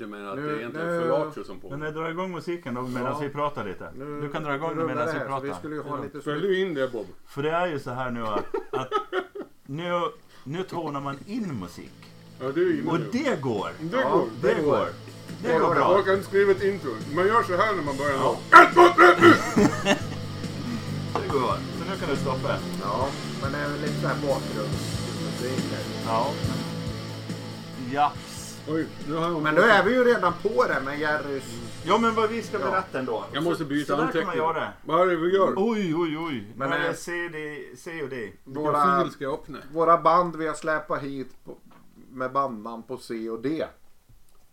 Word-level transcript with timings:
Du 0.00 0.06
menar 0.06 0.30
att 0.30 0.36
Nu- 0.38 0.46
det 0.46 0.52
är 0.52 0.56
egentligen 0.58 0.86
nu- 0.86 1.00
Felatio 1.02 1.44
som 1.44 1.54
Men 1.54 1.60
pågår? 1.70 1.84
jag 1.84 1.94
drar 1.94 2.10
igång 2.10 2.30
musiken 2.32 2.74
då 2.74 2.82
medan 2.82 3.12
Ja. 3.12 3.18
vi 3.18 3.28
pratar 3.28 3.64
lite. 3.64 3.90
Nu- 3.96 4.20
Du 4.20 4.28
kan 4.28 4.42
dra 4.42 4.54
igång 4.54 4.70
nu 4.70 4.76
den 4.76 4.86
medan 4.86 5.06
det 5.06 5.12
vi 5.12 5.18
pratar. 5.20 5.46
Vi 5.46 5.54
skulle 5.54 5.74
ju 5.74 5.82
ha 5.82 6.02
lite 6.02 6.20
Följ 6.20 6.40
du 6.40 6.60
in 6.60 6.74
det 6.74 6.92
Bob? 6.92 7.06
För 7.26 7.42
det 7.42 7.50
är 7.50 7.66
ju 7.66 7.78
så 7.78 7.90
här 7.90 8.10
nu 8.10 8.26
att, 8.26 8.44
att 8.72 8.88
nu, 9.66 10.00
nu 10.44 10.62
tonar 10.62 11.00
man 11.00 11.18
in 11.26 11.58
musik. 11.60 11.92
Ja, 12.40 12.46
du 12.54 12.78
är 12.78 12.88
Och 12.92 13.00
nu. 13.00 13.08
det 13.12 13.40
går. 13.42 13.70
Det 13.80 13.96
Ja, 13.96 14.10
går. 14.10 14.26
Det 14.42 14.62
går. 14.62 14.88
Det 15.42 15.52
går 15.52 15.60
Jag 15.62 15.74
bra. 15.76 15.98
orkar 15.98 16.12
inte 16.12 16.26
skriva 16.26 16.52
ett 16.52 16.62
intro. 16.62 16.90
Man 17.14 17.26
gör 17.26 17.42
så 17.42 17.56
här 17.56 17.74
när 17.76 17.82
man 17.82 17.96
börjar 17.96 18.14
Ja. 18.16 18.36
nå. 18.52 18.58
Det 21.22 21.28
går. 21.28 21.54
Så 21.78 21.84
nu 21.90 21.96
kan 22.00 22.08
du 22.10 22.16
stoppa. 22.16 22.56
Ja, 22.82 23.08
men 23.42 23.52
det 23.52 23.58
är 23.58 23.68
lite 23.82 24.00
så 24.00 24.06
här 24.06 24.16
bakgrundsmusik 24.26 25.72
här. 25.72 25.82
Ja. 26.06 26.26
Oj, 28.68 28.86
nu 29.08 29.14
har 29.14 29.30
jag 29.30 29.42
Men 29.42 29.54
nu 29.54 29.60
är 29.60 29.84
vi 29.84 29.94
ju 29.94 30.04
redan 30.04 30.32
på 30.42 30.64
det 30.64 30.80
med 30.84 30.98
Jerrys... 31.00 31.44
Ja 31.84 31.98
men 31.98 32.14
vad 32.14 32.30
vi 32.30 32.42
ska 32.42 32.60
Ja. 32.60 32.70
berätta 32.70 32.98
ändå. 32.98 33.24
Jag 33.32 33.44
måste 33.44 33.64
Så- 33.64 33.68
byta 33.68 33.96
så 33.96 34.02
där 34.02 34.12
kan 34.12 34.26
man 34.26 34.36
göra. 34.36 34.48
anteckningar. 34.48 34.76
Vad 34.84 35.00
är 35.00 35.06
det 35.06 35.16
vi 35.16 35.34
gör? 35.34 35.52
Oj, 35.56 35.94
oj, 35.96 36.18
oj. 36.18 36.52
Men, 36.56 36.68
Men, 36.70 36.80
eh, 36.82 36.88
är 36.88 36.92
C, 36.94 37.28
D, 37.32 37.64
C 37.76 38.02
och 38.02 38.08
D. 38.08 38.16
Vilken 38.16 38.62
Våra, 38.62 39.02
fil 39.02 39.12
ska 39.12 39.24
jag 39.24 39.34
öppna? 39.34 39.58
våra 39.72 39.98
band 39.98 40.36
vi 40.36 40.46
har 40.46 40.54
släpat 40.54 41.02
hit 41.02 41.44
på, 41.44 41.56
med 42.10 42.32
bandnamn 42.32 42.82
på 42.82 42.96
C 42.96 43.30
och 43.30 43.42
D. 43.42 43.66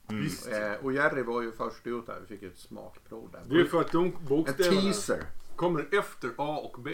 Visst. 0.09 0.47
Eh, 0.47 0.71
och 0.85 0.93
Jerry 0.93 1.21
var 1.23 1.41
ju 1.41 1.51
först 1.51 1.87
ut 1.87 2.05
där. 2.05 2.17
Vi 2.27 2.37
fick 2.37 2.51
ett 2.51 2.57
smakprov 2.59 3.29
där. 3.31 3.41
Det 3.55 3.61
är 3.61 3.65
för 3.65 3.81
att 3.81 3.91
de 3.91 4.05
en 4.05 4.13
bokstäverna 4.27 4.81
teaser. 4.81 5.23
kommer 5.55 5.87
efter 5.99 6.29
A 6.37 6.57
och 6.73 6.81
B. 6.81 6.91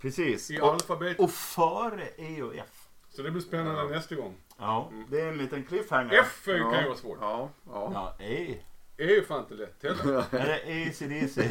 Precis. 0.00 0.50
I 0.50 0.60
Och, 0.60 0.72
alfabetet. 0.72 1.20
och 1.20 1.30
före 1.30 2.08
E 2.16 2.42
och 2.42 2.54
F. 2.54 2.88
Så 3.10 3.22
det 3.22 3.30
blir 3.30 3.42
spännande 3.42 3.84
nästa 3.96 4.14
gång. 4.14 4.34
Ja, 4.58 4.90
det 5.10 5.20
är 5.20 5.28
en 5.28 5.38
liten 5.38 5.64
cliffhanger. 5.64 6.20
F 6.20 6.42
kan 6.44 6.54
ju 6.54 6.62
vara 6.88 6.96
svårt. 6.96 7.18
Ja, 7.20 7.48
ja. 7.66 7.90
Ja, 8.18 8.24
E. 8.24 8.60
E 8.96 9.04
är 9.04 9.08
ju 9.08 9.24
fan 9.24 9.40
inte 9.40 9.54
lätt 9.54 9.82
heller. 9.82 10.24
Är 10.30 10.46
det 10.46 10.88
AC/DC? 10.88 11.48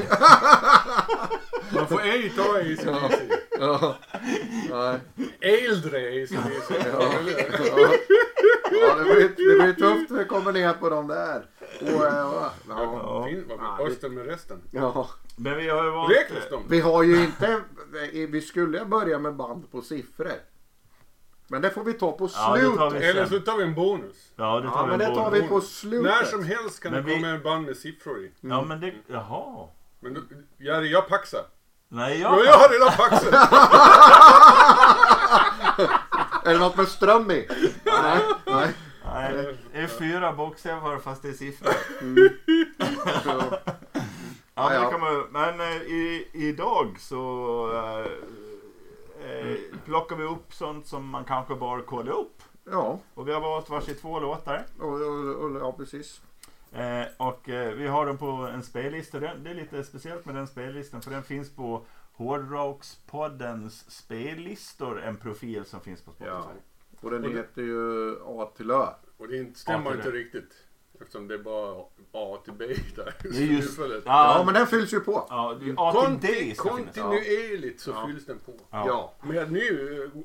Man 1.76 1.88
får 1.88 2.02
ej 2.02 2.30
ta 2.30 2.58
ACDC. 2.58 3.08
ja. 3.60 3.96
Nej. 4.70 5.00
Äldre 5.42 5.98
ACDC. 5.98 6.74
Ja. 6.92 7.12
Ja. 7.60 7.94
Ja, 8.72 8.96
det 8.96 9.04
blir, 9.04 9.30
det 9.30 9.64
blir 9.64 9.74
tufft 9.74 10.12
vi 10.12 10.26
kommer 10.26 10.52
ner 10.52 10.74
på 10.74 10.90
de 10.90 11.08
där. 11.08 11.46
Och, 11.82 11.88
eh, 11.88 12.14
ja. 12.14 12.54
Ja. 12.70 13.26
Fin, 13.30 13.44
vad 13.48 13.88
Östen 13.88 14.14
med 14.14 14.26
resten? 14.26 14.62
Ja. 14.72 15.10
Men 15.36 15.58
vi 15.58 15.70
har 15.70 15.84
ju 15.84 15.90
valt... 15.90 16.12
Vi 16.70 16.80
har 16.80 17.04
ju 17.04 17.24
inte... 17.24 17.62
Vi 18.30 18.42
skulle 18.42 18.86
börja 18.86 19.20
med 19.20 19.36
band 19.36 19.72
på 19.72 19.82
siffror. 19.82 20.32
Men 21.54 21.62
det 21.62 21.70
får 21.70 21.84
vi 21.84 21.94
ta 21.94 22.12
på 22.12 22.30
Ja, 22.36 22.54
det 22.54 22.60
slutet. 22.60 22.78
tar 22.80 22.90
vi 22.90 23.06
Eller 23.06 23.26
så 23.26 23.40
tar 23.40 23.58
vi 23.58 23.64
en 23.64 23.76
bonus. 23.76 24.16
Ja, 24.36 24.60
det 24.60 24.68
tar 24.70 24.76
Ja, 24.78 24.84
vi 24.84 24.90
men 24.90 25.00
det 25.00 25.06
en 25.06 25.16
tar 25.16 25.30
bonus. 25.32 25.44
vi 25.44 25.48
på 25.48 25.62
slutet. 25.62 26.04
När 26.12 26.24
som 26.24 26.44
helst 26.44 26.84
kan 26.84 26.92
Men 26.92 27.04
det 27.04 27.10
vi- 27.10 27.16
komma 27.16 27.28
en 27.28 27.44
band 27.44 27.66
med 27.66 27.78
siffror 27.78 28.20
i. 28.20 28.32
Ja, 28.42 28.62
men 28.62 28.80
det... 28.80 28.94
Jaha. 29.08 29.68
Men 30.00 30.14
då, 30.14 30.22
Jerry, 30.60 30.92
jag 30.92 31.08
paxar. 31.08 31.42
Nej, 31.90 32.22
Ja, 32.22 32.38
jag... 32.38 32.46
jag 32.46 32.54
har 32.58 32.70
redan 32.70 32.92
paxat. 32.98 33.34
Är 36.46 36.54
det 36.54 36.60
något 36.60 36.78
med 36.78 36.88
ström 36.88 37.32
i? 37.32 37.48
Nej. 37.86 38.20
Nej. 38.46 38.72
Nej, 39.14 39.58
det 39.74 39.80
är 39.80 39.88
fyra 39.88 40.34
bokstäver 40.34 40.98
fast 40.98 41.22
det 41.22 41.30
är 41.30 41.34
siffror. 41.34 41.74
Så, 43.24 43.30
Ja, 44.56 44.70
men, 44.70 44.70
Ja, 44.70 44.70
det 44.70 44.76
ja. 44.76 44.92
kan 44.92 45.00
man, 45.00 45.24
men 45.32 45.60
eh, 45.62 45.76
i, 45.82 46.28
idag 46.34 46.96
så 47.00 47.18
eh, 47.74 48.06
eh, 49.24 49.58
plockar 49.86 50.16
vi 50.16 50.24
upp 50.24 50.54
sånt 50.54 50.88
som 50.88 51.10
man 51.10 51.24
kanske 51.24 51.56
bara 51.56 51.82
kollar 51.82 52.12
upp. 52.12 52.44
ja, 52.66 53.00
Och 53.14 53.28
vi 53.28 53.34
har 53.34 53.42
valt 53.42 53.70
varsitt 53.70 54.02
två 54.02 54.20
låtar. 54.20 54.64
och, 54.80 54.88
och, 55.02 55.36
och, 55.36 55.60
ja, 55.60 55.72
precis. 55.78 56.22
Eh, 56.72 57.06
och 57.18 57.50
eh, 57.50 57.74
vi 57.74 57.88
har 57.88 58.06
dem 58.06 58.18
på 58.18 58.26
en 58.26 58.64
spellista. 58.64 59.20
Det, 59.20 59.28
är 59.50 59.54
lite 59.54 59.84
speciellt 59.84 60.26
med 60.26 60.36
den 60.36 60.48
spellistan 60.48 61.02
för 61.02 61.12
den 61.12 61.24
finns 61.24 61.56
på 61.56 61.86
Hårdrockspoddens 62.14 63.92
spellistor. 63.92 65.02
En 65.02 65.18
profil 65.18 65.66
som 65.66 65.82
finns 65.82 66.02
på 66.02 66.12
Spotify. 66.12 66.30
Ja. 66.30 66.52
Och 67.02 67.12
den 67.12 67.24
Och 67.24 67.30
det- 67.30 67.38
heter 67.38 67.62
ju 67.62 68.16
A 68.26 68.52
till 68.58 68.72
Ö. 68.72 68.86
Och 69.18 69.28
det 69.28 69.58
stämmer 69.58 69.96
inte 69.96 70.12
riktigt. 70.12 70.54
Eftersom 71.02 71.28
det 71.28 71.34
är 71.34 71.40
bara 71.40 71.82
A 72.12 72.38
till 72.44 72.54
B 72.54 72.66
där. 72.96 73.14
Det 73.24 73.28
är 73.28 73.32
just- 73.42 73.68
Tillfället. 73.76 74.04
Ja, 74.06 74.42
men 74.46 74.54
den 74.54 74.68
fylls 74.68 74.94
ju 74.94 75.00
på. 75.00 75.26
Ja, 75.30 75.58
det 75.60 75.70
är 75.70 75.76
A 75.78 75.92
till 75.92 76.02
Konti, 76.02 76.28
D 76.28 76.56
ska 76.56 76.76
finnas. 76.76 76.96
kontinuerligt 76.96 77.82
så 77.82 77.92
Ja. 77.92 78.08
fylls 78.08 78.26
den 78.26 78.40
på. 78.46 78.52
Ja. 78.70 78.84
Ja. 78.88 79.14
Med 79.28 79.52
ny 79.52 79.62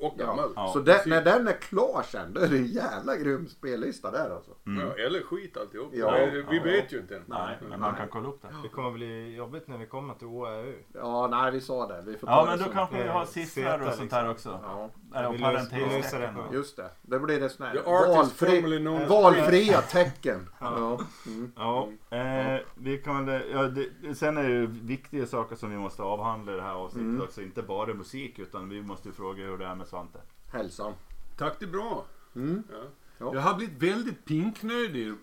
och 0.01 0.17
gammal. 0.17 0.49
Ja. 0.55 0.69
Så 0.73 0.79
det, 0.79 1.05
när 1.05 1.21
den 1.23 1.47
är 1.47 1.53
klar 1.53 2.03
sen, 2.07 2.33
då 2.33 2.41
är 2.41 2.47
det 2.47 2.57
en 2.57 2.65
jävla 2.65 3.15
grym 3.17 3.47
spellista 3.47 4.11
där 4.11 4.29
alltså. 4.29 4.51
Ja, 4.63 5.03
eller 5.05 5.21
skit 5.21 5.57
alltihop. 5.57 5.89
Ja. 5.93 6.11
Nej, 6.11 6.29
vi 6.49 6.57
Ja. 6.57 6.63
det 6.63 6.91
ju 6.91 6.99
inte 6.99 7.15
än. 7.15 7.23
Nej, 7.25 7.57
men 7.69 7.79
man 7.79 7.95
kan 7.95 8.07
kolla 8.07 8.29
upp 8.29 8.41
det. 8.41 8.47
Det 8.63 8.69
kommer 8.69 8.91
bli 8.91 9.35
jobbigt 9.35 9.67
när 9.67 9.77
vi 9.77 9.85
kommer 9.85 10.13
till 10.13 10.27
OAU. 10.27 10.73
Ja, 10.93 11.27
nej 11.27 11.51
vi 11.51 11.61
sa 11.61 11.87
det. 11.87 12.01
Vi 12.05 12.17
får 12.17 12.27
ta 12.27 12.33
Ja, 12.33 12.45
men 12.45 12.59
då 12.67 12.71
kanske 12.73 13.03
vi 13.03 13.07
har 13.09 13.21
eh, 13.21 13.27
siffror 13.27 13.87
och 13.87 13.93
sånt 13.93 14.11
här 14.11 14.29
liksom. 14.29 14.53
också. 14.53 14.89
Eller 15.15 15.31
Vi 15.31 15.39
parentestecken. 15.39 16.35
på- 16.35 16.53
just 16.53 16.77
det. 16.77 16.89
Det 17.01 17.19
blir 17.19 17.39
det 17.39 17.49
sån 17.49 17.65
här 17.65 17.75
valfri, 17.85 19.05
valfria 19.09 19.81
tecken. 19.81 20.49
Ja. 20.59 20.99
Mm. 21.27 21.51
Ja, 21.55 21.89
eh, 22.09 22.59
vi 22.75 22.97
kan 22.97 23.25
väl, 23.25 23.41
ja, 23.51 23.63
det, 23.63 24.15
sen 24.15 24.37
är 24.37 24.49
det 24.49 24.65
viktiga 24.67 25.25
saker 25.25 25.55
som 25.55 25.69
vi 25.71 25.77
måste 25.77 26.01
avhandla 26.03 26.53
i 26.53 26.55
det 26.55 26.61
här 26.61 26.73
avsnittet 26.73 27.07
Mm. 27.09 27.21
också. 27.21 27.41
Inte 27.41 27.61
bara 27.61 27.93
musik 27.93 28.39
utan 28.39 28.69
vi 28.69 28.81
måste 28.81 29.07
ju 29.07 29.13
fråga 29.13 29.43
hur 29.43 29.57
det 29.57 29.65
är 29.65 29.75
med 29.75 29.87
Svante. 29.87 30.19
Hälsan. 30.51 30.93
Tack, 31.37 31.53
det 31.59 31.65
är 31.65 31.69
bra. 31.69 32.05
Mm. 32.35 32.63
Ja. 32.71 32.77
Ja. 33.19 33.33
Jag 33.33 33.41
har 33.41 33.55
blivit 33.55 33.83
väldigt 33.83 34.25
pinknödig 34.25 35.07
eh, 35.07 35.15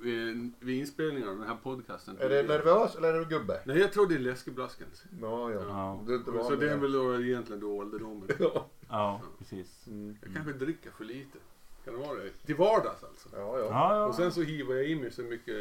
vid 0.60 0.80
inspelningen 0.80 1.28
av 1.28 1.38
den 1.38 1.48
här 1.48 1.56
podcasten. 1.62 2.18
Är 2.20 2.28
du 2.28 2.42
nervös 2.42 2.96
eller 2.96 3.14
är 3.14 3.18
du 3.18 3.24
gubbe? 3.24 3.60
Nej, 3.64 3.78
jag 3.78 3.92
tror 3.92 4.06
det 4.06 4.14
är 4.14 4.18
läskeblaskens. 4.18 5.04
Ja, 5.20 5.50
ja. 5.52 5.60
Ja. 5.68 6.02
Du, 6.06 6.18
du 6.18 6.24
Så 6.24 6.56
det 6.56 6.70
är 6.70 6.76
väl 6.76 6.92
då 6.92 7.20
egentligen 7.22 7.60
då 7.60 7.76
ålderdomen. 7.76 8.28
Ja, 8.88 9.20
precis. 9.38 9.86
Mm. 9.86 10.16
Jag 10.22 10.34
kanske 10.34 10.52
dricker 10.52 10.90
för 10.90 11.04
lite. 11.04 11.38
Kan 11.86 11.94
det 12.00 12.06
vara 12.08 12.18
det? 12.18 12.46
Till 12.46 12.54
vardags 12.56 13.04
alltså. 13.04 13.28
Ja, 13.36 13.58
ja. 13.58 13.64
Ja, 13.70 13.96
ja. 13.96 14.04
Och 14.06 14.14
sen 14.14 14.32
så 14.32 14.40
hivar 14.42 14.74
jag 14.74 14.84
i 14.84 14.94
mig 14.96 15.10
så 15.12 15.22
mycket 15.22 15.54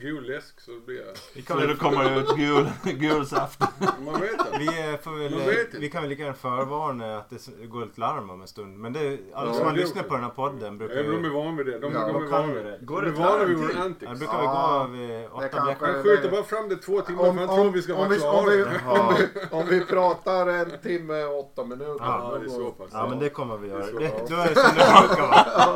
gul 0.00 0.24
läsk 0.26 0.60
så 0.60 0.70
blir 0.86 0.96
jag... 1.06 1.12
Vi, 1.34 1.42
Så 1.42 1.46
kan 1.48 1.60
det 1.60 1.66
väl, 1.66 1.76
kommer 1.76 2.18
ut 2.20 2.36
gul, 2.36 2.68
gul 2.84 3.26
saft. 3.26 3.60
Man 4.04 4.20
vet 4.20 4.30
inte. 4.32 4.58
vi, 4.58 4.66
eh, 4.92 4.98
får 5.00 5.10
väl, 5.18 5.30
Man 5.30 5.40
eh, 5.40 5.46
vet 5.46 5.66
inte. 5.66 5.78
vi 5.78 5.90
kan 5.90 6.02
väl 6.02 6.08
lika 6.10 6.22
gärna 6.22 6.34
förvarna 6.34 7.18
att 7.18 7.30
det 7.30 7.36
s- 7.36 7.50
går 7.64 7.82
ett 7.82 7.98
larm 7.98 8.30
om 8.30 8.40
en 8.40 8.46
stund. 8.46 8.78
Men 8.78 8.92
det, 8.92 9.18
alla 9.34 9.50
Ja, 9.50 9.54
som 9.54 9.66
har 9.66 9.72
det 9.72 9.80
lyssnat 9.80 10.08
på 10.08 10.14
den 10.14 10.22
här 10.24 10.30
podden 10.30 10.78
brukar 10.78 10.96
Ja, 10.96 11.02
de 11.02 11.08
är 11.24 11.28
ju... 11.28 11.30
vana 11.34 11.56
vid 11.56 11.66
det. 11.66 11.78
De, 11.78 11.92
Ja, 11.92 12.06
de 12.06 12.16
är 12.16 12.20
kan 12.20 12.30
vana 12.30 12.46
vi 12.46 12.52
vid 12.54 12.64
det? 12.64 12.70
det. 12.80 12.84
Går 12.84 13.02
de 13.02 13.08
är 13.08 13.12
det 13.12 13.18
vana 13.18 13.44
vid 13.44 13.58
larm 13.58 13.94
till? 13.94 14.08
Ja, 14.08 14.12
det 14.12 14.18
brukar 14.18 14.40
vi 14.40 14.46
gå 14.46 15.06
vid 15.06 15.26
åtta 15.32 15.48
kanske- 15.48 15.64
bläckar. 15.66 15.88
Jag 15.94 16.02
skjuter 16.02 16.30
bara 16.30 16.42
fram 16.42 16.68
det 16.68 16.76
två 16.76 17.00
timmar 17.00 17.28
Om, 17.28 17.36
för 17.36 17.42
om, 17.42 17.48
han 17.48 17.56
tror 17.58 17.70
vi 17.72 17.82
ska 17.82 17.92
om, 17.94 17.98
vara 17.98 18.08
vi, 18.08 18.20
om, 18.24 18.46
vi, 18.46 18.78
klara. 18.78 19.00
om, 19.00 19.14
vi, 19.18 19.56
om 19.56 19.66
vi 19.68 19.80
pratar 19.84 20.46
en 20.46 20.70
timme 20.82 21.24
och 21.24 21.38
åtta 21.40 21.64
minuter. 21.64 21.96
Ja, 22.04 22.28
då 22.32 22.38
det 22.38 22.44
är 22.44 22.48
går- 22.48 22.64
så 22.64 22.70
pass. 22.70 22.88
Ja 22.92 23.06
men 23.08 23.18
det 23.18 23.28
kommer 23.28 23.56
vi 23.58 23.68
göra. 23.68 23.78
Det 23.78 23.84
är 23.86 23.92
så 23.92 23.98
Det, 23.98 24.08
bra. 24.08 24.26
då 24.28 24.36
är 24.42 24.48
det 24.48 24.54
som 24.54 24.70
det 24.76 25.06
brukar 25.08 25.22
vara. 25.28 25.71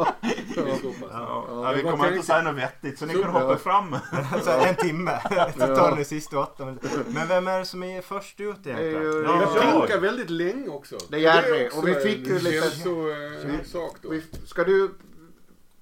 Så. 0.55 0.93
Ja, 1.11 1.45
Ja, 1.51 1.73
vi 1.77 1.83
kommer 1.83 2.13
inte 2.13 2.27
säga 2.27 2.43
något 2.43 2.55
vettigt 2.57 2.99
så 2.99 3.07
ni 3.07 3.15
Så- 3.15 3.23
kan 3.23 3.31
hoppa 3.31 3.57
fram. 3.57 3.97
Alltså 4.33 4.51
en 4.69 4.75
timme. 4.75 5.21
Det 5.57 5.77
tar 5.77 5.97
de 5.97 6.05
sista 6.05 6.39
åtta. 6.39 6.77
Men 7.09 7.29
vem 7.29 7.47
är 7.49 7.59
det 7.59 7.65
som 7.65 7.83
är 7.83 8.03
först 8.03 8.41
ut 8.41 8.67
egentligen? 8.67 9.03
Jag 9.03 9.25
Ja. 9.25 9.57
pinkar 9.61 9.99
väldigt 10.01 10.31
länge 10.31 10.69
också. 10.69 10.97
Det 11.09 11.17
är 11.17 11.21
Jerry, 11.21 11.69
och 11.75 11.89
vi 11.89 11.95
fick 11.95 12.27
ju 12.27 12.39
lite- 12.39 12.71
ska 14.47 14.65
du 14.65 14.91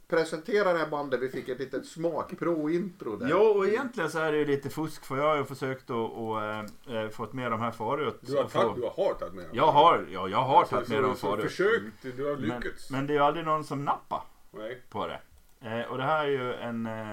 presentera 0.08 0.72
det 0.72 0.78
här 0.78 0.88
bandet? 0.88 1.20
Vi 1.22 1.28
fick 1.28 1.48
ett 1.48 1.58
litet 1.58 1.86
smakprov-intro 1.86 3.16
där. 3.16 3.28
Jo, 3.30 3.38
och 3.38 3.66
egentligen 3.66 4.10
så 4.10 4.18
är 4.18 4.32
det 4.32 4.38
ju 4.38 4.44
lite 4.44 4.70
fusk 4.70 5.04
för 5.04 5.16
jag 5.16 5.24
har 5.24 5.36
ju 5.36 5.44
försökt 5.44 5.90
att 5.90 5.96
och, 5.96 6.42
äh, 6.42 6.64
äh, 6.88 7.08
fått 7.08 7.32
med 7.32 7.50
de 7.50 7.60
här 7.60 7.70
förut. 7.70 8.18
Du 8.20 8.36
har, 8.36 8.44
tagit, 8.44 8.76
du 8.76 8.82
har 8.82 9.14
tagit 9.14 9.34
med 9.34 9.44
dem. 9.44 9.50
Jag 9.56 9.72
har, 9.72 10.06
ja, 10.12 10.28
jag 10.28 10.42
har 10.42 10.64
tagit 10.64 10.88
med 10.88 11.02
dem 11.02 11.16
förut. 11.16 11.44
Försökt, 11.44 12.16
du 12.16 12.24
har 12.24 12.36
Men, 12.36 12.42
lyckats. 12.42 12.90
men 12.90 13.06
det 13.06 13.12
är 13.12 13.14
ju 13.14 13.22
aldrig 13.22 13.46
någon 13.46 13.64
som 13.64 13.84
nappar 13.84 14.22
Nej. 14.50 14.82
på 14.90 15.06
det. 15.06 15.20
Eh, 15.60 15.90
och 15.90 15.98
det 15.98 16.04
här 16.04 16.24
är 16.24 16.30
ju 16.30 16.54
en... 16.54 16.86
Eh, 16.86 17.12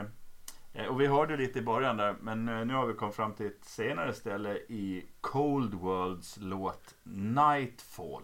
eh, 0.73 0.85
och 0.85 1.02
vi 1.02 1.08
hörde 1.08 1.38
lite 1.38 1.59
i 1.59 1.62
början 1.62 1.97
där, 1.97 2.16
men 2.22 2.49
eh, 2.49 2.66
nu 2.66 2.73
har 2.73 2.85
vi 2.85 2.94
kommit 2.94 3.16
fram 3.16 3.34
till 3.34 3.46
ett 3.46 3.66
senare 3.66 4.14
ställe 4.14 4.53
i 4.55 5.05
Cold 5.22 5.73
Worlds 5.73 6.37
låt 6.41 6.96
Nightfall. 7.03 8.23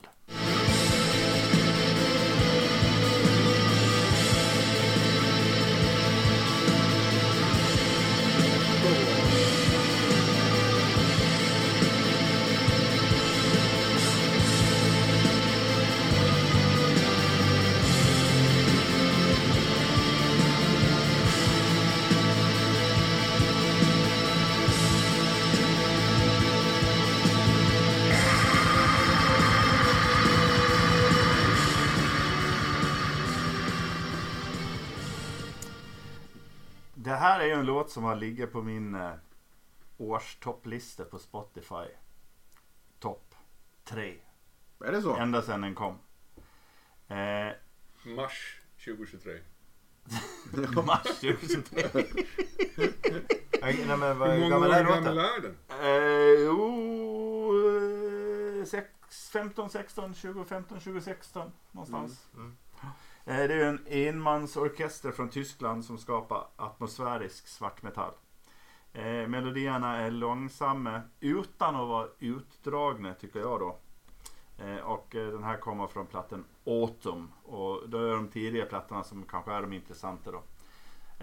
Låt 37.87 37.93
som 37.93 38.03
har 38.03 38.15
ligger 38.15 38.47
på 38.47 38.61
min 38.61 38.95
eh, 38.95 39.13
årstopplista 39.97 41.05
på 41.05 41.19
Spotify. 41.19 41.87
Topp 42.99 43.35
tre. 43.83 44.15
Är 44.85 44.91
det 44.91 45.01
så? 45.01 45.15
Ända 45.15 45.41
sedan 45.41 45.61
den 45.61 45.75
kom. 45.75 45.99
Eh, 47.07 47.51
Mars 48.15 48.61
2023. 48.85 49.39
mars 50.85 51.03
2023. 51.03 51.83
Nej, 53.61 53.85
men 53.87 54.19
vad 54.19 54.29
Hur 54.29 54.39
många 54.39 54.49
gammal 54.49 54.69
år 54.69 54.75
är 54.75 54.83
gammal 54.83 55.17
är 55.17 55.41
den? 55.41 55.57
Eh, 55.69 56.55
oh, 56.55 57.65
sex, 58.65 58.89
15, 59.31 59.69
16, 59.69 60.13
20, 60.13 60.45
15, 60.45 60.79
20, 60.79 61.01
16 61.01 61.51
någonstans. 61.71 62.27
Mm. 62.33 62.47
Eh, 62.47 62.53
det 63.27 63.53
är 63.53 63.57
ju 63.57 63.63
en 63.63 63.87
enmansorkester 63.87 65.11
från 65.11 65.29
Tyskland 65.29 65.85
som 65.85 65.97
skapar 65.97 66.47
atmosfärisk 66.55 67.47
svartmetall. 67.47 68.13
Eh, 68.93 69.27
melodierna 69.27 69.97
är 69.97 70.11
långsamma 70.11 71.01
utan 71.19 71.75
att 71.75 71.87
vara 71.87 72.07
utdragna 72.19 73.13
tycker 73.13 73.39
jag 73.39 73.59
då. 73.59 73.77
Eh, 74.65 74.77
och 74.77 75.15
eh, 75.15 75.31
den 75.31 75.43
här 75.43 75.57
kommer 75.57 75.87
från 75.87 76.07
plattan 76.07 76.45
Autumn 76.65 77.31
och 77.43 77.89
då 77.89 77.97
är 77.97 78.15
de 78.15 78.27
tidiga 78.27 78.65
plattorna 78.65 79.03
som 79.03 79.23
kanske 79.23 79.51
är 79.51 79.61
de 79.61 79.73
intressanta 79.73 80.31
då. 80.31 80.43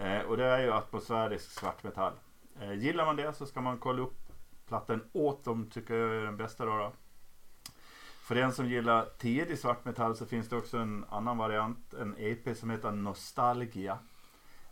Eh, 0.03 0.21
och 0.21 0.37
det 0.37 0.45
är 0.45 0.63
ju 0.63 0.71
atmosfärisk 0.71 1.51
svartmetall. 1.51 2.13
Eh, 2.61 2.73
gillar 2.73 3.05
man 3.05 3.15
det 3.15 3.33
så 3.33 3.45
ska 3.45 3.61
man 3.61 3.77
kolla 3.77 4.01
upp 4.01 4.19
plattan 4.67 5.03
Autumn 5.13 5.69
tycker 5.69 5.93
jag 5.93 6.15
är 6.15 6.21
den 6.21 6.37
bästa 6.37 6.65
då. 6.65 6.77
då. 6.77 6.91
För 8.25 8.35
den 8.35 8.53
som 8.53 8.69
gillar 8.69 9.09
tidig 9.17 9.59
svartmetall 9.59 10.15
så 10.15 10.25
finns 10.25 10.49
det 10.49 10.55
också 10.55 10.77
en 10.77 11.05
annan 11.09 11.37
variant, 11.37 11.93
en 11.93 12.15
EP 12.17 12.57
som 12.57 12.69
heter 12.69 12.91
Nostalgia. 12.91 13.99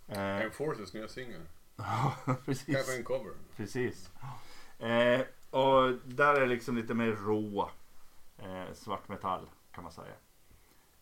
Eh, 0.07 0.41
Enforcers 0.41 0.93
nya 0.93 1.07
singel. 1.07 1.41
ja, 1.75 2.15
precis. 2.45 2.75
Kanske 2.75 2.97
en 2.97 3.03
cover. 3.03 3.33
Precis. 3.55 4.11
Eh, 4.79 5.21
och 5.49 5.91
där 6.05 6.35
är 6.35 6.39
det 6.39 6.45
liksom 6.45 6.75
lite 6.75 6.93
mer 6.93 7.11
rå 7.11 7.69
eh, 8.37 8.73
svartmetall 8.73 9.49
kan 9.71 9.83
man 9.83 9.93
säga. 9.93 10.15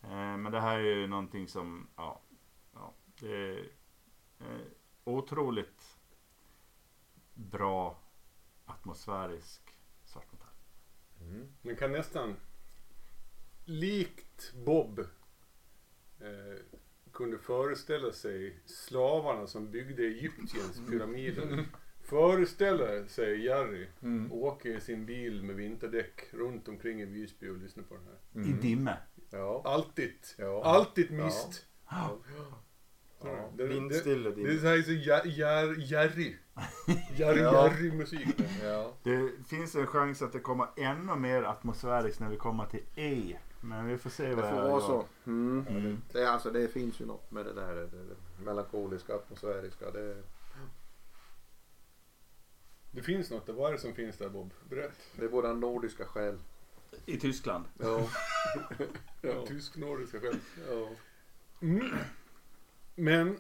Eh, 0.03 0.37
men 0.37 0.51
det 0.51 0.61
här 0.61 0.79
är 0.79 0.95
ju 0.95 1.07
någonting 1.07 1.47
som, 1.47 1.87
ja, 1.95 2.21
ja 2.73 2.93
det 3.19 3.33
är 3.33 3.69
eh, 4.39 4.61
otroligt 5.03 5.97
bra 7.33 7.97
atmosfärisk. 8.65 9.70
Den 11.61 11.75
kan 11.75 11.91
nästan, 11.91 12.35
likt 13.65 14.53
Bob, 14.65 14.99
eh, 16.19 16.59
kunde 17.11 17.37
föreställa 17.37 18.11
sig 18.11 18.59
slavarna 18.65 19.47
som 19.47 19.71
byggde 19.71 20.03
Egyptiens 20.03 20.81
pyramider. 20.89 21.65
Föreställer 22.03 23.05
sig 23.07 23.45
Jerry 23.45 23.87
Mm. 24.01 24.31
åker 24.31 24.77
i 24.77 24.81
sin 24.81 25.05
bil 25.05 25.43
med 25.43 25.55
vinterdäck 25.55 26.21
runt 26.33 26.67
omkring 26.67 27.01
i 27.01 27.05
Visby 27.05 27.49
och 27.49 27.57
lyssnar 27.57 27.83
på 27.83 27.95
den 27.95 28.03
här. 28.05 28.49
I 28.49 28.53
dimme. 28.53 28.97
Ja. 29.29 29.61
Alltid, 29.65 30.13
Ja. 30.37 30.63
alltid 30.63 31.11
mist. 31.11 31.65
Ja. 31.89 32.17
Det, 33.23 33.29
det, 33.29 33.63
och 33.63 33.89
det 34.35 34.41
är 34.41 34.45
din. 34.45 34.59
så 34.59 34.67
här 34.67 34.81
så 34.81 34.91
Jerry. 34.91 36.35
Jerry, 37.15 37.41
Ja. 37.41 37.67
Jerry 37.67 37.91
musik. 37.91 38.27
Ja. 38.63 38.93
Det 39.03 39.29
finns 39.47 39.75
en 39.75 39.87
chans 39.87 40.21
att 40.21 40.33
det 40.33 40.39
kommer 40.39 40.67
ännu 40.77 41.15
mer 41.15 41.43
atmosfäriskt 41.43 42.19
när 42.19 42.29
vi 42.29 42.37
kommer 42.37 42.65
till 42.65 42.83
E. 42.95 43.37
Men 43.61 43.87
vi 43.87 43.97
får 43.97 44.09
se 44.09 44.27
Det 44.27 44.35
vad 44.35 44.49
får 44.49 44.57
jag 44.59 44.69
vara 44.69 44.81
så. 44.81 45.05
Mm. 45.25 45.65
Mm. 45.69 46.01
Det, 46.11 46.21
är 46.21 46.27
alltså, 46.27 46.51
det 46.51 46.67
finns 46.67 47.01
ju 47.01 47.05
något 47.05 47.31
med 47.31 47.45
det 47.45 47.53
där 47.53 47.75
det, 47.75 47.85
det 47.87 48.15
melankoliska, 48.45 49.15
atmosfäriska. 49.15 49.91
Det, 49.91 50.23
Det 52.91 53.01
finns 53.01 53.31
något, 53.31 53.49
vad 53.49 53.69
är 53.69 53.73
det 53.73 53.79
som 53.79 53.93
finns 53.93 54.17
där 54.17 54.29
Bob? 54.29 54.53
Berätt. 54.69 54.99
det 55.15 55.25
är 55.25 55.29
våran 55.29 55.59
nordiska 55.59 56.05
själ. 56.05 56.39
I 57.05 57.17
Tyskland. 57.19 57.65
Ja. 57.77 58.07
Ja. 59.23 59.45
Tysk-nordiska 59.47 60.19
själv. 60.19 60.39
ja. 60.69 60.89
Mm. 61.61 61.91
Men 62.95 63.39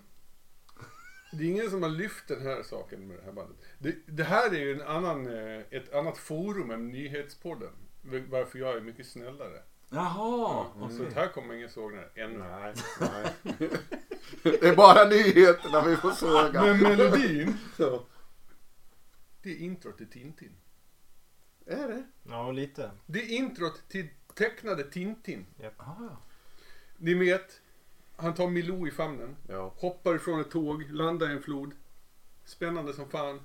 det 1.31 1.43
är 1.43 1.47
ingen 1.47 1.69
som 1.69 1.83
har 1.83 1.89
lyft 1.89 2.27
den 2.27 2.41
här 2.41 2.63
saken 2.63 3.07
med 3.07 3.17
det 3.17 3.23
här 3.23 3.31
bandet. 3.31 3.57
Det, 3.79 3.95
det 4.05 4.23
här 4.23 4.49
är 4.53 4.59
ju 4.59 4.73
en 4.73 4.81
annan, 4.81 5.27
eh, 5.27 5.59
ett 5.69 5.93
annat 5.93 6.17
forum 6.17 6.71
än 6.71 6.87
nyhetspodden. 6.91 7.73
Varför 8.29 8.59
jag 8.59 8.75
är 8.77 8.81
mycket 8.81 9.07
snällare. 9.07 9.63
Jaha! 9.89 10.65
Ja, 10.79 10.89
Så 10.97 11.03
att 11.07 11.13
här 11.13 11.27
kommer 11.27 11.53
ingen 11.53 11.69
sågning 11.69 12.01
ännu. 12.15 12.37
Nej, 12.37 12.73
nej. 12.99 13.69
Det 14.43 14.63
är 14.63 14.75
bara 14.75 15.09
nyheterna 15.09 15.81
vi 15.87 15.95
får 15.95 16.11
såga. 16.11 16.61
Men 16.61 16.77
melodin, 16.79 17.57
Så. 17.77 18.05
det 19.41 19.49
är 19.51 19.57
introt 19.57 19.97
till 19.97 20.09
Tintin. 20.09 20.55
Är 21.65 21.87
det? 21.87 22.03
Ja, 22.23 22.51
lite. 22.51 22.91
Det 23.05 23.19
är 23.19 23.27
introt 23.37 23.89
till 23.89 24.07
tecknade 24.35 24.83
Tintin. 24.83 25.45
Ja. 25.57 26.17
Ni 26.97 27.13
vet, 27.13 27.61
han 28.21 28.33
tar 28.33 28.47
Milou 28.47 28.87
i 28.87 28.91
famnen, 28.91 29.35
Ja. 29.47 29.73
hoppar 29.77 30.15
ifrån 30.15 30.39
ett 30.41 30.51
tåg, 30.51 30.89
landar 30.91 31.29
i 31.29 31.33
en 31.33 31.41
flod. 31.41 31.71
Spännande 32.45 32.93
som 32.93 33.09
fan. 33.09 33.39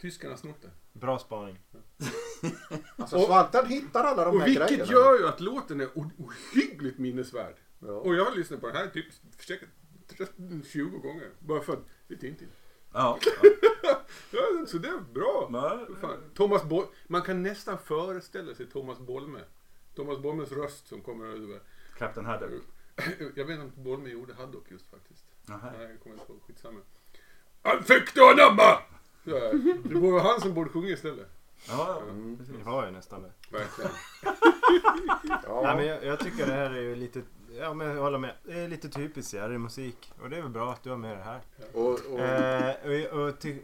Tyskarna 0.00 0.32
har 0.32 0.38
snott 0.38 0.62
det. 0.62 0.70
Bra 0.92 1.18
spaning. 1.18 1.58
Alltså 2.96 3.16
Och- 3.16 3.22
Svantan 3.26 3.66
hittar 3.66 4.04
alla 4.04 4.24
de 4.24 4.34
Och 4.34 4.40
här 4.40 4.46
vilket 4.48 4.68
grejerna. 4.68 4.92
gör 4.92 5.18
ju 5.18 5.26
att 5.28 5.40
låten 5.40 5.80
är 5.80 5.88
ohyggligt 5.94 6.98
minnesvärd. 6.98 7.54
Ja. 7.78 7.88
Och 7.92 8.14
jag 8.14 8.24
har 8.24 8.32
lyssnat 8.36 8.60
på 8.60 8.66
den 8.66 8.76
här 8.76 8.86
typ 8.86 9.06
säkert 9.38 9.68
20 10.66 10.98
gånger. 10.98 11.30
Bara 11.38 11.60
för 11.60 11.72
att 11.72 11.84
det 12.08 12.14
är 12.14 12.18
Tintin. 12.18 12.48
Ja. 12.92 13.18
Ja, 14.30 14.40
så 14.66 14.78
det 14.78 14.88
är 14.88 15.00
bra. 15.14 15.48
Men, 15.50 15.96
Fan. 16.00 16.30
Thomas 16.34 16.64
Bo- 16.64 16.86
man 17.06 17.22
kan 17.22 17.42
nästan 17.42 17.78
föreställa 17.78 18.54
sig 18.54 18.66
Thomas 18.66 18.98
Bolme. 18.98 19.40
Thomas 19.94 20.18
Bolmes 20.18 20.52
röst 20.52 20.88
som 20.88 21.00
kommer 21.00 21.24
över. 21.26 21.60
Captain 21.98 22.26
Haddock. 22.26 22.50
Jag 23.34 23.44
vet 23.44 23.60
inte 23.60 23.62
om 23.76 23.84
Bolme 23.84 24.08
gjorde 24.08 24.34
Haddock 24.34 24.70
just 24.70 24.90
faktiskt. 24.90 25.24
Nähä. 25.46 25.72
Nej, 25.78 25.88
jag 25.90 26.00
kommer 26.02 26.16
inte 26.16 26.32
ihåg. 26.32 26.40
Skitsamma. 26.46 26.80
Han 27.62 27.82
fick 27.82 28.14
du 28.14 28.30
anamma! 28.30 28.78
Det 29.84 29.94
vore 29.94 30.20
han 30.20 30.40
som 30.40 30.54
borde 30.54 30.70
sjunga 30.70 30.88
istället. 30.88 31.28
Ja, 31.68 32.00
ja. 32.06 32.10
Mm. 32.10 32.38
Vi 32.56 32.62
har 32.62 32.84
ju 32.86 32.90
nästan 32.90 33.22
det. 33.22 33.32
Verkligen. 33.50 33.90
Ja. 35.46 35.62
Nej, 35.64 35.76
men 35.76 35.86
jag, 35.86 36.04
jag 36.04 36.20
tycker 36.20 36.46
det 36.46 36.52
här 36.52 36.70
är 36.70 36.80
ju 36.80 36.96
lite, 36.96 37.22
ja 37.58 37.74
men 37.74 37.86
jag 37.86 38.02
håller 38.02 38.18
med. 38.18 38.34
Det 38.44 38.60
är 38.60 38.68
lite 38.68 38.88
typiskt 38.88 39.34
Jerry-musik. 39.34 40.12
Och 40.22 40.30
det 40.30 40.36
är 40.36 40.42
väl 40.42 40.50
bra 40.50 40.72
att 40.72 40.82
du 40.82 40.90
har 40.90 40.96
med 40.96 41.16
det 41.16 41.22
här. 41.22 41.40
och, 41.72 42.00
och, 42.12 42.20
Eh, 42.20 43.12
och, 43.12 43.20
och 43.28 43.40
ty, 43.40 43.58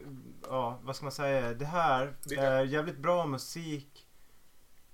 ja, 0.49 0.79
vad 0.83 0.97
ska 0.97 1.05
man 1.05 1.13
säga? 1.13 1.55
Det 1.55 1.65
här 1.65 2.13
är 2.37 2.65
jävligt 2.65 2.97
bra 2.99 3.27
musik. 3.27 3.94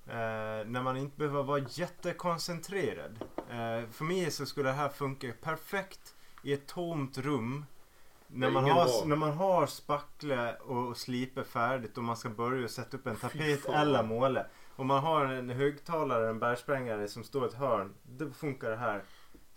Eh, 0.06 0.66
när 0.66 0.82
man 0.82 0.96
inte 0.96 1.16
behöver 1.16 1.42
vara 1.42 1.64
jättekoncentrerad. 1.68 3.18
Eh, 3.36 3.90
för 3.90 4.04
mig 4.04 4.30
så 4.30 4.46
skulle 4.46 4.68
det 4.68 4.74
här 4.74 4.88
funka 4.88 5.32
perfekt 5.42 6.14
i 6.42 6.52
ett 6.52 6.66
tomt 6.66 7.18
rum. 7.18 7.64
När 8.26 8.50
man, 8.50 8.64
har, 8.64 9.06
när 9.06 9.16
man 9.16 9.32
har 9.32 9.66
spackle 9.66 10.54
och 10.54 10.96
sliper 10.96 11.42
färdigt 11.42 11.98
och 11.98 12.04
man 12.04 12.16
ska 12.16 12.28
börja 12.28 12.68
sätta 12.68 12.96
upp 12.96 13.06
en 13.06 13.16
tapet 13.16 13.68
eller 13.68 14.02
måla. 14.02 14.46
Om 14.76 14.86
man 14.86 15.02
har 15.02 15.24
en 15.24 15.50
högtalare, 15.50 16.28
en 16.28 16.38
bergsprängare 16.38 17.08
som 17.08 17.24
står 17.24 17.44
i 17.44 17.48
ett 17.48 17.54
hörn. 17.54 17.94
Då 18.02 18.30
funkar 18.30 18.70
det 18.70 18.76
här 18.76 19.02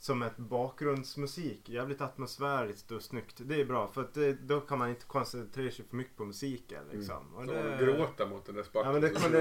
som 0.04 0.22
ett 0.22 0.38
bakgrundsmusik. 0.38 1.70
Jävligt 1.70 2.02
atmosfäriskt 2.02 2.92
och 2.92 3.02
snyggt. 3.02 3.36
Det 3.40 3.62
är 3.62 3.66
bra 3.66 3.88
för 3.88 4.02
att 4.02 4.14
det, 4.14 4.34
då 4.34 4.60
kan 4.62 4.80
man 4.80 4.90
inte 4.90 5.06
koncentrera 5.06 5.72
sig 5.72 5.86
för 5.86 5.96
mycket 5.96 6.18
på 6.18 6.26
musiken. 6.26 6.84
Liksom. 6.92 7.36
Och 7.36 7.46
Så 7.46 7.52
det, 7.54 7.78
gråta 7.86 8.26
mot 8.28 8.46
den 8.46 8.56
där 8.56 8.66
Ja 8.74 8.92
men 8.92 9.02
det 9.02 9.10
spacken. 9.10 9.32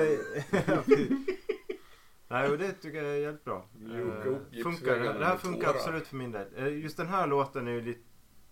precis. 0.85 1.11
Nej 2.28 2.50
och 2.50 2.59
det 2.59 2.73
tycker 2.73 3.02
jag 3.02 3.12
är 3.14 3.19
jävligt 3.19 3.45
bra. 3.45 3.66
Mjuka 3.75 4.28
Eh, 4.59 4.62
funkar, 4.62 4.99
det 5.19 5.25
här 5.25 5.37
funkar 5.37 5.61
tårar. 5.66 5.75
absolut 5.75 6.07
för 6.07 6.16
min 6.16 6.33
del. 6.33 6.47
Eh, 6.57 6.78
Just 6.78 6.97
den 6.97 7.07
här 7.09 7.26
låten 7.26 7.69
är 7.69 7.73
ju 7.73 7.81
lite... 7.81 8.00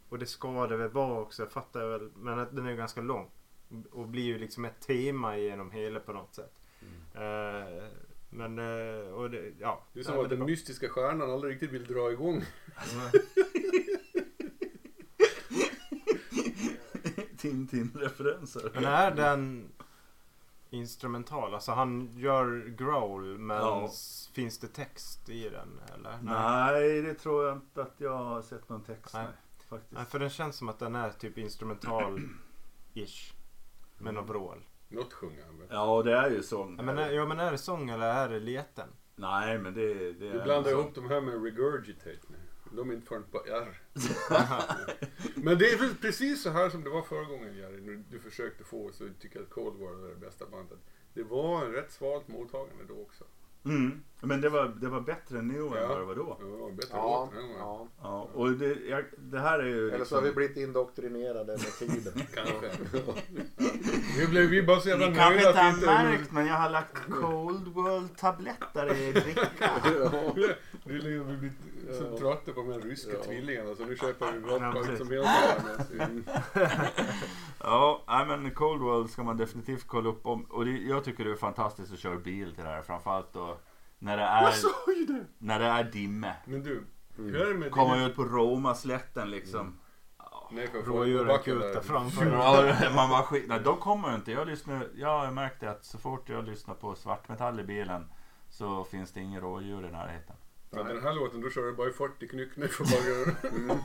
Och 0.09 0.19
det 0.19 0.27
ska 0.27 0.67
det 0.67 0.77
väl 0.77 0.91
vara 0.91 1.21
också, 1.21 1.43
jag 1.43 1.53
fattar 1.53 1.87
väl. 1.89 2.11
Men 2.17 2.39
att 2.39 2.57
den 2.57 2.67
är 2.67 2.71
ju 2.71 2.77
ganska 2.77 3.01
lång. 3.01 3.31
Och 3.91 4.09
blir 4.09 4.25
ju 4.25 4.39
liksom 4.39 4.65
ett 4.65 4.81
tema 4.81 5.37
genom 5.39 5.71
hela 5.71 6.01
på 6.01 6.13
något 6.13 6.35
sätt. 6.35 6.53
Eh, 7.15 7.85
men, 8.31 8.59
eh, 8.59 9.09
och 9.13 9.31
det, 9.31 9.53
ja. 9.59 9.85
Det 9.93 10.01
är 10.01 10.05
som 10.05 10.15
Nej, 10.15 10.25
att 10.25 10.31
den 10.31 10.45
mystiska 10.45 10.89
stjärnan 10.89 11.31
aldrig 11.31 11.53
riktigt 11.55 11.71
vill 11.71 11.87
dra 11.87 12.13
igång. 12.13 12.45
Tintin-referenser. 17.37 18.71
Men 18.75 18.85
är 18.85 19.11
den 19.11 19.69
instrumental? 20.71 21.55
Alltså 21.55 21.73
han 21.73 22.11
gör 22.19 22.65
growl 22.79 23.39
men 23.39 23.57
Ja. 23.57 23.91
finns 24.33 24.59
det 24.59 24.69
text 24.69 25.29
i 25.29 25.49
den 25.49 25.81
eller? 25.95 26.19
Nej, 26.23 27.03
det 27.03 27.15
tror 27.15 27.47
jag 27.47 27.57
inte 27.57 27.83
att 27.83 27.95
jag 27.99 28.19
har 28.19 28.43
sett 28.43 28.69
någon 28.69 28.83
text 28.85 29.15
Nej. 29.15 29.25
med. 29.25 29.33
Faktiskt. 29.69 29.93
Nej, 29.93 30.05
för 30.05 30.19
den 30.19 30.31
känns 30.31 30.57
som 30.57 30.69
att 30.69 30.79
den 30.79 30.95
är 30.95 31.11
typ 31.11 31.39
instrumental-ish. 31.39 33.33
Med 33.99 34.15
något 34.15 34.29
vrål. 34.31 34.65
Något 34.91 35.13
sjunger 35.13 35.45
han 35.45 35.59
väl? 35.59 35.67
Ja, 35.71 36.03
det 36.03 36.13
är 36.13 36.31
ju 36.31 36.43
sång. 36.43 36.75
Ja 36.77 36.83
men, 36.83 36.99
är, 36.99 37.11
ja, 37.11 37.27
men 37.27 37.41
är 37.41 37.53
det 37.53 37.59
sång 37.59 37.91
eller 37.91 38.07
är 38.07 38.29
det 38.29 38.41
leten? 38.41 38.89
Nej, 39.17 39.59
men 39.59 39.75
det, 39.75 40.13
det 40.13 40.29
är... 40.29 40.33
Du 40.33 40.43
blandar 40.43 40.71
ihop 40.71 40.95
de 40.95 41.09
här 41.09 41.21
med 41.21 41.45
regurgitate 41.45 42.27
nu. 42.29 42.37
De 42.77 42.91
är 42.91 42.95
inte 42.95 43.07
förrän 43.07 43.23
på 43.23 43.39
R. 43.47 43.81
Men 45.35 45.59
det 45.59 45.71
är 45.71 45.79
väl 45.79 45.95
precis 45.95 46.43
så 46.43 46.51
här 46.51 46.71
som 46.71 46.85
det 46.85 46.91
var 46.91 47.03
förra 47.03 47.25
gången 47.25 47.57
Jerry. 47.57 47.81
när 47.81 48.05
Du 48.11 48.19
försökte 48.19 48.65
få 48.65 48.93
så 48.93 49.09
tycker 49.21 49.37
jag 49.37 49.45
att 49.45 49.51
Cold 49.51 49.81
War 49.81 50.05
är 50.05 50.09
det 50.09 50.21
bästa 50.21 50.47
bandet. 50.47 50.79
Det 51.15 51.23
var 51.23 51.65
en 51.65 51.73
rätt 51.73 51.93
svalt 51.93 52.29
mottagande 52.29 52.85
då 52.89 53.03
också. 53.03 53.25
Mm. 53.65 54.01
Men 54.23 54.41
det 54.41 54.49
var, 54.49 54.73
det 54.81 54.89
var 54.89 55.01
bättre 55.01 55.43
nu 55.43 55.57
än 55.59 55.71
vad 55.71 55.99
det 55.99 56.05
var 56.05 56.15
då. 56.15 56.37
Ja, 56.41 56.45
det 56.47 56.57
var 56.57 56.69
en 56.69 56.77
bättre 56.77 56.89
Ja, 56.93 57.31
låt 57.33 57.43
gången. 57.43 57.57
ja. 57.59 57.87
Ja, 58.03 58.29
och 58.35 58.51
det, 58.51 58.75
jag, 58.89 59.05
det 59.19 59.39
här 59.39 59.59
är 59.59 59.67
ju... 59.67 59.91
Eller 59.91 60.05
så 60.05 60.15
har 60.15 60.23
vi 60.23 60.33
blivit 60.33 60.57
indoktrinerade 60.57 61.53
med 61.53 61.79
tiden. 61.79 62.13
Kanske. 62.35 62.71
Vi 64.19 64.27
blev 64.27 64.47
vi 64.47 64.63
bara 64.63 64.81
så 64.81 64.89
jävla 64.89 65.09
Ni 65.09 65.15
kanske 65.17 65.49
inte 65.49 65.61
har 65.91 66.05
märkt 66.05 66.33
men 66.33 66.47
jag 66.47 66.55
har 66.55 66.71
lagt 66.71 66.97
Cold 67.11 67.69
World 67.69 68.17
tabletter 68.17 68.95
i 68.97 69.13
drickan. 69.13 69.71
Vi 70.85 71.01
blev 71.01 71.51
blev 71.91 71.99
så 71.99 72.05
Ja. 72.13 72.19
trötta 72.19 72.53
på 72.53 72.61
de 72.63 72.73
här 72.73 72.81
ryska 72.81 73.13
Ja. 73.13 73.23
tvillingarna 73.25 73.75
så 73.75 73.85
nu 73.85 73.97
köper 73.97 74.33
vi 74.33 74.41
Ja, 74.53 74.71
vodka 74.73 74.97
som 74.97 75.11
helst. 75.11 75.91
Mm. 75.93 76.25
Ja, 77.61 78.03
nej, 78.09 78.27
men 78.27 78.51
Cold 78.51 78.83
World 78.83 79.11
ska 79.11 79.23
man 79.23 79.37
definitivt 79.37 79.87
kolla 79.87 80.09
upp 80.09 80.27
om. 80.27 80.45
Och 80.45 80.65
det, 80.65 80.71
jag 80.71 81.05
tycker 81.05 81.25
det 81.25 81.31
är 81.31 81.37
fantastiskt 81.37 81.93
att 81.93 81.99
köra 81.99 82.17
bil 82.17 82.55
till 82.55 82.65
det 82.65 82.71
här. 82.71 82.83
Framförallt 82.83 83.33
då 83.33 83.57
när 83.99 84.17
det 84.17 84.23
är, 84.23 84.43
Jag 84.43 84.55
sa 84.55 84.69
ju 84.97 85.05
det! 85.07 85.25
när 85.39 85.59
det 85.59 85.65
är 85.67 85.85
dimme. 85.85 86.35
Men 86.45 86.63
du, 86.63 86.85
Mm. 87.19 87.33
hur 87.35 87.43
är 87.43 87.53
det 87.53 87.59
med 87.59 87.71
Komma 87.71 88.05
ut 88.07 88.17
på 88.17 88.25
Roma-slätten 88.25 89.31
liksom. 89.31 89.79
För 90.73 90.83
Rådjuren 90.83 91.39
kutar 91.39 91.81
framför. 91.81 92.27
Ja, 92.27 92.91
man 92.95 93.11
bara 93.11 93.23
skit. 93.23 93.45
Nej, 93.49 93.61
de 93.65 93.77
kommer 93.77 94.15
inte. 94.15 94.33
Jag, 94.33 94.47
lyssnar, 94.47 94.89
jag 94.95 95.19
har 95.19 95.31
märkt 95.31 95.61
det 95.61 95.71
att 95.71 95.85
så 95.85 95.99
fort 95.99 96.29
jag 96.29 96.45
lyssnar 96.45 96.75
på 96.75 96.95
svartmetall 96.95 97.61
i 97.61 97.65
bilen 97.65 98.05
så 98.49 98.85
finns 98.85 99.13
det 99.13 99.21
ingen 99.21 99.41
rådjur 99.41 99.87
i 99.87 99.91
närheten. 99.93 100.37
Ja, 100.71 100.83
den 100.83 101.03
här 101.03 101.13
låten, 101.15 101.41
då 101.41 101.51
kör 101.51 101.63
du 101.63 101.73
bara 101.73 101.89
i 101.89 101.93
40 101.93 102.29
knyck 102.29 102.57
ner 102.57 102.67
för 102.69 102.85
bagaren. 102.85 103.37
Mm. 103.55 103.79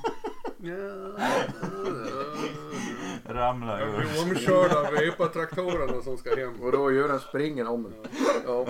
Ramlar 3.25 3.79
Jag 3.79 3.89
ur. 3.89 3.97
blir 3.97 4.21
omkörd 4.23 4.71
av 4.71 4.95
epatraktorerna 4.95 6.01
som 6.01 6.17
ska 6.17 6.35
hem. 6.35 6.61
Och 6.61 6.73
rådjuren 6.73 7.19
springer 7.19 7.67
om 7.67 7.85
en. 7.85 7.93
Ja. 8.45 8.67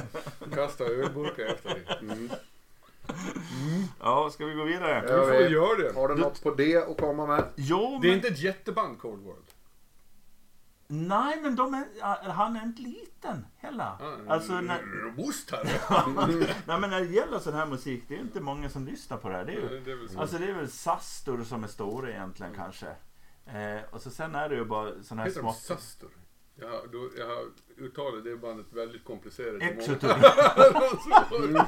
Kasta 0.55 0.83
ölburkar 0.83 1.45
efter 1.45 1.69
dig. 1.69 1.83
Mm. 2.01 2.29
Ja, 4.01 4.29
ska 4.33 4.45
vi 4.45 4.53
gå 4.53 4.63
vidare? 4.63 5.01
Vi 5.01 5.07
får 5.07 5.25
väl 5.25 5.53
göra 5.53 5.75
det. 5.75 5.95
Har 5.95 6.07
du 6.07 6.15
något 6.15 6.43
på 6.43 6.51
det 6.51 6.75
att 6.77 6.97
komma 6.97 7.25
med? 7.25 7.43
Jo, 7.55 7.99
Det 8.01 8.07
är 8.07 8.09
men... 8.09 8.15
inte 8.17 8.27
ett 8.27 8.39
jätteband 8.39 8.99
Cold 8.99 9.23
World. 9.23 9.45
Nej, 10.87 11.41
men 11.41 11.55
de 11.55 11.73
är, 11.73 11.85
han 12.29 12.55
är 12.55 12.63
inte 12.63 12.81
liten 12.81 13.45
heller. 13.57 13.83
Ah, 13.83 14.33
Alltså, 14.33 14.53
när, 14.61 14.81
Robust 14.81 15.51
här. 15.51 15.81
nej, 16.67 16.79
men 16.79 16.89
när 16.89 16.99
det 16.99 17.05
gäller 17.05 17.39
sån 17.39 17.53
här 17.53 17.65
musik, 17.65 18.03
det 18.07 18.15
är 18.15 18.19
inte 18.19 18.41
många 18.41 18.69
som 18.69 18.85
lyssnar 18.85 19.17
på 19.17 19.29
det 19.29 19.35
här. 19.35 19.45
Det 19.45 19.51
är 19.51 19.55
ju, 19.55 19.81
Det 19.85 19.91
är 19.91 20.19
alltså 20.21 20.37
det 20.37 20.45
är 20.45 20.53
väl 20.53 20.69
Sastor 20.69 21.43
som 21.43 21.63
är 21.63 21.67
stora 21.67 22.09
egentligen 22.09 22.53
kanske. 22.55 22.87
Eh, 23.45 23.79
och 23.91 24.01
så 24.01 24.09
sen 24.09 24.35
är 24.35 24.49
det 24.49 24.55
ju 24.55 24.65
bara 24.65 25.03
sån 25.03 25.17
här 25.19 25.25
Heter 25.25 25.41
de 25.41 25.53
små... 25.53 25.75
Sastor? 25.75 26.09
Jag 26.55 26.69
har, 26.69 26.87
då, 26.91 27.09
jag 27.17 27.27
har 27.27 27.43
uttalat 27.77 28.23
det 28.23 28.35
bandet 28.35 28.65
väldigt 28.73 29.05
komplicerat. 29.05 29.61
Exotur. 29.61 30.09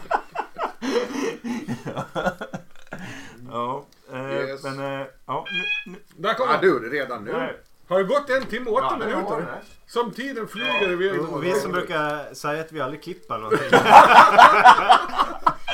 ja, 3.50 3.86
eh, 4.12 4.32
Yes. 4.32 4.64
men 4.64 4.80
eh, 5.02 5.08
ja, 5.26 5.46
nu, 5.52 5.92
nu, 5.92 6.00
Där 6.16 6.34
kommer 6.34 6.62
du, 6.62 6.90
redan 6.90 7.24
nu? 7.24 7.32
nej. 7.32 7.58
Har 7.90 7.98
det 7.98 8.04
gått 8.04 8.30
en 8.30 8.46
timme 8.46 8.70
och 8.70 8.76
åtta 8.78 8.86
har 8.86 8.98
minuter? 8.98 9.46
Som 9.88 10.12
tiden 10.12 10.48
flyger 10.48 10.92
iväg. 10.92 11.22
Och 11.22 11.44
vi 11.44 11.54
som 11.54 11.72
brukar 11.72 12.34
säga 12.34 12.62
att 12.62 12.72
vi 12.72 12.82
aldrig 12.82 13.04
klipper 13.04 13.38
någonting. 13.38 13.60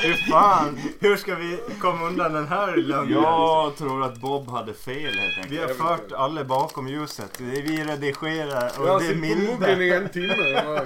Hur 0.04 0.14
fan, 0.32 0.80
hur 1.00 1.16
ska 1.18 1.36
vi 1.36 1.60
komma 1.82 2.06
undan 2.08 2.34
den 2.34 2.48
här 2.48 2.76
lögnen? 2.78 3.22
Jag 3.24 3.76
tror 3.78 4.04
att 4.04 4.18
Bob 4.18 4.50
hade 4.50 4.74
fel 4.74 5.20
helt 5.20 5.52
Vi 5.52 5.60
enkelt. 5.60 5.80
har 5.80 5.88
fört 5.98 6.12
alla 6.12 6.44
bakom 6.44 6.88
ljuset. 6.88 7.32
Det 7.38 7.44
är 7.58 7.62
vi 7.62 7.84
redigerar 7.84 8.72
och 8.80 8.88
Jag 8.88 9.02
det 9.02 9.06
är 9.06 9.10
sitter 9.14 9.36
på 9.46 9.52
muggen 9.52 9.70
i 9.70 9.76
milda. 9.78 9.96
en 9.98 10.10
timme. 10.10 10.86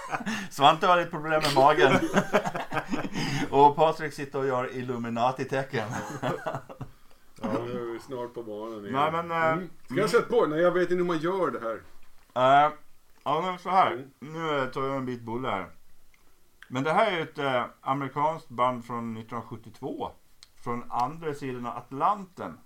Svante 0.50 0.86
har 0.86 0.96
lite 0.96 1.10
problem 1.10 1.42
med 1.42 1.54
magen. 1.54 1.92
och 3.50 3.76
Patrik 3.76 4.12
sitter 4.12 4.38
och 4.38 4.46
gör 4.46 4.70
Illuminati-tecken. 4.76 5.88
Ja, 7.42 7.48
nu 7.66 7.88
är 7.88 7.92
vi 7.92 7.98
snart 7.98 8.34
på 8.34 8.42
banan 8.42 8.80
igen. 8.80 8.92
Nej, 8.92 9.12
men, 9.12 9.30
eh, 9.30 9.52
mm. 9.52 9.70
Ska 9.84 9.94
jag 9.94 10.10
sätta 10.10 10.28
på? 10.28 10.46
Nej, 10.46 10.60
jag 10.60 10.70
vet 10.70 10.82
inte 10.82 10.94
hur 10.94 11.04
man 11.04 11.18
gör 11.18 11.50
det 11.50 11.60
här. 11.60 11.74
Uh, 12.66 12.72
ja 13.24 13.40
men 13.42 13.58
så 13.58 13.70
här. 13.70 13.92
Mm. 13.92 14.10
Nu 14.20 14.70
tar 14.70 14.82
jag 14.82 14.96
en 14.96 15.06
bit 15.06 15.22
bulle 15.22 15.48
här. 15.48 15.66
Men 16.68 16.84
det 16.84 16.92
här 16.92 17.12
är 17.12 17.22
ett 17.22 17.38
eh, 17.38 17.64
amerikanskt 17.80 18.48
band 18.48 18.84
från 18.84 19.16
1972. 19.16 20.10
Från 20.64 20.84
andra 20.90 21.34
sidan 21.34 21.66
av 21.66 21.76
Atlanten. 21.76 22.58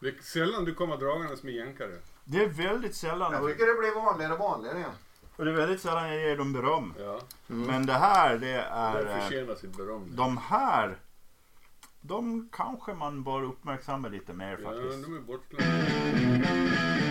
Det 0.00 0.08
är 0.08 0.22
sällan 0.22 0.64
du 0.64 0.74
kommer 0.74 0.96
dragandes 0.96 1.42
med 1.42 1.54
jänkare. 1.54 1.92
Det 2.24 2.44
är 2.44 2.48
väldigt 2.48 2.94
sällan, 2.94 3.32
Jag 3.32 3.42
och, 3.42 3.48
tycker 3.48 3.66
det 3.66 3.78
blir 3.78 3.94
vanligare 4.04 4.32
och 4.32 4.38
vanligare 4.38 4.84
och 5.40 5.46
det 5.46 5.50
är 5.52 5.56
väldigt 5.56 5.80
sällan 5.80 6.08
jag 6.08 6.22
ger 6.22 6.36
dem 6.36 6.52
beröm. 6.52 6.94
Ja, 6.98 7.20
Men 7.46 7.86
det 7.86 7.92
här, 7.92 8.38
det 8.38 8.46
det 8.46 8.52
är... 8.52 9.16
eh, 9.16 9.22
förtjänar 9.22 9.54
sitt 9.54 9.76
beröm. 9.76 10.16
De 10.16 10.36
här, 10.36 10.96
de 12.00 12.48
kanske 12.52 12.94
man 12.94 13.22
bör 13.24 13.42
uppmärksamma 13.42 14.08
lite 14.08 14.32
mer 14.32 14.58
Ja, 14.62 14.70
faktiskt. 14.70 15.02
de 15.06 15.16
är 15.16 15.20
bortglömda. 15.20 17.09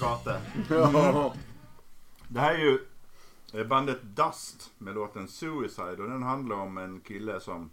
Ja. 0.68 1.34
Det 2.28 2.40
här 2.40 2.54
är 2.54 2.58
ju 2.58 2.78
bandet 3.64 4.02
Dust 4.02 4.70
med 4.78 4.94
låten 4.94 5.28
Suicide 5.28 6.02
och 6.02 6.08
den 6.08 6.22
handlar 6.22 6.56
om 6.56 6.78
en 6.78 7.00
kille 7.00 7.40
som 7.40 7.70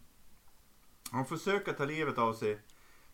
han 1.12 1.26
försöker 1.26 1.74
ta 1.74 1.86
livet 1.86 2.18
av 2.18 2.34
sig 2.34 2.60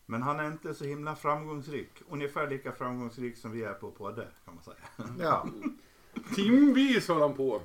men 0.06 0.22
han 0.22 0.40
är 0.40 0.46
inte 0.46 0.74
så 0.74 0.84
himla 0.84 1.16
framgångsrik. 1.16 1.90
Ungefär 2.08 2.50
lika 2.50 2.72
framgångsrik 2.72 3.38
som 3.38 3.52
vi 3.52 3.64
är 3.64 3.74
på 3.74 3.90
podden 3.90 4.26
kan 4.44 4.54
man 4.54 4.64
säga. 4.64 4.76
Ja. 5.18 5.46
Timvis 6.34 7.08
höll 7.08 7.20
han 7.20 7.34
på. 7.34 7.62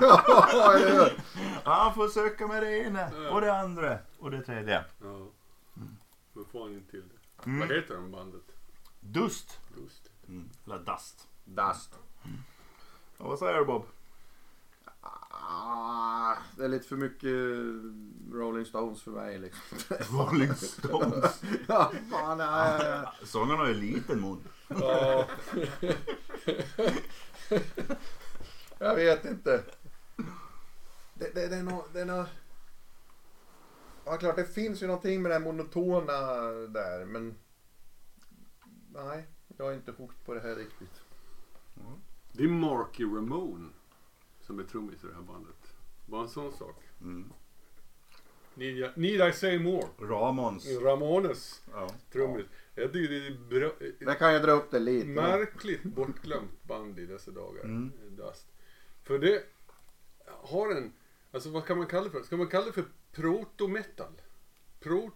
ja, 0.00 0.74
eller 0.76 0.92
hur? 0.92 1.20
Han 1.64 1.94
försöker 1.94 2.46
med 2.46 2.62
det 2.62 2.78
ena 2.78 3.30
och 3.30 3.40
det 3.40 3.58
andra 3.58 3.98
och 4.18 4.30
det 4.30 4.42
tredje. 4.42 4.84
Ja. 5.02 5.26
Men 6.32 6.44
får 6.52 6.62
han 6.62 6.74
inte 6.74 6.90
till 6.90 7.02
det. 7.08 7.46
Mm. 7.46 7.60
Vad 7.60 7.76
heter 7.76 7.94
de 7.94 8.10
bandet? 8.10 8.42
Dust. 9.00 9.60
Just. 9.76 10.10
Mm. 10.34 10.50
Eller 10.66 10.78
Dust. 10.78 11.28
Dust. 11.44 11.98
Och 13.18 13.26
vad 13.28 13.38
säger 13.38 13.58
du 13.58 13.64
Bob? 13.64 13.86
Ah, 15.30 16.36
det 16.56 16.64
är 16.64 16.68
lite 16.68 16.88
för 16.88 16.96
mycket 16.96 17.30
Rolling 18.32 18.64
Stones 18.64 19.02
för 19.02 19.10
mig 19.10 19.38
liksom. 19.38 19.78
Rolling 20.18 20.54
Stones. 20.54 21.42
ja, 21.68 21.92
fan, 22.10 22.38
nej. 22.38 23.06
Sången 23.24 23.56
har 23.56 23.68
ju 23.68 23.74
liten 23.74 24.20
mun. 24.20 24.48
Ja. 24.68 25.26
Jag 28.78 28.94
vet 28.94 29.24
inte. 29.24 29.64
Det, 31.14 31.34
det, 31.34 31.48
det 31.48 31.56
är 31.56 31.62
nog... 31.62 31.84
Det 31.92 32.00
är 32.00 32.04
nog... 32.04 32.24
Ja, 34.04 34.16
klart 34.16 34.36
det 34.36 34.54
finns 34.54 34.82
ju 34.82 34.86
någonting 34.86 35.22
med 35.22 35.30
det 35.30 35.34
här 35.34 35.44
monotona 35.44 36.12
där, 36.68 37.04
men... 37.04 37.38
Nej, 38.92 39.26
jag 39.56 39.70
är 39.72 39.74
inte 39.74 39.92
hooked 39.92 40.24
på 40.24 40.34
det 40.34 40.40
här 40.40 40.54
riktigt. 40.56 41.00
Det 42.32 42.44
är 42.44 42.48
Marky 42.48 43.04
Ramone 43.04 43.68
som 44.40 44.58
är 44.58 44.64
trummis 44.64 45.04
i 45.04 45.06
det 45.06 45.14
här 45.14 45.22
bandet. 45.22 45.74
Bara 46.06 46.22
en 46.22 46.28
sån 46.28 46.52
sak. 46.52 46.82
Mm. 47.00 47.32
Need, 48.54 48.78
I- 48.78 48.90
need 48.96 49.28
I 49.28 49.32
say 49.32 49.58
more? 49.58 49.86
Ramons. 49.98 50.66
Ramones 50.82 51.62
Ja. 51.72 51.88
trummis. 52.12 52.46
Jag 52.74 52.92
tycker 52.92 53.14
det 53.14 53.26
är 53.26 53.30
bra, 53.60 53.70
Där 54.06 54.14
kan 54.14 54.32
jag 54.32 54.42
dra 54.42 54.52
upp 54.52 54.70
det 54.70 54.78
lite. 54.78 55.06
märkligt 55.06 55.82
bortglömt 55.82 56.62
band 56.62 56.98
i 56.98 57.06
dessa 57.06 57.30
dagar. 57.30 57.64
Mm. 57.64 57.92
Dust. 58.16 58.46
För 59.02 59.18
det 59.18 59.42
har 60.26 60.70
en, 60.76 60.92
alltså 61.32 61.50
vad 61.50 61.64
kan 61.66 61.78
man 61.78 61.86
kalla 61.86 62.04
det 62.04 62.10
för? 62.10 62.22
Ska 62.22 62.36
man 62.36 62.46
kalla 62.48 62.66
det 62.66 62.72
för 62.72 62.84
proto-metal? 63.12 64.12
Pro, 64.80 65.10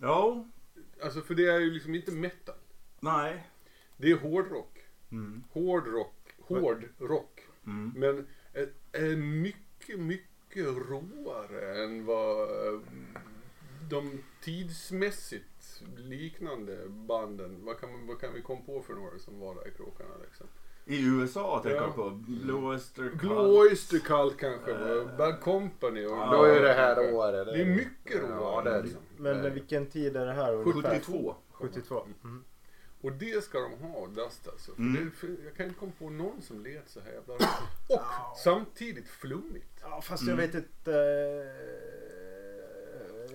Jo. 0.00 0.50
alltså 1.02 1.20
för 1.20 1.34
det 1.34 1.46
är 1.46 1.58
ju 1.60 1.70
liksom 1.70 1.94
inte 1.94 2.12
metal. 2.12 2.54
Nej. 3.00 3.46
Det 3.96 4.10
är 4.10 4.16
hårdrock. 4.16 4.78
Mm. 5.10 5.42
Hård 5.52 5.86
rock. 5.86 6.16
Hård 6.40 6.84
rock. 6.98 7.40
Mm. 7.66 7.92
Men 7.96 8.26
är, 8.52 8.68
är 8.92 9.16
mycket, 9.16 9.98
mycket 10.00 10.66
råare 10.66 11.84
än 11.84 12.04
vad 12.06 12.40
eh, 12.42 12.80
de 13.90 14.22
tidsmässigt 14.42 15.82
liknande 15.96 16.78
banden, 16.88 17.64
vad 17.64 17.80
kan, 17.80 18.06
vad 18.06 18.20
kan 18.20 18.34
vi 18.34 18.42
komma 18.42 18.60
på 18.66 18.82
för 18.82 18.94
några 18.94 19.18
som 19.18 19.40
var 19.40 19.54
där 19.54 19.68
i 19.68 19.70
krokarna 19.70 20.14
liksom? 20.24 20.46
I 20.86 21.06
USA 21.06 21.60
tänker 21.62 21.76
Ja. 21.76 21.82
jag 21.86 21.94
på. 21.94 22.10
Blue 22.10 22.68
Oyster 22.68 23.08
Cult. 23.08 23.20
Blue 23.20 23.60
Oyster 23.60 23.98
Cult 23.98 24.36
kanske, 24.38 24.72
var 24.72 25.16
Bad 25.18 25.40
Company 25.40 26.06
och... 26.06 26.10
Ja, 26.12 26.36
Då 26.36 26.44
är 26.44 26.62
det 26.62 26.72
här 26.72 27.14
året. 27.14 27.46
Det 27.46 27.60
är 27.62 27.66
mycket 27.66 28.22
råare. 28.22 28.70
Ja, 28.76 28.82
liksom. 28.82 29.00
Men 29.16 29.54
vilken 29.54 29.86
tid 29.86 30.16
är 30.16 30.26
det 30.26 30.32
här? 30.32 30.54
ungefär? 30.54 30.90
72. 30.90 31.34
72. 31.52 32.06
Mm. 32.24 32.44
Och 33.02 33.12
det 33.12 33.44
ska 33.44 33.58
de 33.60 33.72
ha, 33.74 34.06
Dust 34.06 34.48
alltså. 34.48 34.74
För 34.74 34.82
Mm. 34.82 35.04
det, 35.04 35.10
för 35.10 35.28
jag 35.44 35.54
kan 35.56 35.66
inte 35.66 35.78
komma 35.78 35.92
på 35.98 36.10
någon 36.10 36.42
som 36.42 36.64
lät 36.64 36.88
så 36.90 37.00
här 37.00 37.12
jävla 37.12 37.34
Och 37.88 38.02
samtidigt 38.44 39.08
flummigt. 39.08 39.78
Ja 39.82 40.00
fast 40.02 40.22
Mm. 40.22 40.38
jag 40.38 40.46
vet 40.46 40.54
inte. 40.54 40.92
eh, 40.92 41.70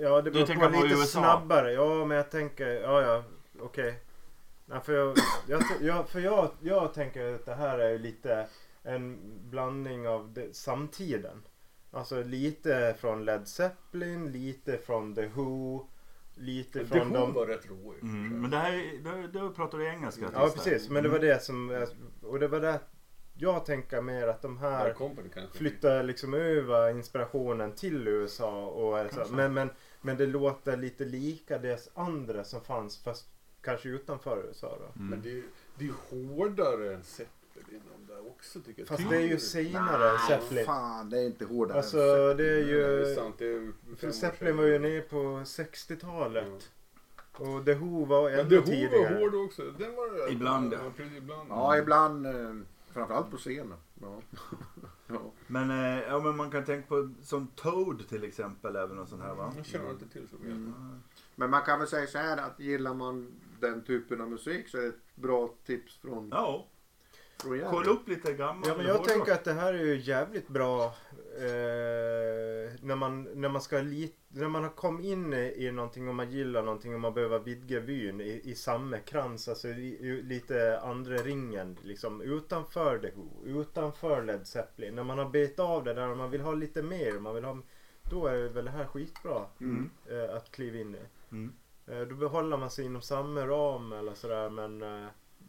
Ja 0.02 0.22
det 0.22 0.32
beror 0.32 0.46
på 0.46 0.54
på 0.78 0.84
lite 0.84 0.96
USA? 1.00 1.20
snabbare. 1.20 1.72
Ja 1.74 2.06
men 2.06 2.18
jag 2.18 2.32
tänker, 2.32 2.68
ja 2.68 3.02
ja 3.02 3.24
okej. 3.60 4.00
Nej, 4.66 4.80
för 4.84 4.94
jag, 4.94 5.18
jag, 5.48 5.64
jag, 5.82 6.10
för 6.10 6.20
jag, 6.20 6.52
jag 6.62 6.94
tänker 6.94 7.36
att 7.36 7.46
det 7.46 7.56
här 7.56 7.80
är 7.80 7.90
ju 7.90 7.98
lite 7.98 8.48
en 8.84 9.20
blandning 9.50 10.08
av 10.08 10.34
det, 10.34 10.56
samtiden. 10.56 11.44
Alltså 11.92 12.24
lite 12.24 12.96
från 13.00 13.26
Led 13.26 13.48
Zeppelin, 13.48 14.32
lite 14.32 14.78
från 14.78 15.16
The 15.16 15.26
Who, 15.28 15.86
lite 16.36 16.80
Det 16.80 16.86
från 16.86 17.00
hon 17.00 17.14
de... 17.14 17.34
var 17.34 17.46
rätt 17.46 17.70
rolig. 17.70 18.04
Mm, 18.04 18.42
men 18.42 18.52
det 18.52 18.58
här, 18.58 18.74
är- 18.74 19.28
då, 19.28 19.50
pratar 19.50 19.78
du 19.78 19.88
engelska. 19.88 20.30
Ja 20.34 20.50
precis, 20.56 20.90
men 20.90 21.04
det 21.04 21.10
var 21.10 21.20
det 21.20 21.44
som, 21.44 21.86
och 22.22 22.40
det 22.40 22.48
var 22.48 22.60
det 22.60 22.80
jag 23.38 23.66
tänker 23.66 24.02
mer 24.02 24.28
att 24.28 24.42
de 24.42 24.58
här 24.58 24.94
flyttar 25.54 26.04
liksom 26.04 26.34
över 26.34 26.90
inspirationen 26.90 27.72
till 27.72 28.08
USA 28.08 28.66
och 28.66 29.12
så, 29.14 29.34
men, 29.34 29.54
men, 29.54 29.70
men 30.02 30.18
det 30.18 30.26
låter 30.26 30.78
lite 30.78 31.06
lika 31.06 31.58
det 31.58 31.90
andra 31.94 32.44
som 32.44 32.62
fanns 32.62 33.04
fast 33.04 33.26
kanske 33.62 33.90
utanför 33.90 34.44
USA 34.48 34.78
då. 34.80 35.00
Mm. 35.02 35.10
Men 35.10 35.22
det, 35.22 35.32
är- 35.38 35.44
det 35.78 35.86
är 35.88 35.94
hårdare 36.10 36.94
än 36.96 37.04
Zeppelin 37.04 37.82
också 38.28 38.60
tycker 38.60 38.82
jag. 38.82 38.88
Fast 38.88 39.10
det 39.10 39.16
är 39.16 39.22
ju 39.28 39.38
senare 39.40 40.18
Zeppelin. 40.28 40.66
Fan, 40.66 41.10
det 41.10 41.20
är 41.20 41.26
inte 41.26 41.46
hårdare. 41.46 41.78
Alltså 41.78 41.98
än 41.98 42.38
det 42.38 42.44
är 42.44 42.58
Ja, 42.60 42.88
det 42.88 43.04
är 43.04 43.10
ju... 43.10 43.16
sant, 43.16 43.36
det 43.38 43.46
är 43.48 43.60
fem 43.60 43.96
För 43.98 44.08
år 44.08 44.12
Zeppelin 44.12 44.54
sedan. 44.54 44.58
var 44.58 44.64
ju 44.66 44.80
nere 44.80 45.02
på 45.02 45.18
60-talet. 45.46 46.72
Och 47.38 47.66
The 47.66 47.74
Who 47.74 48.06
var 48.06 48.30
Men 48.32 48.40
ännu 48.40 48.50
det 48.50 48.56
hon 48.56 48.66
var 48.66 48.72
tidigare. 48.72 49.20
hård 49.20 49.36
också. 49.36 49.62
Den 49.78 49.96
var 49.96 50.32
Ibland, 50.32 50.74
ja. 50.74 50.78
ja. 50.84 50.92
precis, 50.98 51.18
ibland. 51.18 51.50
Ja, 51.50 51.78
ibland. 51.78 52.26
Eh, 52.28 52.56
framförallt 52.94 53.32
på 53.32 53.38
scenen. 53.38 53.78
Ja. 54.02 54.22
ja. 55.08 55.32
Men, 55.48 55.70
eh, 55.72 56.04
ja, 56.04 56.20
men 56.20 56.36
man 56.38 56.52
kan 56.52 56.66
tänka 56.66 56.88
på 56.88 57.10
som 57.22 57.48
Toad 57.48 58.08
till 58.10 58.24
exempel. 58.24 58.76
Även 58.76 59.00
och 59.00 59.08
sån 59.08 59.22
här 59.22 59.36
va? 59.36 59.54
Jag 59.58 59.66
känner 59.66 59.92
inte 59.92 60.08
till 60.08 60.28
så 60.28 60.38
väl. 60.38 60.52
Mm. 60.52 61.02
Men 61.36 61.50
man 61.50 61.62
kan 61.62 61.80
väl 61.80 61.88
säga 61.88 62.08
så 62.08 62.18
här 62.18 62.38
att 62.38 62.60
gillar 62.60 62.94
man 62.94 63.32
den 63.60 63.84
typen 63.84 64.22
av 64.22 64.30
musik 64.30 64.70
så 64.70 64.78
är 64.78 64.82
det 64.82 64.88
ett 64.88 65.16
bra 65.16 65.50
tips 65.66 65.98
från, 65.98 66.30
Ja. 66.32 66.68
Kolla 67.70 67.90
upp 67.92 68.08
lite 68.08 68.34
gammal 68.34 68.70
Ja 68.70 68.78
men 68.78 68.86
jag 68.86 69.04
tänker 69.04 69.32
att 69.34 69.44
det 69.44 69.54
här 69.54 69.74
är 69.74 69.84
ju 69.84 69.96
jävligt 70.00 70.48
bra 70.48 70.86
eh, 71.38 72.72
när, 72.82 72.96
man, 72.96 73.24
när 73.24 73.50
man 73.50 73.62
ska 73.62 73.78
li, 73.82 74.14
när 74.28 74.48
man 74.48 74.64
har 74.64 74.70
kommit 74.70 75.06
in 75.06 75.34
i, 75.34 75.72
någonting 75.72 76.08
och 76.10 76.16
man 76.16 76.32
gillar 76.32 76.64
någonting 76.64 76.94
och 76.94 77.00
man 77.00 77.14
behöver 77.14 77.40
vidga 77.40 77.80
vyn 77.80 78.22
i, 78.22 78.42
i 78.44 78.56
samma 78.56 78.98
krans, 78.98 79.48
alltså 79.48 79.68
i, 79.68 80.22
lite 80.24 80.80
andra 80.80 81.16
ringen 81.16 81.78
liksom 81.84 82.22
utanför 82.22 83.00
The 83.00 83.12
Who, 83.16 83.62
utanför 83.62 84.24
Led 84.24 84.48
Zeppelin. 84.48 84.96
När 84.96 85.04
man 85.04 85.18
har 85.18 85.30
bet 85.30 85.60
av 85.60 85.84
det 85.84 85.94
där 85.94 86.10
och 86.10 86.18
man 86.18 86.32
vill 86.32 86.42
ha 86.42 86.54
lite 86.54 86.84
mer, 86.84 87.20
man 87.20 87.36
vill 87.36 87.44
ha, 87.44 87.58
då 88.12 88.28
är 88.28 88.48
väl 88.50 88.66
det 88.66 88.72
här 88.72 88.86
skitbra 88.86 89.46
Mm. 89.60 89.90
eh, 90.10 90.36
att 90.36 90.52
kliva 90.52 90.78
in 90.78 90.96
i. 90.96 91.00
Mm. 91.32 91.54
Eh, 91.88 92.08
Då 92.08 92.16
behåller 92.16 92.58
man 92.58 92.72
sig 92.72 92.86
inom 92.86 93.02
samma 93.02 93.48
ram 93.48 93.92
eller 93.94 94.14
sådär 94.14 94.50
men, 94.50 94.84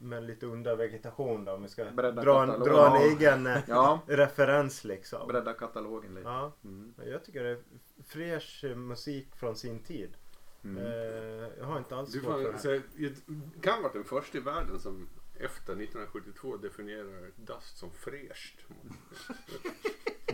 men 0.01 0.27
lite 0.27 0.47
under 0.47 0.77
vegetation 0.77 1.45
då 1.45 1.53
om 1.53 1.63
vi 1.63 1.69
ska 1.69 1.85
Bredda 1.85 2.23
dra 2.23 2.43
en, 2.43 2.49
katalog. 2.49 2.69
dra 2.69 2.97
en 2.97 3.03
egen 3.17 3.47
eh, 3.47 3.59
Ja, 3.69 4.01
referens 4.07 4.85
liksom. 4.85 5.29
bredda 5.29 5.53
katalogen 5.53 6.15
lite. 6.15 6.29
Ja, 6.29 6.53
Mm. 6.65 6.95
jag 7.07 7.25
tycker 7.25 7.45
det 7.45 7.51
är 7.51 7.59
fräsch 8.07 8.65
musik 8.77 9.29
från 9.37 9.57
sin 9.57 9.79
tid. 9.79 10.11
Mm. 10.65 10.87
Eh, 10.87 11.49
jag 11.59 11.65
har 11.65 11.79
inte 11.79 11.97
alls 11.97 12.13
Du 12.13 12.21
svårt 12.21 12.61
för 12.61 12.69
det. 12.69 12.83
jag 12.97 13.13
kan 13.63 13.83
vara 13.83 13.93
den 13.93 14.05
första 14.05 14.39
i 14.39 14.41
världen 14.41 14.81
som 14.81 15.09
efter 15.41 15.73
1972 15.73 16.57
definierar 16.57 17.31
dust 17.37 17.79
som 17.79 17.91
fräscht. 17.91 18.59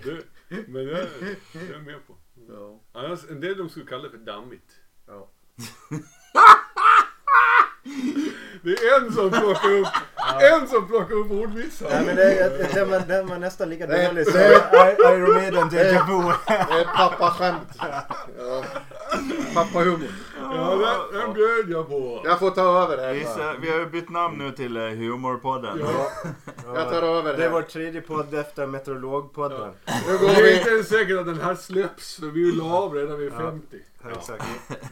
Det, 0.05 0.25
men 0.69 0.87
det, 0.87 1.01
är- 1.03 1.37
det 1.53 1.59
är 1.59 1.73
jag 1.73 1.83
med 1.83 2.07
på. 2.07 2.15
Ja. 2.49 2.81
Annars, 2.93 3.31
en 3.31 3.41
del 3.41 3.57
de 3.59 3.69
skulle 3.69 3.87
kalla 3.87 4.03
det 4.03 4.11
för 4.11 4.19
dammigt. 4.19 4.81
Ja. 5.07 5.29
Det 8.63 8.71
är 8.71 9.01
en 9.01 9.13
som 9.13 9.31
plockar 9.31 9.71
upp, 9.79 9.87
en 10.53 10.69
som 10.69 10.89
plockar 10.89 11.15
upp 11.15 11.31
ordvitsar. 11.31 11.87
Nej 11.91 12.03
men 12.07 12.17
det, 12.17 12.25
det, 12.59 12.75
den, 12.75 12.91
var, 12.91 13.01
den 13.01 13.27
var 13.27 13.39
nästan 13.39 13.69
lika 13.71 13.87
dålig 13.87 14.25
som 14.27 14.33
det 14.39 14.45
är- 14.55 15.15
Iron 15.15 15.35
Maiden 15.35 15.69
Deja 15.69 16.07
Vu. 16.07 16.23
Det 16.47 16.81
är 16.81 16.97
pappaskämt. 16.97 17.69
Ja. 17.79 18.65
Pappahumor. 19.55 20.09
Ja, 20.57 21.07
den, 21.13 21.21
den 21.21 21.33
bjöd 21.35 21.71
jag 21.71 21.89
på. 21.89 22.21
Jag 22.25 22.39
får 22.39 22.51
ta 22.51 22.83
över 22.83 22.97
det 22.97 23.03
här. 23.03 23.15
Vissa, 23.15 23.55
vi 23.61 23.71
har 23.71 23.79
ju 23.79 23.87
bytt 23.87 24.11
namn 24.11 24.39
nu 24.39 24.51
till 24.53 24.77
eh, 24.77 24.83
Humorpodden. 24.83 25.79
Ja, 25.81 26.07
Jag 26.75 26.89
tar 26.91 27.03
över 27.03 27.31
Det 27.31 27.37
det 27.37 27.45
är 27.45 27.49
här. 27.49 27.55
vår 27.55 27.63
tredje 27.63 28.01
podd 28.01 28.35
efter 28.35 28.67
Meteorologpodden. 28.67 29.73
Nu 30.09 30.19
går 30.19 30.29
det 30.29 30.35
är 30.35 30.43
vi. 30.43 30.59
inte 30.59 30.71
ens 30.71 30.89
säkert 30.89 31.19
att 31.19 31.27
den 31.27 31.41
här 31.41 31.55
släpps 31.55 32.17
för 32.21 32.27
vi 32.27 32.49
är 32.49 32.53
ju 32.55 32.63
av 32.63 32.95
redan 32.95 33.19
vid 33.19 33.33
Ja. 33.33 33.39
50. 33.39 33.77
Ja. 34.05 34.11
Exakt. 34.11 34.45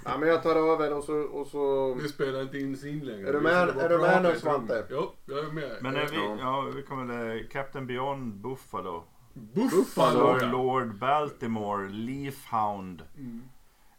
Ja, 0.04 0.10
men 0.18 0.28
jag 0.28 0.42
tar 0.42 0.56
över 0.72 0.94
och 0.94 1.04
så... 1.04 1.14
Och 1.14 1.46
så... 1.46 1.94
Vi 1.94 2.08
spelar 2.08 2.42
inte 2.42 2.58
in 2.58 2.76
sin 2.76 2.98
längre. 3.00 3.28
Är 3.28 3.32
du 3.32 3.38
Vi 3.38 3.44
med- 3.44 3.74
bara 3.74 3.84
är 3.84 3.88
du 3.88 3.98
med 3.98 4.22
nu, 4.22 4.32
i. 4.32 4.36
Svante? 4.40 4.84
Jo, 4.90 5.12
jag 5.26 5.38
är 5.38 5.42
med. 5.52 5.70
Men 5.80 5.96
är 5.96 6.06
vi, 6.06 6.16
Ja. 6.16 6.36
ja, 6.40 6.64
vi 6.76 6.82
kommer 6.82 7.38
till 7.38 7.48
Captain 7.48 7.86
Beyond 7.86 8.34
Buffalo. 8.34 9.02
Buffalo. 9.34 10.18
Lord, 10.20 10.42
ja. 10.42 10.46
Lord 10.46 10.94
Baltimore, 10.98 11.88
Leafhound, 11.88 13.02
Mm. 13.18 13.42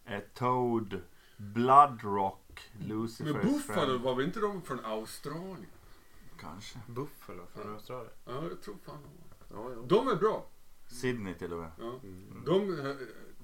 eh, 0.08 0.20
Toad, 0.34 1.02
Bloodrock, 1.42 2.62
Men 2.74 2.88
Lucifers 2.88 3.34
Buffalo, 3.34 3.86
Friend. 3.86 4.02
var 4.02 4.16
vi 4.16 4.24
inte 4.24 4.40
de 4.40 4.62
från 4.62 4.86
Australien? 4.86 5.68
Kanske. 6.40 6.80
Buffalo 6.88 7.46
från 7.54 7.74
Australien. 7.74 8.14
Ja, 8.26 8.44
jag 8.50 8.62
tror 8.62 8.76
fan 8.86 8.98
de 9.04 9.56
var. 9.56 9.64
Ja, 9.64 9.76
ja. 9.76 9.82
De 9.88 10.08
är 10.08 10.16
bra. 10.16 10.48
Sydney 10.88 11.34
till 11.34 11.54
och 11.54 11.60
med. 11.60 11.72
Ja. 11.80 12.00
Mm. 12.04 12.44
De 12.46 12.80
eh, 12.90 12.96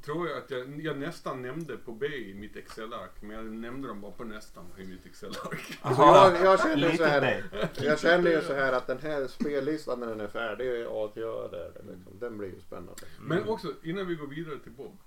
tror 0.01 0.27
jag 0.27 0.37
att 0.37 0.51
jag, 0.51 0.81
jag 0.81 0.97
nästan 0.97 1.41
nämnde 1.41 1.77
på 1.77 1.91
B 1.91 2.07
i 2.07 2.33
mitt 2.33 2.55
Excel-ark. 2.55 3.21
Men 3.21 3.31
jag 3.31 3.45
nämnde 3.45 3.87
dem 3.87 4.01
bara 4.01 4.11
på 4.11 4.23
nästan 4.23 4.65
i 4.77 4.83
mitt 4.83 5.05
Excel-ark. 5.05 5.79
Alltså, 5.81 6.01
jag, 6.01 6.45
jag 6.45 6.59
känner 6.59 6.91
ju 6.91 6.97
så 6.97 7.03
här. 7.03 7.49
Jag 7.81 7.99
känner 7.99 8.31
ju 8.31 8.41
så 8.41 8.53
här 8.53 8.73
att 8.73 8.87
den 8.87 8.99
här 8.99 9.27
spellistan 9.27 9.99
när 9.99 10.07
den 10.07 10.19
är 10.19 10.27
färdig 10.27 10.85
avgör 10.85 11.49
det. 11.51 11.93
Liksom. 11.93 12.19
Den 12.19 12.37
blir 12.37 12.47
ju 12.47 12.59
spännande. 12.59 13.01
Men 13.19 13.47
också, 13.47 13.73
innan 13.83 14.07
vi 14.07 14.15
går 14.15 14.27
vidare 14.27 14.59
till 14.59 14.71
Bob. 14.71 14.97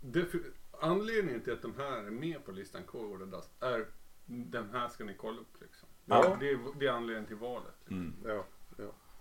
Det, 0.00 0.24
för, 0.24 0.40
anledningen 0.80 1.40
till 1.42 1.52
att 1.52 1.62
de 1.62 1.74
här 1.76 1.92
är 2.06 2.10
med 2.10 2.44
på 2.44 2.52
listan 2.52 2.82
Core 2.84 3.24
och 3.24 3.44
är 3.60 3.86
den 4.26 4.70
här 4.70 4.88
ska 4.88 5.04
ni 5.04 5.14
kolla 5.14 5.40
upp 5.40 5.60
liksom. 5.60 5.88
Ja. 6.04 6.36
Det, 6.40 6.50
är, 6.50 6.58
det 6.78 6.86
är 6.86 6.92
anledningen 6.92 7.26
till 7.26 7.36
valet. 7.36 7.90
Mm. 7.90 8.14
Ja. 8.24 8.44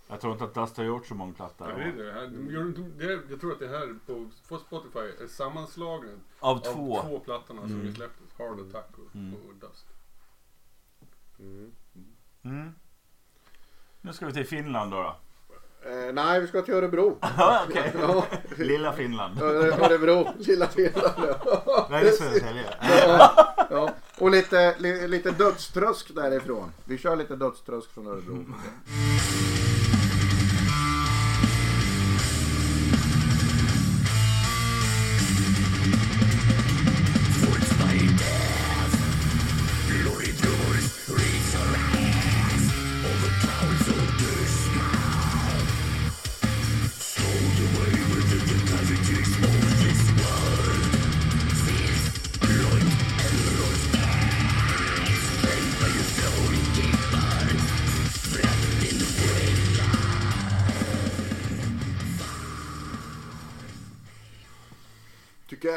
Jag 0.09 0.21
tror 0.21 0.33
inte 0.33 0.43
att 0.45 0.53
Dust 0.53 0.77
har 0.77 0.83
gjort 0.83 1.05
så 1.05 1.15
många 1.15 1.33
Ja, 1.37 1.47
plattor. 1.47 1.77
det 1.77 1.83
är 1.83 2.05
det. 2.05 2.11
Här- 2.13 2.27
de 2.27 2.51
gör 2.53 2.65
inte- 2.67 2.81
det 2.81 3.05
är, 3.13 3.21
jag 3.29 3.39
tror 3.39 3.51
att 3.51 3.59
det 3.59 3.67
här 3.67 3.99
på, 4.05 4.29
på 4.49 4.57
Spotify 4.57 4.99
är 5.23 5.27
sammanslagen 5.27 6.19
Av 6.39 6.57
av 6.57 6.61
två. 6.73 7.01
två 7.01 7.19
plattorna 7.19 7.61
som 7.61 7.71
Mm. 7.71 7.85
vi 7.85 7.93
släpptes. 7.93 8.33
Hard 8.37 8.59
Attack 8.59 8.97
och, 8.97 9.15
Mm. 9.15 9.33
och 9.47 9.55
Dust. 9.55 9.87
Mm. 11.39 11.71
Mm. 12.43 12.71
Nu 14.01 14.13
ska 14.13 14.25
vi 14.25 14.33
till 14.33 14.47
Finland 14.47 14.91
då. 14.91 14.97
då. 15.03 15.15
Eh, 15.87 16.13
nej, 16.13 16.39
vi 16.41 16.47
ska 16.47 16.61
till 16.61 16.73
Örebro. 16.73 17.17
Okej. 17.69 17.93
Ja, 18.01 18.25
Lilla 18.57 18.93
Finland. 18.93 19.39
Öre- 19.41 19.85
Örebro, 19.85 20.27
lilla 20.37 20.67
Finland. 20.67 21.13
Nej 21.89 22.03
det 22.03 22.09
är 22.09 22.13
Södertälje. 22.13 22.63
Ja, 23.07 23.55
ja. 23.69 23.89
Och 24.17 24.31
lite, 24.31 24.75
li, 24.77 25.07
lite 25.07 25.31
dödströsk 25.31 26.15
därifrån. 26.15 26.71
Vi 26.85 26.97
kör 26.97 27.15
lite 27.15 27.35
dödströsk 27.35 27.93
från 27.93 28.07
Örebro. 28.07 28.45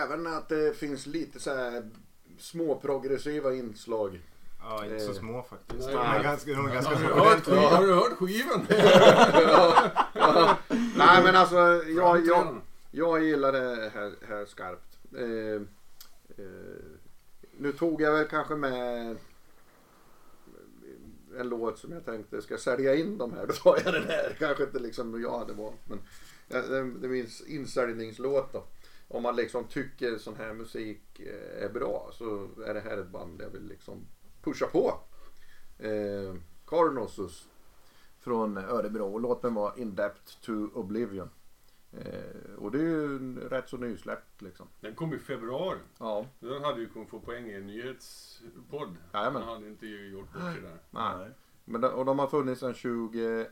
Även 0.02 0.26
att 0.26 0.48
det 0.48 0.76
finns 0.76 1.06
lite 1.06 1.40
så 1.40 1.54
här 1.54 1.90
små 2.38 2.74
progressiva 2.80 3.54
inslag. 3.54 4.20
Ja, 4.62 4.84
inte 4.84 5.00
så 5.00 5.10
Eh, 5.10 5.16
små 5.18 5.42
faktiskt. 5.42 5.86
nej. 5.86 5.94
De 5.94 5.98
är 6.00 6.22
ganska, 6.22 6.50
de 6.50 6.66
är 6.66 6.72
ganska 6.74 6.94
Har 6.94 7.36
du 7.36 7.42
små. 7.42 7.54
har 7.56 7.86
du 7.86 7.94
hört 7.94 8.12
skivan? 8.18 8.66
ja, 9.48 9.90
ja. 10.14 10.56
Nej 10.96 11.22
men 11.24 11.36
alltså 11.36 11.56
jag, 11.88 12.26
jag, 12.26 12.60
jag 12.90 13.24
gillar 13.24 13.52
det 13.52 13.90
här, 13.94 14.12
här 14.28 14.44
skarpt. 14.46 14.98
Eh, 15.18 15.62
eh, 16.44 16.82
nu 17.58 17.72
tog 17.72 18.02
jag 18.02 18.12
väl 18.12 18.28
kanske 18.28 18.54
med 18.54 19.16
en 21.38 21.48
låt 21.48 21.78
som 21.78 21.92
jag 21.92 22.04
tänkte 22.04 22.42
ska 22.42 22.54
jag 22.54 22.60
sälja 22.60 22.94
in 22.94 23.18
de 23.18 23.32
här. 23.32 23.46
Då 23.46 23.52
tar 23.52 23.78
jag 23.84 23.94
den 23.94 24.04
här. 24.08 24.36
Kanske 24.38 24.62
inte 24.64 24.78
liksom 24.78 25.22
jag 25.22 25.38
hade 25.38 25.52
valt. 25.52 25.88
Men 25.88 25.98
det 26.48 26.68
det 26.68 26.76
är 27.06 27.08
min 27.08 27.28
insäljningslåt 27.46 28.52
då. 28.52 28.64
Om 29.12 29.22
man 29.22 29.36
liksom 29.36 29.64
tycker 29.64 30.18
sån 30.18 30.36
här 30.36 30.54
musik 30.54 31.20
eh, 31.20 31.64
är 31.64 31.68
bra 31.68 32.10
så 32.12 32.48
är 32.66 32.74
det 32.74 32.80
här 32.80 32.98
ett 32.98 33.08
band 33.08 33.42
jag 33.42 33.50
vill 33.50 33.68
liksom 33.68 34.06
pusha 34.42 34.66
på. 34.66 35.00
Eh, 35.78 36.34
Carnosus 36.66 37.48
från 38.18 38.56
Örebro. 38.56 39.18
Låten 39.18 39.54
var 39.54 39.78
In 39.78 39.94
Depth 39.94 40.40
to 40.40 40.52
Oblivion. 40.74 41.30
Eh, 41.92 42.54
och 42.58 42.70
det 42.70 42.78
är 42.78 42.82
ju 42.82 43.40
rätt 43.48 43.68
så 43.68 43.76
nysläppt 43.76 44.42
liksom. 44.42 44.66
Den 44.80 44.94
kom 44.94 45.14
i 45.14 45.18
februari. 45.18 45.78
Ja, 45.98 46.26
Den 46.40 46.64
hade 46.64 46.80
ju 46.80 46.88
kunnat 46.88 47.08
få 47.08 47.20
poäng 47.20 47.46
i 47.46 47.54
en 47.54 47.66
nyhetspodd. 47.66 48.96
Jajamän. 49.12 49.42
Han 49.42 49.54
hade 49.54 49.68
inte 49.68 49.86
gjort 49.86 50.32
bort 50.32 50.42
sig 50.42 50.62
där. 50.62 50.78
nej. 50.90 51.30
Men 51.64 51.80
de, 51.80 51.88
och 51.88 52.04
de 52.04 52.18
har 52.18 52.26
funnits 52.26 52.60
sedan 52.60 52.74
2011 52.74 53.46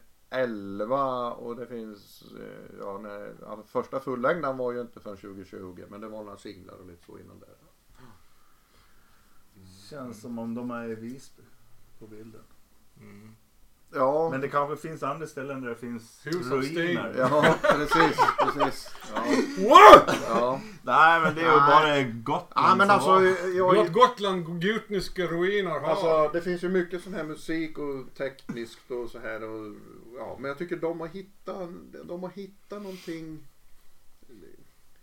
och 1.32 1.56
det 1.56 1.66
finns, 1.66 2.24
eh, 2.40 2.76
ja, 2.78 2.98
när, 2.98 3.34
ja 3.40 3.62
första 3.66 4.00
fullängden 4.00 4.56
var 4.56 4.72
ju 4.72 4.80
inte 4.80 5.00
förrän 5.00 5.16
2020 5.16 5.84
men 5.88 6.00
det 6.00 6.08
var 6.08 6.24
några 6.24 6.38
singlar 6.38 6.74
och 6.74 6.86
lite 6.86 7.04
så 7.04 7.18
innan 7.18 7.40
där. 7.40 7.56
Känns 9.90 10.20
som 10.20 10.38
om 10.38 10.54
de 10.54 10.70
är 10.70 10.88
i 10.88 10.94
Visby 10.94 11.42
på 11.98 12.06
bilden. 12.06 12.42
Mm. 13.00 13.34
Ja, 13.92 14.30
Men 14.30 14.40
det 14.40 14.48
kanske 14.48 14.88
finns 14.88 15.02
andra 15.02 15.26
ställen 15.26 15.60
där 15.62 15.68
det 15.68 15.76
finns 15.76 16.26
Hus 16.26 16.36
of 16.36 16.52
ruiner. 16.52 16.62
Sting. 17.12 17.20
ja 17.20 17.54
precis, 17.62 18.16
precis. 18.42 18.90
Ja, 19.58 20.02
ja. 20.28 20.60
Nej 20.82 21.20
men 21.20 21.34
det 21.34 21.40
är 21.40 21.44
ju 21.44 21.60
Nej. 21.60 21.68
bara 21.70 22.02
Gotland 22.22 22.50
ja 22.54 22.74
men 22.76 22.86
som 22.86 22.94
alltså, 22.94 23.10
var- 23.10 23.74
jag, 23.76 23.92
Gotland 23.92 24.62
gutniska 24.62 25.26
ruiner 25.26 25.70
ha. 25.80 25.86
Alltså 25.86 26.30
det 26.32 26.42
finns 26.42 26.64
ju 26.64 26.68
mycket 26.68 27.02
sån 27.02 27.14
här 27.14 27.24
musik 27.24 27.78
och 27.78 28.14
tekniskt 28.16 28.90
och 28.90 29.10
så 29.10 29.18
här. 29.18 29.42
Och, 29.44 29.74
ja, 30.16 30.36
men 30.40 30.48
jag 30.48 30.58
tycker 30.58 30.76
de 30.76 31.00
har 31.00 31.08
hittat, 31.08 31.68
de 32.04 32.22
har 32.22 32.30
hittat 32.30 32.82
någonting. 32.82 33.38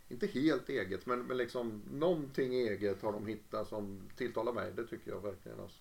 Inte 0.09 0.27
helt 0.27 0.69
eget 0.69 1.05
men, 1.05 1.19
men 1.19 1.37
liksom 1.37 1.81
någonting 1.91 2.53
eget 2.53 3.01
har 3.01 3.11
de 3.11 3.25
hittat 3.27 3.67
som 3.67 4.01
tilltalar 4.17 4.53
mig. 4.53 4.71
Det 4.75 4.87
tycker 4.87 5.11
jag 5.11 5.21
verkligen. 5.21 5.59
Alltså. 5.59 5.77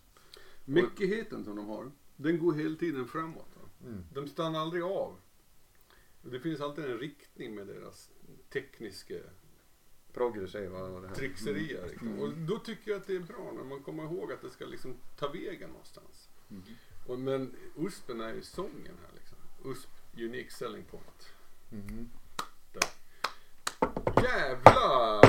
Myckenheten 0.64 1.45
som 1.45 1.57
de 1.57 1.67
har, 1.69 1.90
den 2.16 2.38
går 2.38 2.53
hela 2.53 2.77
tiden 2.77 3.09
framåt. 3.09 3.48
Mm. 3.83 4.05
De 4.14 4.29
stannar 4.29 4.61
aldrig 4.61 4.83
av. 4.83 5.20
Det 6.22 6.40
finns 6.40 6.61
alltid 6.61 6.85
en 6.85 6.98
riktning 6.98 7.55
med 7.55 7.66
deras 7.66 8.11
tekniska 8.53 9.14
Progressiva 10.12 11.09
trixerier. 11.14 11.88
Liksom. 11.88 12.18
Och 12.18 12.33
då 12.33 12.59
tycker 12.59 12.90
jag 12.90 13.00
att 13.00 13.07
det 13.07 13.16
är 13.16 13.20
bra 13.20 13.53
när 13.57 13.64
man 13.64 13.83
kommer 13.83 14.05
ihåg 14.05 14.33
att 14.33 14.42
det 14.42 14.50
ska 14.50 14.64
liksom 14.64 14.96
ta 15.18 15.29
vägen 15.29 15.70
någonstans. 15.70 16.29
Och, 17.07 17.18
men 17.18 17.57
USPen 17.77 18.20
är 18.20 18.35
ju 18.35 18.42
sången 18.42 18.98
här 19.03 19.14
liksom. 19.14 19.38
USP, 19.64 19.90
Unique 20.16 20.50
Selling 20.50 20.85
Point. 20.85 21.29
Mm. 21.72 22.11
Jävla 24.22 25.20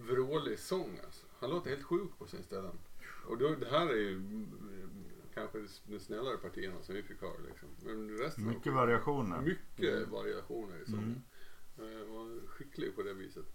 vrålig 0.00 0.58
sång 0.58 1.00
alltså. 1.04 1.26
Han 1.38 1.50
låter 1.50 1.70
helt 1.70 1.82
sjuk 1.82 2.18
på 2.18 2.26
sin 2.26 2.42
ställen. 2.42 2.78
Och 3.26 3.38
då, 3.38 3.54
det 3.54 3.70
här 3.70 3.86
är 3.86 3.96
ju 3.96 4.12
mm, 4.12 4.83
kanske 5.34 5.58
de 5.86 5.98
snällare 5.98 6.36
partierna 6.36 6.82
som 6.82 6.94
vi 6.94 7.02
fick 7.02 7.20
höra 7.20 7.38
liksom. 7.48 7.68
Men 7.82 8.18
resten 8.18 8.48
Mycket 8.48 8.72
variationer. 8.72 9.40
mycket 9.40 10.08
variationer 10.08 10.82
i 10.82 10.90
sången. 10.90 11.24
Eh, 11.78 12.08
var 12.14 12.46
skicklig 12.48 12.96
på 12.96 13.02
det 13.02 13.14
viset. 13.14 13.46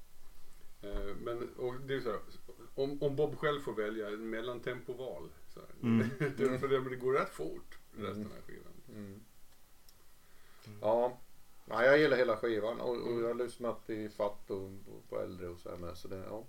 Eh, 0.82 1.15
men 1.24 1.50
och 1.56 1.74
det 1.82 1.94
är 1.96 2.00
så 2.00 2.10
här, 2.12 2.20
om, 2.76 3.04
om 3.04 3.15
Bob 3.15 3.36
själv 3.38 3.60
får 3.60 3.74
välja 3.74 4.08
en 4.08 4.30
mellantempoval. 4.30 5.30
Så 5.48 5.60
här, 5.60 5.70
Mm. 5.84 6.08
det, 6.20 6.60
för 6.60 6.68
det, 6.68 6.89
det 6.89 6.96
går 6.96 7.13
rätt 7.13 7.30
fort 7.30 7.78
resten 7.92 8.26
av 8.26 8.42
skivan. 8.48 8.74
Mm. 8.89 9.20
Ja. 10.82 11.18
ja, 11.65 11.84
jag 11.86 12.00
gillar 12.00 12.18
hela 12.18 12.38
skivan 12.38 12.80
och, 12.82 12.98
och 12.98 13.22
jag 13.22 13.28
har 13.28 13.34
lyssnat 13.34 13.89
i 13.89 14.10
fatt 14.10 14.52
och, 14.52 14.63
och 14.65 15.10
på 15.10 15.20
äldre 15.22 15.48
och 15.48 15.60
så 15.60 15.70
här 15.70 15.78
med. 15.78 15.98
Så 15.98 16.08
det, 16.08 16.18
ja. 16.30 16.46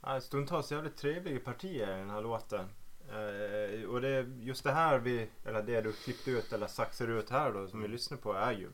Ja, 0.00 0.20
stundtals 0.20 0.72
jävligt 0.72 0.96
trevliga 0.96 1.40
partier 1.40 1.96
i 1.96 2.00
den 2.00 2.10
här 2.10 2.22
låten. 2.22 2.66
Eh, 3.10 3.88
och 3.88 4.00
det, 4.00 4.26
just 4.40 4.64
det 4.64 4.72
här 4.72 4.98
vi, 4.98 5.28
eller 5.44 5.62
det 5.62 5.80
du 5.80 5.92
klippt 5.92 6.28
ut 6.28 6.52
eller 6.52 6.66
saxar 6.66 7.08
ut 7.08 7.30
här 7.30 7.52
då 7.52 7.68
som 7.68 7.82
vi 7.82 7.88
lyssnar 7.88 8.18
på 8.18 8.32
är 8.32 8.52
ju 8.52 8.70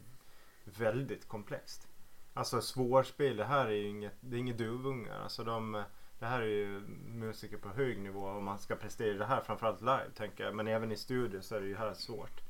väldigt 0.64 1.28
komplext. 1.28 1.88
Alltså 2.34 2.60
svårspel, 2.60 3.36
det 3.36 3.44
här 3.44 3.66
är 3.66 3.70
ju 3.70 3.88
inget, 3.88 4.14
det 4.20 4.36
är 4.36 4.40
inget 4.40 4.58
duvungar. 4.58 5.20
Alltså 5.20 5.44
de, 5.44 5.84
det 6.18 6.26
här 6.26 6.40
är 6.40 6.46
ju 6.46 6.80
musiker 7.08 7.56
på 7.56 7.68
hög 7.68 7.98
nivå 7.98 8.20
och 8.20 8.42
man 8.42 8.58
ska 8.58 8.76
prestera 8.76 9.18
det 9.18 9.24
här 9.24 9.40
framförallt 9.40 9.80
live 9.80 10.10
tänker 10.16 10.44
jag. 10.44 10.54
Men 10.54 10.68
även 10.68 10.92
i 10.92 10.96
studio 10.96 11.40
så 11.40 11.56
är 11.56 11.60
det 11.60 11.66
ju 11.66 11.76
här 11.76 11.94
svårt. 11.94 12.40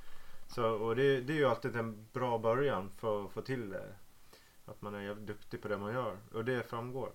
Så, 0.48 0.68
och 0.68 0.96
det, 0.96 1.20
det 1.20 1.32
är 1.32 1.36
ju 1.36 1.44
alltid 1.44 1.76
en 1.76 2.06
bra 2.12 2.38
början 2.38 2.90
för 2.90 3.24
att 3.24 3.32
få 3.32 3.42
till 3.42 3.70
det. 3.70 3.94
Att 4.64 4.82
man 4.82 4.94
är 4.94 5.00
jävligt 5.00 5.26
duktig 5.26 5.62
på 5.62 5.68
det 5.68 5.78
man 5.78 5.92
gör. 5.92 6.16
Och 6.32 6.44
det 6.44 6.68
framgår. 6.68 7.12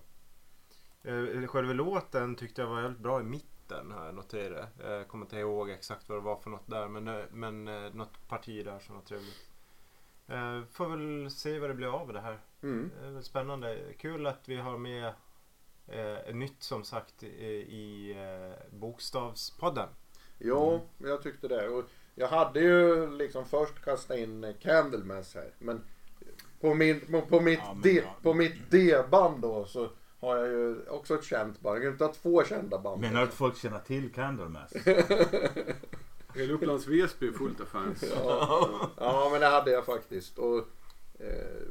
Eh, 1.02 1.46
Själva 1.46 1.72
låten 1.72 2.34
tyckte 2.34 2.62
jag 2.62 2.68
var 2.68 2.82
väldigt 2.82 3.02
bra 3.02 3.20
i 3.20 3.24
mitten 3.24 3.57
har 3.74 4.04
jag 4.06 4.14
noterat. 4.14 4.68
Jag 4.82 5.08
kommer 5.08 5.24
inte 5.26 5.36
ihåg 5.36 5.70
exakt 5.70 6.08
vad 6.08 6.18
det 6.18 6.22
var 6.22 6.36
för 6.36 6.50
något 6.50 6.66
där 6.70 6.88
men, 6.88 7.08
eh, 7.08 7.24
men 7.30 7.68
eh, 7.68 7.94
något 7.94 8.28
parti 8.28 8.64
där 8.64 8.78
som 8.78 8.94
var 8.94 9.02
trevligt. 9.02 9.48
Eh, 10.26 10.62
Får 10.72 10.88
väl 10.88 11.30
se 11.30 11.58
vad 11.58 11.70
det 11.70 11.74
blir 11.74 12.00
av 12.00 12.12
det 12.12 12.20
här. 12.20 12.38
Mm. 12.62 12.90
Det 13.00 13.06
är 13.06 13.10
väl 13.10 13.24
spännande. 13.24 13.78
Kul 13.98 14.26
att 14.26 14.48
vi 14.48 14.56
har 14.56 14.78
med 14.78 15.12
eh, 15.86 16.34
nytt 16.34 16.62
som 16.62 16.84
sagt 16.84 17.22
i, 17.22 18.10
eh, 18.16 18.76
Bokstavspodden. 18.78 19.88
Jo, 20.38 20.80
jag 20.98 21.22
tyckte 21.22 21.48
det. 21.48 21.68
Och 21.68 21.84
jag 22.14 22.28
hade 22.28 22.60
ju 22.60 23.10
liksom 23.10 23.44
först 23.46 23.84
kastat 23.84 24.18
in 24.18 24.54
Candlemass 24.60 25.34
här. 25.34 25.54
Men 25.58 25.84
på, 26.60 26.74
min, 26.74 27.00
på, 27.00 27.20
på 27.20 27.40
mitt, 27.40 27.58
Ja, 27.58 27.76
D, 27.82 28.02
ja. 28.04 28.14
på 28.22 28.34
mitt 28.34 28.70
D-band 28.70 29.40
då 29.40 29.64
så 29.64 29.90
har 30.20 30.36
jag 30.36 30.48
ju 30.48 30.88
också 30.88 31.14
ett 31.14 31.24
känt 31.24 31.60
band. 31.60 31.76
Jag 31.76 31.82
kan 31.82 31.92
inte 31.92 32.04
ha 32.04 32.12
två 32.12 32.44
kända 32.44 32.78
band. 32.78 33.00
Menar 33.00 33.20
du 33.20 33.26
att 33.26 33.34
folk 33.34 33.56
känner 33.56 33.78
till 33.78 34.12
Candlemass? 34.12 34.72
Hela 36.34 36.52
Upplands 36.52 36.86
Väsby 36.86 37.28
är 37.28 37.32
fullt 37.32 37.60
av 37.60 37.64
fans. 37.64 38.04
Ja, 38.14 38.90
ja, 38.96 39.28
men 39.32 39.40
det 39.40 39.46
hade 39.46 39.70
jag 39.70 39.84
faktiskt. 39.86 40.38
Och, 40.38 40.58
eh, 41.18 41.62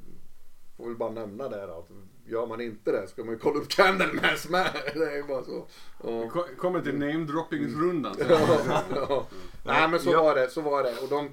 får 0.77 0.86
väl 0.86 0.95
bara 0.95 1.12
nämna 1.12 1.49
det 1.49 1.67
då, 1.67 1.73
att 1.73 1.89
gör 2.25 2.45
man 2.47 2.62
inte 2.62 2.91
det 2.91 3.07
ska 3.07 3.23
man 3.23 3.33
ju 3.33 3.39
kolla 3.39 3.60
upp 3.60 3.67
Candlemass 3.69 4.49
med. 4.49 4.67
Det 4.93 5.12
är 5.12 5.15
ju 5.15 5.23
bara 5.23 5.43
så. 5.43 5.65
Ja. 6.03 6.29
ko- 6.29 6.45
kommer 6.57 6.81
till 6.81 6.97
namedroppingsrundan. 6.99 8.15
sen. 8.15 8.27
Ja. 8.95 9.25
Nej 9.65 9.88
men 9.88 9.99
så 9.99 10.12
Ja. 10.12 10.23
var 10.23 10.36
det, 10.36 10.49
så 10.49 10.62
var 10.62 10.83
det. 10.83 10.97
Och 11.03 11.10
de, 11.10 11.29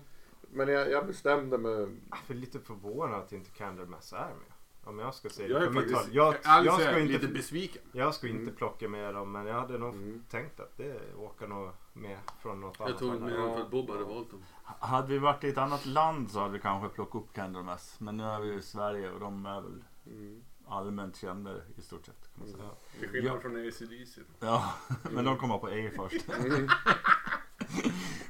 men 0.50 0.68
jag, 0.68 0.90
jag 0.90 1.07
bestämde 1.07 1.59
mig. 1.59 1.72
Jag 2.11 2.18
är 2.29 2.35
lite 2.35 2.59
förvånad 2.59 3.20
att 3.22 3.33
inte 3.33 3.50
Candlemass 3.50 4.12
är 4.12 4.16
med. 4.18 4.54
Om 4.87 4.99
jag 4.99 5.14
ska 5.14 5.29
säga 5.29 5.49
Jag 5.49 5.75
det 5.75 5.81
är 5.81 6.09
Jag, 6.12 6.35
jag 6.44 6.77
säga 6.77 6.90
ska 6.90 6.99
inte 7.01 7.12
lite 7.12 7.29
besviken. 7.29 7.83
Jag 7.92 8.14
skulle 8.14 8.33
inte 8.33 8.42
Mm. 8.42 8.55
plocka 8.55 8.88
med 8.88 9.14
dem 9.14 9.33
men 9.33 9.47
jag 9.47 9.55
hade 9.61 9.79
nog 9.79 9.94
Mm. 9.94 10.23
tänkt 10.31 10.61
att 10.61 10.77
det 10.77 11.01
åker 11.16 11.47
nog 11.47 11.70
med 11.92 12.18
från 12.42 12.61
något 12.61 12.77
Jag 12.79 12.88
annat 12.88 12.99
tog 12.99 13.11
håll. 13.11 13.20
med 13.20 13.33
dem 13.38 13.55
för 13.55 13.62
att 13.62 13.70
Bob 13.70 13.90
hade 13.90 14.05
valt 14.05 14.31
dem. 14.31 14.42
Hade 14.64 15.09
vi 15.09 15.18
varit 15.18 15.44
i 15.44 15.49
ett 15.49 15.59
annat 15.59 15.87
land 15.87 16.31
så 16.31 16.38
hade 16.40 16.53
vi 16.53 16.59
kanske 16.59 16.88
plockat 16.88 17.14
upp 17.23 17.33
Candlemass. 17.33 18.01
Men 18.01 18.16
nu 18.16 18.25
är 18.25 18.40
vi 18.40 18.55
i 18.55 18.62
Sverige 18.62 19.11
och 19.11 19.20
de 19.20 19.47
är 19.47 19.61
väl 19.61 19.85
Mm. 20.07 20.42
allmänt 20.68 21.16
kända 21.16 21.51
i 21.77 21.83
stort 21.83 22.07
sett. 22.07 22.35
Kan 22.35 22.47
man 22.47 22.49
säga. 22.57 22.70
Till 23.01 23.09
skillnad 23.09 23.37
Ja. 23.37 23.40
från 23.40 23.57
ACDC. 23.68 24.20
Ja, 24.40 24.73
men 25.11 25.25
de 25.25 25.37
kommer 25.37 25.59
på 25.59 25.70
E 25.70 25.90
först. 25.97 26.29
Mm. 26.38 26.68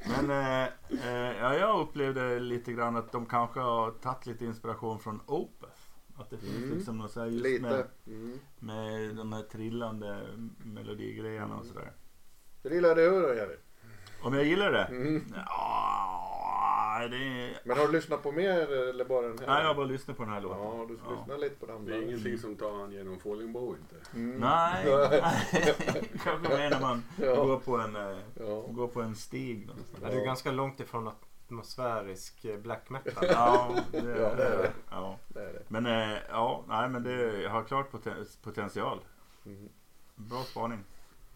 Men 0.07 0.31
eh, 0.31 0.63
eh, 1.09 1.37
ja, 1.39 1.55
jag 1.55 1.81
upplevde 1.81 2.41
lite 2.41 2.73
grann 2.73 2.97
att 2.97 3.13
de 3.13 3.27
kanske 3.27 3.61
har 3.61 3.91
tagit 3.91 4.27
lite 4.27 4.45
inspiration 4.45 4.99
från 4.99 5.21
Opeth. 5.27 5.74
Att 6.17 6.31
det 6.31 6.39
finns 6.39 6.57
Mm. 6.57 6.75
liksom 6.77 6.99
något 6.99 7.11
så 7.11 7.21
här 7.21 7.27
just 7.27 7.43
Lite. 7.45 7.63
med, 7.63 7.85
Mm. 8.07 8.39
med 8.59 9.17
de 9.17 9.33
här 9.33 9.43
trillande 9.43 10.27
melodigrejerna 10.65 11.57
och 11.57 11.67
sådär. 11.67 11.93
Det 12.63 12.75
gillade 12.75 13.05
du 13.11 13.23
då 13.23 13.35
Jerry? 13.35 13.57
Om 14.23 14.35
jag 14.35 14.45
gillar 14.45 14.73
det? 14.73 14.85
Mm. 14.85 15.25
Ja, 15.35 17.09
det 17.11 17.17
är... 17.17 17.61
Men 17.65 17.79
har 17.79 17.87
du 17.87 17.93
lyssnat 17.93 18.23
på 18.23 18.33
mer 18.33 18.73
eller 18.73 19.05
bara 19.05 19.29
den 19.29 19.39
här? 19.39 19.47
Nej, 19.47 19.61
jag 19.61 19.69
har 19.69 19.75
bara 19.75 19.87
lyssnat 19.87 20.17
på 20.17 20.23
den 20.23 20.33
här 20.33 20.41
låten. 20.41 20.59
Ja, 20.61 20.87
du 20.89 20.97
ska 20.97 21.07
Ja. 21.11 21.17
lyssna 21.19 21.37
lite 21.37 21.57
på 21.57 21.67
den 21.67 21.85
Det 21.85 21.93
är 21.93 21.97
andra. 21.97 22.09
ingenting 22.09 22.39
som 22.39 22.57
tar 22.57 22.79
han 22.81 22.93
genom 22.93 23.19
Falling 23.21 23.53
Bow 23.53 23.77
inte. 23.81 24.17
Mm. 24.19 24.41
Nej, 24.41 24.85
kanske 26.25 26.49
mer 26.57 26.71
när 26.71 26.81
man 26.81 27.03
Ja. 27.23 27.45
går, 27.45 27.57
på 27.59 27.77
en, 27.77 27.97
eh, 27.97 28.17
Ja. 28.41 28.61
går 28.69 28.89
på 28.89 29.03
en 29.03 29.15
stig 29.17 29.67
någonstans. 29.67 29.99
Ja, 30.03 30.09
det 30.09 30.21
är 30.21 30.25
ganska 30.25 30.53
långt 30.53 30.81
ifrån 30.81 31.09
att 31.09 31.21
atmosfärisk 31.55 32.45
eh, 32.45 32.59
black 32.59 32.91
metal. 32.91 33.13
Ja, 33.31 33.77
det, 33.93 33.99
Ja, 33.99 34.35
det 34.35 34.45
är 34.45 34.59
det. 34.59 34.73
Ja. 34.91 35.19
Det 35.29 35.41
är 35.41 35.53
det. 35.53 35.63
Men 35.69 35.87
eh, 35.87 36.19
ja, 36.29 36.65
nej 36.69 36.89
men 36.89 37.03
det 37.03 37.49
har 37.49 37.65
klart 37.65 37.91
poten 37.91 38.27
potential. 38.43 39.01
Mhm. 39.43 39.69
Bra 40.15 40.43
spaning. 40.43 40.85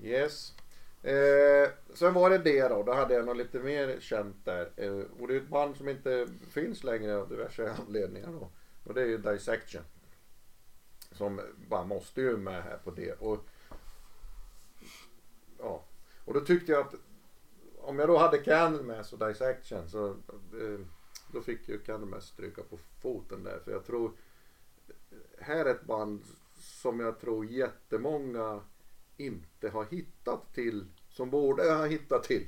Yes. 0.03 0.55
Eh, 1.03 1.71
sen 1.95 2.15
var 2.15 2.31
det 2.31 2.39
det 2.39 2.69
då. 2.69 2.83
Då 2.83 2.95
hade 2.95 3.15
jag 3.15 3.27
något 3.27 3.37
lite 3.37 3.59
mer 3.59 4.01
känt 4.01 4.45
där. 4.45 4.71
Eh, 4.77 5.03
och 5.21 5.29
det 5.29 5.35
är 5.35 5.41
ett 5.41 5.49
band 5.49 5.77
som 5.77 5.89
inte 5.89 6.29
finns 6.51 6.85
längre 6.85 7.17
av 7.17 7.29
diverse 7.29 7.75
anledningar 7.87 8.33
då. 8.33 8.51
Och 8.85 8.95
det 8.95 9.01
är 9.03 9.07
ju 9.07 9.19
Dissection. 9.19 9.83
Som 11.13 11.41
bara 11.69 11.85
måste 11.85 12.21
ju 12.21 12.37
med 12.37 12.63
här 12.63 12.79
på 12.85 12.91
det. 12.91 13.13
Och, 13.13 13.39
ja. 15.59 15.85
och 16.25 16.35
då 16.35 16.41
tyckte 16.41 16.73
jag 16.73 16.87
att 16.87 16.95
om 17.89 17.99
jag 17.99 18.09
då 18.09 18.19
hade 18.19 18.39
Candlemass 18.39 19.13
och 19.13 19.29
Dissection 19.29 19.89
så 19.89 20.09
eh, 20.09 20.81
då 21.33 21.41
fick 21.41 21.69
ju 21.69 21.79
Candlemass 21.79 22.27
stryka 22.27 22.63
på 22.63 22.79
foten 23.03 23.45
där. 23.45 23.61
För 23.65 23.73
jag 23.73 23.85
tror 23.85 24.13
här 25.39 25.65
är 25.65 25.71
ett 25.71 25.85
band 25.85 26.25
som 26.55 27.01
jag 27.01 27.21
tror 27.21 27.47
jättemånga 27.47 28.61
inte 29.17 29.69
har 29.69 29.85
hittat 29.85 30.55
till 30.55 30.87
som 31.11 31.31
borde 31.31 31.73
ha 31.73 31.87
hittat 31.87 32.25
till. 32.25 32.47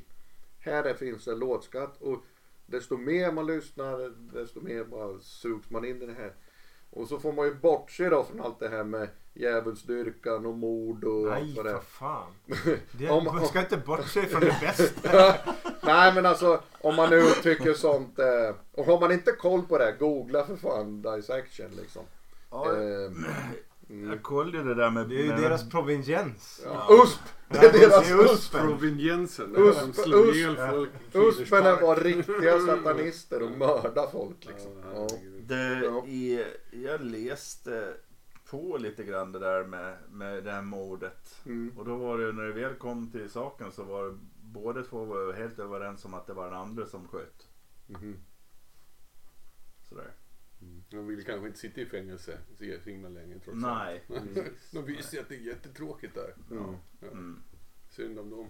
Här 0.58 0.94
finns 0.94 1.28
en 1.28 1.38
låtskatt 1.38 2.02
och 2.02 2.24
desto 2.66 2.96
mer 2.96 3.32
man 3.32 3.46
lyssnar 3.46 4.08
desto 4.34 4.60
mer 4.60 4.84
bara 4.84 5.20
sugs 5.20 5.70
man 5.70 5.84
in 5.84 6.02
i 6.02 6.06
det 6.06 6.12
här. 6.12 6.34
Och 6.90 7.08
så 7.08 7.18
får 7.18 7.32
man 7.32 7.46
ju 7.46 7.54
bortse 7.54 8.08
då 8.08 8.24
från 8.24 8.40
allt 8.40 8.58
det 8.58 8.68
här 8.68 8.84
med 8.84 9.08
djävulsdyrkan 9.34 10.46
och 10.46 10.54
mord 10.58 11.04
och 11.04 11.26
Nej, 11.28 11.42
allt 11.42 11.56
vad 11.56 11.64
det 11.66 11.70
för 11.70 11.76
är. 11.78 11.82
fan. 11.82 12.32
Det, 12.92 13.08
Om- 13.10 13.24
man 13.24 13.46
ska 13.46 13.60
inte 13.60 13.76
bortse 13.76 14.26
från 14.26 14.40
det 14.40 14.56
bästa. 14.60 15.34
Nej 15.82 16.14
men 16.14 16.26
alltså 16.26 16.60
om 16.80 16.96
man 16.96 17.10
nu 17.10 17.22
tycker 17.42 17.74
sånt. 17.74 18.18
Eh, 18.18 18.54
och 18.72 18.86
har 18.86 19.00
man 19.00 19.12
inte 19.12 19.32
koll 19.32 19.62
på 19.62 19.78
det, 19.78 19.96
googla 19.98 20.46
för 20.46 20.56
fan 20.56 21.02
Dissection 21.02 21.70
liksom. 21.80 22.02
Ja, 22.50 22.72
Eh, 22.76 23.10
jag 24.10 24.22
kollade 24.22 24.58
ju 24.58 24.64
det 24.64 24.74
där 24.74 24.90
med... 24.90 25.08
Det 25.08 25.14
är 25.14 25.22
ju 25.22 25.28
med 25.28 25.40
deras 25.42 25.70
proveniens. 25.70 26.60
ja. 26.64 26.86
USP! 27.02 27.20
Det 27.48 27.58
är 27.58 27.72
deras 27.72 28.10
USP! 28.10 28.52
Provinjensen. 28.52 29.56
Usp- 29.56 29.92
usp- 29.92 30.34
ihjäl 30.34 30.56
folk. 30.70 30.90
i 31.12 31.18
Uspen 31.18 31.46
Kielerspark. 31.46 31.82
var 31.82 31.96
riktiga 31.96 32.58
satanister 32.66 33.42
och 33.42 33.50
mördade 33.50 34.08
folk 34.12 34.36
liksom. 34.46 34.70
Ja. 34.94 35.06
Det, 35.40 35.80
Ja. 35.84 36.06
i, 36.06 36.44
jag 36.70 37.00
läste 37.00 37.88
på 38.50 38.76
lite 38.76 39.04
grann 39.04 39.32
det 39.32 39.38
där 39.38 39.64
med, 39.64 39.96
med 40.10 40.44
det 40.44 40.52
här 40.52 40.62
mordet. 40.62 41.40
Mm. 41.46 41.78
Och 41.78 41.84
då 41.84 41.96
var 41.96 42.18
det 42.18 42.32
när 42.32 42.42
det 42.42 42.52
väl 42.52 42.74
kom 42.74 43.10
till 43.10 43.30
saken 43.30 43.72
så 43.72 43.84
var 43.84 44.06
det, 44.06 44.18
båda 44.42 44.82
två 44.82 45.04
var 45.04 45.32
helt 45.32 45.58
överens 45.58 46.04
om 46.04 46.14
att 46.14 46.26
det 46.26 46.32
var 46.32 46.44
den 46.44 46.58
andra 46.58 46.86
som 46.86 47.08
sköt. 47.08 47.48
Mhm. 47.86 48.16
Sådär. 49.88 50.12
De 50.90 51.06
vill 51.06 51.24
kanske 51.24 51.46
inte 51.46 51.58
sitta 51.58 51.80
i 51.80 51.86
fängelse 51.86 52.38
så 52.58 52.90
himla 52.90 53.08
länge 53.08 53.38
trots 53.44 53.62
Nej. 53.62 54.04
allt. 54.08 54.38
De 54.72 54.84
visste 54.84 55.16
ju 55.16 55.22
att 55.22 55.28
det 55.28 55.34
är 55.34 55.38
jättetråkigt 55.38 56.14
där. 56.14 56.34
Mm. 56.50 56.76
Ja. 57.00 57.06
Mm. 57.08 57.42
Synd 57.90 58.18
om 58.18 58.30
dem. 58.30 58.48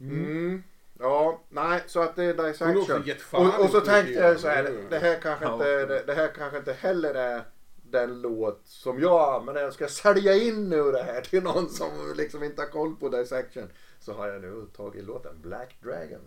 Mm. 0.00 0.62
Ja, 0.98 1.42
nej 1.48 1.82
så 1.86 2.00
att 2.02 2.16
det 2.16 2.24
är 2.24 3.06
gett 3.06 3.22
fan 3.22 3.46
Och, 3.46 3.64
och 3.64 3.70
så 3.70 3.80
tänkte 3.80 4.12
jag 4.12 4.40
så 4.40 4.48
här, 4.48 4.86
det 4.90 4.98
här 4.98 5.20
kanske 5.20 5.44
Ja. 5.44 5.52
inte, 5.52 5.86
det, 5.86 6.04
det 6.06 6.14
här 6.14 6.28
kanske 6.34 6.58
inte 6.58 6.72
heller 6.72 7.14
är 7.14 7.44
den 7.90 8.20
låt 8.20 8.60
som 8.64 9.00
jag, 9.00 9.12
ah, 9.12 9.42
men 9.46 9.54
jag 9.54 9.72
ska 9.72 9.88
sälja 9.88 10.34
in 10.34 10.68
nu 10.68 10.92
det 10.92 11.02
här 11.02 11.20
till 11.20 11.42
någon 11.42 11.68
som 11.68 11.88
liksom 12.16 12.42
inte 12.42 12.62
har 12.62 12.68
koll 12.68 12.96
på 12.96 13.08
dissection. 13.08 13.68
Så 14.00 14.12
har 14.12 14.28
jag 14.28 14.42
nu 14.42 14.66
tagit 14.76 15.04
låten 15.04 15.40
Black 15.42 15.76
Dragon. 15.82 16.20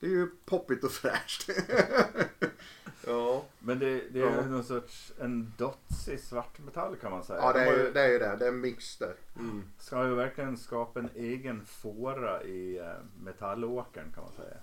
Det 0.00 0.06
är 0.06 0.10
ju 0.10 0.26
poppigt 0.44 0.84
och 0.84 0.90
fräscht. 0.92 1.48
ja. 3.06 3.44
Men 3.58 3.78
det, 3.78 4.08
det 4.10 4.20
är 4.20 4.36
Ja. 4.36 4.46
någon 4.46 4.64
sorts 4.64 5.12
en 5.20 5.52
dotsig 5.58 6.20
svartmetall 6.20 6.96
kan 6.96 7.10
man 7.10 7.24
säga. 7.24 7.38
ja, 7.38 7.52
det 7.52 7.64
De 7.64 7.70
är 7.70 7.76
ju- 7.86 7.92
det. 7.92 8.00
Är 8.00 8.08
ju 8.08 8.18
det. 8.18 8.36
det 8.38 8.44
är 8.44 8.48
en 8.48 8.60
mix 8.60 8.96
där. 8.96 9.14
Mm. 9.36 9.64
ska 9.78 10.06
ju 10.06 10.14
verkligen 10.14 10.56
skapa 10.56 11.00
en 11.00 11.10
egen 11.14 11.64
fåra 11.66 12.42
i 12.42 12.78
eh, 12.78 12.92
metallåkern 13.22 14.12
kan 14.14 14.24
man 14.24 14.32
säga. 14.32 14.56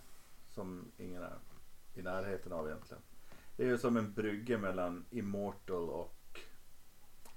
Som 0.53 0.91
ingen 0.97 1.23
är 1.23 1.37
i 1.95 2.01
närheten 2.01 2.51
av 2.53 2.67
egentligen. 2.67 3.01
Det 3.57 3.63
är 3.63 3.67
ju 3.67 3.77
som 3.77 3.97
en 3.97 4.13
brygga 4.13 4.57
mellan 4.57 5.05
Immortal 5.09 5.89
och 5.89 6.39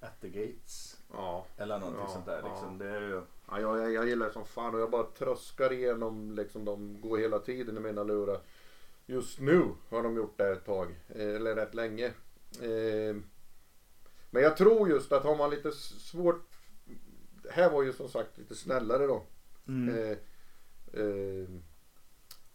At 0.01 0.21
the 0.21 0.29
Gates. 0.29 1.00
Ja. 1.13 1.47
Eller 1.57 1.79
någonting 1.79 2.03
Ja, 2.07 2.13
sånt 2.13 2.27
där. 2.27 2.41
ja. 2.43 2.49
Liksom. 2.49 2.79
Det 2.79 2.89
är 2.89 3.01
ju... 3.01 3.23
Ja, 3.51 3.61
jag, 3.61 3.93
jag 3.93 4.09
gillar 4.09 4.27
det 4.27 4.33
som 4.33 4.45
fan 4.45 4.75
och 4.75 4.81
jag 4.81 4.91
bara 4.91 5.03
tröskar 5.19 5.73
igenom 5.73 6.33
liksom 6.35 6.65
de 6.65 7.01
går 7.01 7.19
hela 7.19 7.39
tiden 7.39 7.77
i 7.77 7.81
mina 7.81 8.03
lurar. 8.03 8.41
Just 9.07 9.41
nu 9.41 9.63
har 9.89 10.03
de 10.03 10.17
gjort 10.17 10.39
det 10.39 10.49
ett 10.53 10.65
tag, 10.65 10.97
eh, 11.09 11.35
eller 11.37 11.55
rätt 11.55 11.75
länge. 11.75 12.07
Eh, 12.63 13.17
Men 14.31 14.43
jag 14.43 14.57
tror 14.57 14.89
just 14.89 15.13
att 15.13 15.23
har 15.25 15.37
man 15.37 15.51
lite 15.51 15.73
svårt. 15.73 16.47
Det 17.43 17.51
här 17.53 17.71
var 17.71 17.83
ju 17.83 17.93
som 17.93 18.09
sagt 18.09 18.39
lite 18.39 18.55
snällare 18.55 19.07
då. 19.07 19.23
Mm. 19.69 20.11
Eh, 20.93 21.49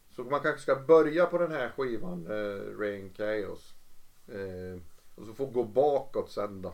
Så 0.10 0.24
man 0.24 0.40
kanske 0.40 0.62
ska 0.62 0.76
börja 0.76 1.26
på 1.26 1.38
den 1.38 1.52
här 1.52 1.70
skivan, 1.70 2.28
Rain 2.80 3.14
Chaos. 3.18 3.74
Och 5.16 5.26
så 5.26 5.34
få 5.34 5.46
gå 5.46 5.64
bakåt 5.64 6.32
sen 6.32 6.62
då. 6.62 6.74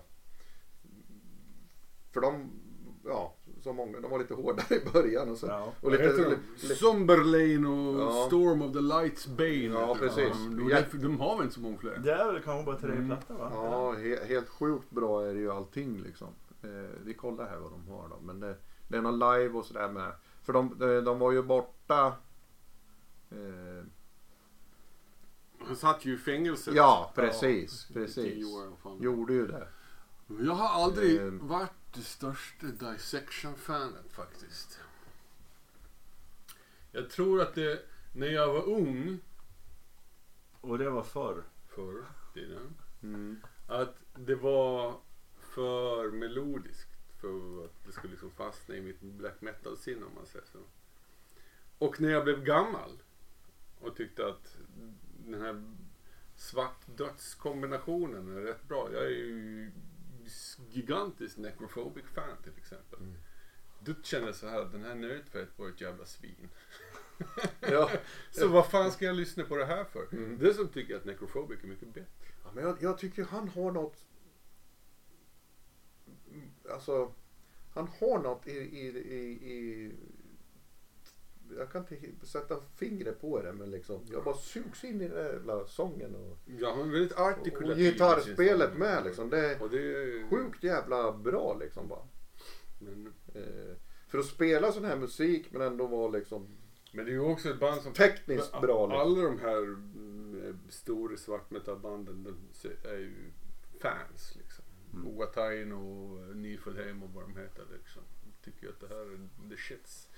För 2.13 2.21
de, 2.21 2.49
ja, 3.05 3.35
så 3.63 3.73
många, 3.73 3.99
de 3.99 4.11
var 4.11 4.19
lite 4.19 4.33
hårdare 4.33 4.75
i 4.75 4.89
början 4.93 5.29
och 5.29 5.37
så. 5.37 5.47
Ja. 5.47 5.73
Och 5.81 5.91
lite, 5.91 6.03
de? 6.23 6.35
lite, 6.61 6.75
Somberlane 6.75 7.67
och 7.67 8.01
Ja. 8.01 8.25
Storm 8.27 8.61
of 8.61 8.73
the 8.73 8.81
Lights 8.81 9.27
Bane. 9.27 9.65
Ja, 9.65 9.95
precis. 9.99 10.37
De, 10.37 10.69
de, 10.91 10.97
de 10.97 11.19
har 11.19 11.35
väl 11.35 11.43
inte 11.43 11.55
så 11.55 11.61
många 11.61 11.77
fler? 11.77 11.97
Det 12.03 12.11
är 12.13 12.31
väl 12.33 12.41
kanske 12.41 12.65
bara 12.65 12.77
tre 12.79 12.91
Mm. 12.91 13.07
plattor 13.07 13.35
va? 13.35 13.49
ja, 13.53 13.91
he, 13.93 14.25
helt 14.25 14.49
sjukt 14.49 14.89
bra 14.91 15.25
är 15.25 15.33
det 15.33 15.39
ju 15.39 15.51
allting 15.51 16.01
liksom. 16.01 16.27
Eh, 16.63 16.69
vi 17.03 17.13
kollar 17.13 17.49
här 17.49 17.57
vad 17.57 17.71
de 17.71 17.87
har 17.87 18.09
då. 18.09 18.19
Men 18.23 18.39
det, 18.39 18.55
det 18.87 18.97
är 18.97 19.01
någon 19.01 19.19
live 19.19 19.49
och 19.57 19.65
sådär 19.65 19.89
med. 19.89 20.11
För 20.43 20.53
de, 20.53 20.75
de, 20.79 21.01
de 21.03 21.19
var 21.19 21.31
ju 21.31 21.41
borta. 21.43 22.13
Eh, 23.31 23.85
Han 25.65 25.75
satt 25.75 26.05
ju 26.05 26.13
i 26.13 26.17
fängelset. 26.17 26.73
ja, 26.75 27.11
precis. 27.15 27.87
i 27.89 27.93
Precis. 27.93 28.45
Gjorde 28.99 29.33
ju 29.33 29.47
det. 29.47 29.67
Jag 30.39 30.53
har 30.53 30.83
aldrig 30.83 31.21
Eh. 31.21 31.31
varit 31.41 31.71
det 31.93 32.01
största 32.01 32.65
Dissection-fanet 32.67 34.11
faktiskt. 34.13 34.79
Jag 36.91 37.09
tror 37.09 37.41
att 37.41 37.55
det, 37.55 37.85
när 38.13 38.27
jag 38.27 38.53
var 38.53 38.63
ung 38.69 39.19
Och 40.61 40.77
det 40.77 40.89
var 40.89 41.03
förr. 41.03 41.43
förr 41.67 42.05
tiden, 42.33 42.75
Mm. 43.03 43.41
att 43.67 44.03
det 44.15 44.35
var 44.35 44.99
för 45.39 46.11
melodiskt 46.11 46.89
för 47.21 47.65
att 47.65 47.85
det 47.85 47.91
skulle 47.91 48.11
liksom 48.11 48.31
fastna 48.31 48.75
i 48.75 48.81
mitt 48.81 49.01
black 49.01 49.41
metal-sinne 49.41 50.05
om 50.05 50.15
man 50.15 50.25
säger 50.25 50.45
så. 50.45 50.59
Och 51.77 52.01
när 52.01 52.09
jag 52.09 52.23
blev 52.23 52.43
gammal 52.43 52.91
och 53.79 53.95
tyckte 53.95 54.27
att 54.27 54.57
den 55.25 55.41
här 55.41 55.63
svart 56.35 56.81
dödskombinationen 56.97 58.37
är 58.37 58.41
rätt 58.41 58.63
bra. 58.67 58.89
Jag 58.93 59.03
är 59.05 59.09
ju 59.09 59.71
gigantisk 60.69 61.37
necrophobic 61.37 62.05
fan 62.05 62.37
till 62.43 62.57
exempel. 62.57 62.99
Mm. 62.99 63.17
Då 63.79 63.93
kände 64.03 64.27
jag 64.27 64.35
så 64.35 64.47
här 64.47 64.61
att 64.61 64.71
den 64.71 64.83
här 64.83 64.95
nödtvätt 64.95 65.49
var 65.55 65.69
ett 65.69 65.81
jävla 65.81 66.05
svin. 66.05 66.49
Ja. 67.59 67.91
Så 68.31 68.47
vad 68.47 68.69
fan 68.69 68.91
ska 68.91 69.05
jag 69.05 69.15
lyssna 69.15 69.43
på 69.43 69.55
det 69.55 69.65
här 69.65 69.83
för? 69.83 70.07
Mm. 70.11 70.37
Det 70.39 70.53
som 70.53 70.67
tycker 70.67 70.95
att 70.95 71.05
necrophobic 71.05 71.63
är 71.63 71.67
mycket 71.67 71.93
bättre. 71.93 72.27
Ja, 72.43 72.51
men 72.53 72.63
jag, 72.63 72.77
jag 72.81 72.97
tycker 72.97 73.23
han 73.23 73.49
har 73.49 73.71
något. 73.71 74.05
Alltså. 76.69 77.13
Han 77.73 77.87
har 77.87 78.19
något 78.19 78.47
i, 78.47 78.51
i, 78.51 78.87
i, 78.87 79.51
i 79.51 79.91
jag 81.57 81.71
kan 81.71 81.85
inte 81.89 82.25
sätta 82.25 82.55
fingret 82.75 83.21
på 83.21 83.41
det 83.41 83.53
men 83.53 83.71
liksom. 83.71 84.05
Jag 84.11 84.23
bara 84.23 84.35
sugs 84.35 84.83
in 84.83 85.01
i 85.01 85.07
den 85.07 85.17
där 85.17 85.33
jävla 85.33 85.65
sången 85.65 86.15
och, 86.15 86.37
Ja, 86.45 86.73
han 86.75 86.87
är 86.87 86.91
väldigt 86.91 87.11
och 87.11 87.19
artikulativ. 87.19 87.83
sin 87.83 87.91
gitarrspelet 87.91 88.77
med 88.77 89.03
liksom. 89.05 89.29
Det 89.29 89.45
är 89.45 89.61
Och 89.61 89.69
det 89.69 89.77
är 89.77 90.29
sjukt 90.29 90.63
jävla 90.63 91.11
bra 91.11 91.57
liksom 91.59 91.87
bara. 91.87 92.07
Men, 92.79 93.13
Eh, 93.33 93.75
för 94.07 94.17
att 94.17 94.25
spela 94.25 94.71
sån 94.71 94.85
här 94.85 94.97
musik 94.97 95.51
men 95.51 95.61
ändå 95.61 95.87
vara 95.87 96.07
liksom 96.11 96.47
men 96.93 97.05
det 97.05 97.11
är 97.11 97.13
ju 97.13 97.19
också 97.19 97.49
ett 97.49 97.59
band 97.59 97.81
som... 97.81 97.93
tekniskt 97.93 98.61
bra. 98.61 98.87
Liksom. 98.87 99.01
Alla 99.01 99.21
de 99.21 99.39
här 99.39 99.63
mm, 99.63 100.59
stora 100.69 101.17
svartmetalbanden 101.17 102.23
de 102.23 102.67
är 102.89 102.97
ju 102.97 103.31
fans 103.79 104.35
liksom. 104.37 104.65
Mm. 104.93 105.07
Oatain 105.07 105.71
och 105.71 106.35
Nifelheim 106.35 107.03
och 107.03 107.09
vad 107.09 107.23
de 107.23 107.37
heter 107.37 107.65
liksom. 107.77 108.01
Tycker 108.43 108.63
ju 108.63 108.69
att 108.69 108.79
det 108.79 108.87
här 108.87 109.13
är 109.13 109.49
the 109.49 109.57
shits. 109.57 110.09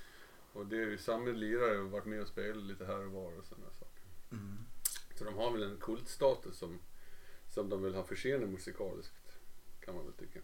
Och 0.53 0.65
det 0.65 0.75
är 0.75 0.85
ju 0.87 0.97
samma 0.97 1.25
lirare 1.25 1.77
och 1.79 1.91
varit 1.91 2.05
med 2.05 2.21
och 2.21 2.27
spelat 2.27 2.63
lite 2.63 2.85
här 2.85 3.05
och 3.05 3.11
var 3.11 3.37
och 3.39 3.45
sådana 3.45 3.71
saker. 3.71 4.03
Mm. 4.31 4.57
Så 5.15 5.23
de 5.23 5.33
har 5.35 5.51
väl 5.51 5.63
en 5.63 5.77
kultstatus 5.81 6.57
som, 6.57 6.79
som 7.49 7.69
de 7.69 7.83
vill 7.83 7.95
ha 7.95 8.03
försenat 8.03 8.49
musikaliskt. 8.49 9.39
Kan 9.79 9.95
man 9.95 10.03
väl 10.03 10.13
tycka. 10.13 10.39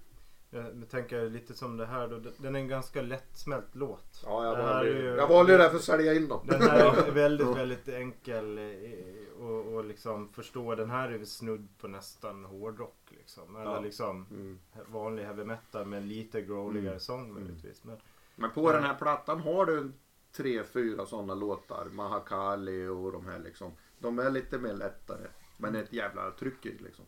Jag 0.52 0.90
tänker 0.90 1.30
lite 1.30 1.54
som 1.54 1.78
det 1.78 1.86
här 1.86 2.08
då. 2.08 2.22
Den 2.38 2.56
är 2.56 2.60
en 2.60 2.68
ganska 2.68 3.02
lättsmält 3.02 3.76
låt. 3.76 4.22
Ja, 4.26 4.46
jag 4.46 4.64
valde, 4.64 4.90
ju- 4.92 5.06
jag 5.06 5.28
valde 5.28 5.52
det 5.52 5.58
där 5.58 5.70
för 5.70 5.76
att 5.78 5.84
sälja 5.84 6.14
in 6.14 6.28
dem. 6.28 6.48
Den 6.48 6.62
här 6.62 7.08
är 7.08 7.12
väldigt, 7.14 7.48
väldigt 7.58 7.88
enkel 7.88 8.58
eh, 8.58 9.44
och, 9.44 9.74
och 9.74 9.86
liksom 9.86 10.30
förstå. 10.34 10.76
Den 10.76 10.90
här 10.90 11.10
är 11.12 11.18
väl 11.18 11.28
snudd 11.28 11.68
på 11.78 11.88
nästan 11.88 12.46
hårdrock 12.46 12.98
liksom. 13.10 13.56
Eller 13.56 13.72
Ja. 13.72 13.80
liksom 13.80 14.26
Mm. 14.32 14.60
vanlig 14.88 15.24
heavy 15.24 15.44
metal 15.44 15.86
med 15.86 16.04
lite 16.06 16.42
growligare 16.42 16.88
Mm. 16.88 17.00
sång 17.00 17.22
Mm. 17.30 17.34
möjligtvis. 17.34 17.84
Men, 17.84 17.98
Men 18.40 18.52
på 18.52 18.72
den 18.72 18.84
här 18.84 18.96
plattan 18.96 19.40
har 19.40 19.66
du 19.66 19.92
tre, 20.32 20.64
fyra 20.64 21.06
sådana 21.06 21.34
låtar. 21.34 21.86
Mahakali 21.92 22.88
och 22.88 23.12
de 23.12 23.26
här 23.26 23.40
liksom. 23.40 23.72
De 24.00 24.20
är 24.20 24.30
lite 24.30 24.58
mer 24.58 24.74
lättare. 24.74 25.28
Men 25.58 25.76
ett 25.76 25.94
jävla 25.94 26.32
tryck 26.32 26.66
i 26.66 26.78
liksom. 26.78 27.06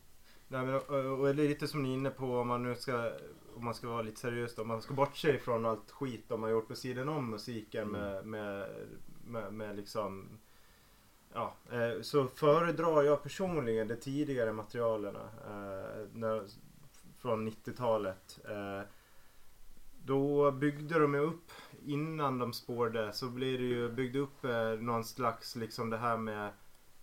nej, 0.47 0.65
men, 0.65 0.75
och, 0.75 1.19
och 1.19 1.35
det 1.35 1.43
är 1.43 1.47
lite 1.47 1.67
som 1.67 1.83
ni 1.83 1.89
är 1.89 1.93
inne 1.93 2.09
på 2.09 2.37
om 2.39 2.47
man 2.47 2.63
nu 2.63 2.75
ska 2.75 3.11
om 3.55 3.65
man 3.65 3.73
ska 3.73 3.87
vara 3.87 4.01
lite 4.01 4.19
seriös 4.19 4.55
då, 4.55 4.61
om 4.61 4.67
man 4.67 4.81
ska 4.81 4.93
bortse 4.93 5.35
ifrån 5.35 5.65
allt 5.65 5.91
skit 5.91 6.25
de 6.27 6.43
har 6.43 6.49
gjort 6.49 6.67
på 6.67 6.75
sidan 6.75 7.09
om 7.09 7.29
musiken 7.29 7.95
Mm. 7.95 8.01
med, 8.01 8.25
med, 8.25 8.69
med, 9.25 9.53
med 9.53 9.75
liksom 9.75 10.39
Ja, 11.33 11.55
eh, 11.71 12.01
så 12.01 12.27
föredrar 12.27 13.03
jag 13.03 13.23
personligen 13.23 13.87
de 13.87 13.95
tidigare 13.95 14.53
materialen 14.53 15.15
eh, 15.15 16.41
från 17.17 17.49
90-talet. 17.49 18.39
Eh, 18.49 18.81
då 20.05 20.51
byggde 20.51 20.99
de 20.99 21.15
upp, 21.15 21.51
innan 21.85 22.39
de 22.39 22.53
spårade, 22.53 23.13
så 23.13 23.29
blev 23.29 23.59
det 23.59 23.65
ju 23.65 23.89
byggt 23.91 24.15
upp 24.15 24.45
eh, 24.45 24.71
någon 24.79 25.03
slags 25.03 25.55
liksom 25.55 25.89
det 25.89 25.97
här 25.97 26.17
med 26.17 26.51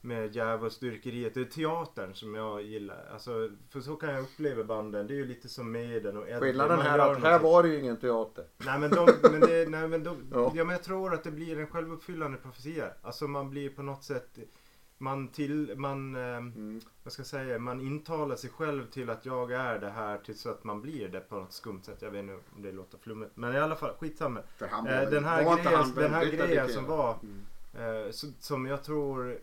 med 0.00 0.36
djävulsdyrkeriet. 0.36 1.34
Det 1.34 1.40
är 1.40 1.44
teatern 1.44 2.14
som 2.14 2.34
jag 2.34 2.62
gillar. 2.62 3.08
Alltså, 3.12 3.50
för 3.70 3.80
så 3.80 3.96
kan 3.96 4.10
jag 4.10 4.22
uppleva 4.22 4.64
banden. 4.64 5.06
Det 5.06 5.14
är 5.14 5.16
ju 5.16 5.26
lite 5.26 5.48
som 5.48 5.72
Maiden 5.72 6.16
och 6.16 6.28
Eddie. 6.28 6.40
Skillnaden 6.40 6.80
här 6.80 6.98
att 6.98 7.22
här 7.22 7.38
var 7.38 7.62
det 7.62 7.68
ju 7.68 7.78
ingen 7.78 7.96
teater. 7.96 8.44
Nej 8.56 8.78
men, 8.78 8.90
de, 8.90 9.08
men, 9.22 9.40
det, 9.40 9.70
nej, 9.70 9.88
men, 9.88 10.04
de, 10.04 10.16
Ja. 10.32 10.52
ja. 10.54 10.64
men 10.64 10.72
jag 10.72 10.82
tror 10.82 11.14
att 11.14 11.24
det 11.24 11.30
blir 11.30 11.58
en 11.58 11.66
självuppfyllande 11.66 12.38
profetia. 12.38 12.90
Alltså 13.02 13.28
man 13.28 13.50
blir 13.50 13.70
på 13.70 13.82
något 13.82 14.04
sätt 14.04 14.38
man 14.98 15.28
till, 15.28 15.74
man, 15.78 16.16
eh, 16.16 16.22
Mm. 16.36 16.80
vad 17.04 17.12
ska 17.12 17.20
jag 17.20 17.26
säga, 17.26 17.58
man 17.58 17.80
intalar 17.80 18.36
sig 18.36 18.50
själv 18.50 18.86
till 18.90 19.10
att 19.10 19.26
jag 19.26 19.52
är 19.52 19.78
det 19.78 19.90
här 19.90 20.18
tills 20.18 20.46
att 20.46 20.64
man 20.64 20.80
blir 20.82 21.08
det 21.08 21.20
på 21.20 21.34
något 21.36 21.52
skumt 21.52 21.82
sätt. 21.82 22.02
Jag 22.02 22.10
vet 22.10 22.20
inte 22.22 22.34
om 22.56 22.62
det 22.62 22.72
låter 22.72 22.98
flummigt. 22.98 23.30
Men 23.36 23.54
i 23.54 23.58
alla 23.58 23.76
fall, 23.76 23.94
skitsamma. 23.98 24.40
Eh, 25.04 25.10
den 25.10 25.24
här 25.24 25.44
var 25.44 25.56
grejen, 25.56 25.94
den 25.94 26.14
här 26.14 26.24
grejen 26.26 26.68
som 26.68 26.84
var 26.84 27.16
Mm. 27.22 28.06
Eh, 28.06 28.10
som 28.40 28.66
jag 28.66 28.84
tror 28.84 29.38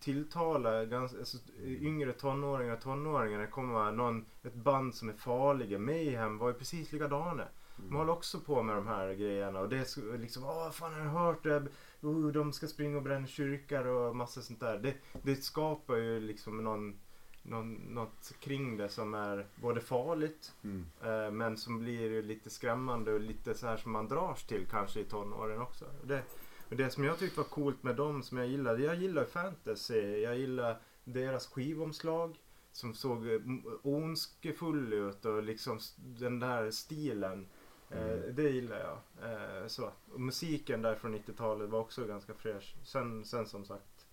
tilltalar 0.00 0.84
ganska, 0.84 1.18
alltså, 1.18 1.36
yngre 1.64 2.12
tonåringar 2.12 2.72
och 2.74 2.80
tonåringar. 2.80 3.40
Det 3.40 3.46
kommer 3.46 3.74
vara 3.74 3.90
någon, 3.90 4.24
ett 4.42 4.54
band 4.54 4.94
som 4.94 5.08
är 5.08 5.12
farliga. 5.12 5.78
Mayhem 5.78 6.38
var 6.38 6.48
ju 6.48 6.54
precis 6.54 6.92
likadana. 6.92 7.44
De 7.88 7.96
håller 7.96 8.12
också 8.12 8.40
på 8.40 8.62
med 8.62 8.76
de 8.76 8.86
här 8.86 9.14
grejerna 9.14 9.60
och 9.60 9.68
det 9.68 9.76
är 9.76 10.18
liksom, 10.18 10.44
åh 10.44 10.70
fan 10.70 10.92
har 10.92 11.00
du 11.00 11.08
hört 11.08 11.42
det? 11.42 11.66
Uh, 12.04 12.26
de 12.26 12.52
ska 12.52 12.66
springa 12.66 12.96
och 12.96 13.02
bränna 13.02 13.26
kyrkor 13.26 13.86
och 13.86 14.16
massa 14.16 14.42
sånt 14.42 14.60
där. 14.60 14.78
Det, 14.78 14.94
det 15.22 15.36
skapar 15.36 15.96
ju 15.96 16.20
liksom 16.20 16.64
någon, 16.64 16.98
någon, 17.42 17.74
något 17.74 18.32
kring 18.40 18.76
det 18.76 18.88
som 18.88 19.14
är 19.14 19.46
både 19.56 19.80
farligt 19.80 20.52
Mm. 20.62 20.86
Eh, 21.02 21.30
Men 21.30 21.56
som 21.56 21.78
blir 21.78 22.22
lite 22.22 22.50
skrämmande 22.50 23.12
och 23.12 23.20
lite 23.20 23.54
så 23.54 23.66
här 23.66 23.76
som 23.76 23.92
man 23.92 24.08
dras 24.08 24.46
till 24.46 24.66
kanske 24.70 25.00
i 25.00 25.04
tonåren 25.04 25.60
också. 25.60 25.84
Det, 26.04 26.22
och 26.68 26.76
det 26.76 26.90
som 26.90 27.04
jag 27.04 27.18
tyckte 27.18 27.40
var 27.40 27.48
coolt 27.48 27.82
med 27.82 27.96
dem 27.96 28.22
som 28.22 28.38
jag 28.38 28.46
gillade. 28.46 28.82
Jag 28.82 28.96
gillar 28.96 29.24
fantasy. 29.24 30.00
Jag 30.00 30.38
gillar 30.38 30.80
deras 31.04 31.46
skivomslag. 31.46 32.36
Som 32.72 32.94
såg 32.94 33.28
eh, 33.28 33.40
ondskefull 33.82 34.92
ut 34.92 35.24
och 35.24 35.42
liksom 35.42 35.78
den 35.96 36.40
där 36.40 36.70
stilen. 36.70 37.46
Eh, 37.90 38.32
det 38.32 38.50
gillar 38.50 38.78
jag. 38.78 38.98
Eh, 39.30 39.66
så. 39.66 39.92
Och 40.12 40.20
musiken 40.20 40.82
där 40.82 40.94
från 40.94 41.14
90-talet 41.14 41.70
var 41.70 41.80
också 41.80 42.06
ganska 42.06 42.34
fräsch. 42.34 42.76
Sen, 42.82 43.24
sen 43.24 43.46
som 43.46 43.64
sagt 43.64 44.06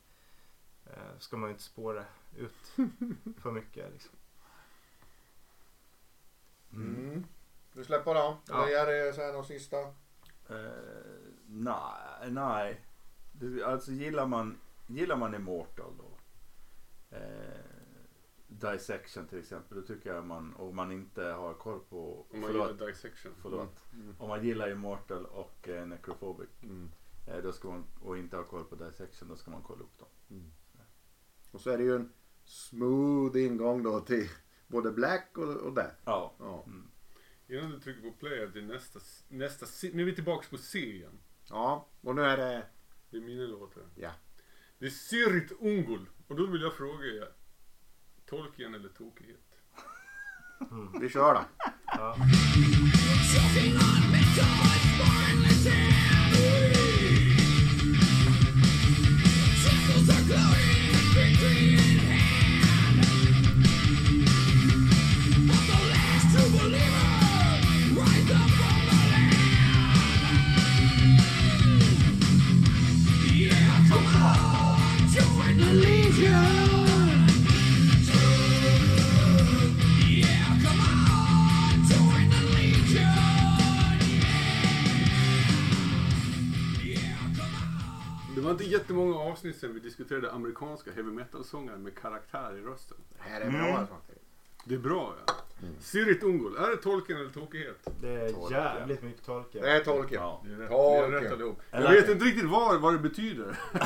eh, 0.85 1.19
ska 1.19 1.37
man 1.37 1.49
ju 1.49 1.53
inte 1.53 1.63
spåra 1.63 2.05
ut 2.37 2.73
för 3.41 3.51
mycket. 3.51 3.91
Liksom. 3.91 4.11
Mm. 6.73 7.25
Du 7.73 7.83
släpper 7.83 8.13
då? 8.13 8.37
Ja. 8.47 8.67
Eller 8.67 8.93
är 8.93 9.05
det 9.05 9.13
så 9.13 9.21
här 9.21 9.33
någon 9.33 9.45
sista? 9.45 9.79
Eh, 10.49 11.15
nej, 11.47 12.31
nej. 12.31 12.81
Alltså 13.65 13.91
gillar 13.91 14.25
man, 14.25 14.57
gillar 14.87 15.15
man 15.15 15.35
Immortal 15.35 15.93
då. 15.97 16.17
Eh, 17.17 17.64
Dissection 18.71 19.27
till 19.27 19.39
exempel. 19.39 19.81
Då 19.81 19.83
tycker 19.87 20.13
jag 20.13 20.25
man, 20.25 20.53
och 20.53 20.75
man 20.75 20.91
inte 20.91 21.23
har 21.23 21.53
koll 21.53 21.79
på, 21.89 22.25
Om 22.29 22.39
man 22.39 22.49
förlåt, 22.49 22.71
gillar 22.71 22.87
dissection. 22.87 23.31
förlåt. 23.41 23.83
Mm. 23.93 24.15
Om 24.19 24.29
man 24.29 24.43
gillar 24.45 24.71
Immortal 24.71 25.25
och 25.25 25.69
eh, 25.69 25.85
Necrophobic. 25.87 26.49
Mm. 26.63 26.91
Eh, 27.27 27.37
då 27.37 27.51
ska 27.51 27.67
man, 27.67 27.85
och 28.01 28.17
inte 28.17 28.35
har 28.37 28.43
koll 28.43 28.63
på 28.63 28.75
Dissection, 28.75 29.27
då 29.29 29.35
ska 29.35 29.51
man 29.51 29.63
kolla 29.63 29.83
upp 29.83 29.97
dem. 29.99 30.07
Och 31.51 31.61
så 31.61 31.69
är 31.69 31.77
det 31.77 31.83
ju 31.83 31.95
en 31.95 32.13
smooth 32.45 33.37
ingång 33.37 33.83
då 33.83 33.99
till 33.99 34.29
både 34.67 34.91
Black 34.91 35.37
och, 35.37 35.55
och 35.57 35.73
det. 35.73 35.91
Ja. 36.05 36.35
Ja. 36.39 36.63
Mm. 36.67 36.87
Innan 37.47 37.71
du 37.71 37.79
trycker 37.79 38.01
på 38.01 38.17
play 38.17 38.51
till 38.51 38.65
nästa, 38.65 38.99
nästa 39.27 39.65
nu 39.93 40.01
är 40.01 40.05
vi 40.05 40.15
tillbaka 40.15 40.47
på 40.49 40.57
C 40.57 40.79
igen. 40.79 41.19
ja, 41.49 41.87
och 42.01 42.15
nu 42.15 42.21
är 42.21 42.37
det... 42.37 42.65
Det 43.09 43.17
är 43.17 43.21
mina 43.21 43.43
låtar. 43.43 43.83
Ja. 43.95 44.11
Det 44.79 44.85
är 44.85 44.89
Sirit 44.89 45.51
Ungul. 45.51 46.05
Och 46.27 46.35
då 46.35 46.45
vill 46.45 46.61
jag 46.61 46.73
fråga 46.73 47.05
er. 47.05 47.29
Tolkien 48.25 48.75
eller 48.75 48.89
tokighet? 48.89 49.41
Vi 51.01 51.09
kör 51.09 51.33
då. 51.33 51.41
Ja. 51.85 52.15
Avsnitt 89.45 89.61
sedan 89.61 89.73
vi 89.73 89.79
diskuterade 89.79 90.31
amerikanska 90.31 90.91
heavy 90.91 91.11
metal-sångare 91.11 91.77
med 91.77 91.95
karaktär 91.95 92.57
i 92.57 92.61
rösten. 92.61 92.97
Det 93.17 93.29
här 93.29 93.41
är 93.41 93.51
bra 93.51 93.77
alltså. 93.77 93.95
Det 94.65 94.75
är 94.75 94.79
bra 94.79 95.15
ja. 95.27 95.34
Sirit 95.79 96.23
Ungul, 96.23 96.55
är 96.57 96.69
det 96.69 96.77
Tolkien 96.77 97.19
eller 97.19 97.29
tokighet? 97.29 97.87
Det 98.01 98.07
är 98.09 98.29
Tolkien. 98.29 98.61
jävligt 98.63 99.03
mycket 99.03 99.25
Tolkien. 99.25 99.63
Det 99.63 99.71
är 99.71 99.79
Tolkien. 99.79 100.21
Ja. 100.21 100.43
Det 100.45 100.53
är 100.53 100.57
rätt, 100.57 100.69
det 100.69 100.75
är 101.17 101.21
rätt 101.21 101.31
allihop. 101.33 101.59
Jag 101.71 101.79
Eller- 101.81 101.91
vet 101.91 102.09
inte 102.09 102.25
riktigt 102.25 102.49
vad, 102.49 102.81
vad 102.81 102.93
det 102.93 102.99
betyder. 102.99 103.57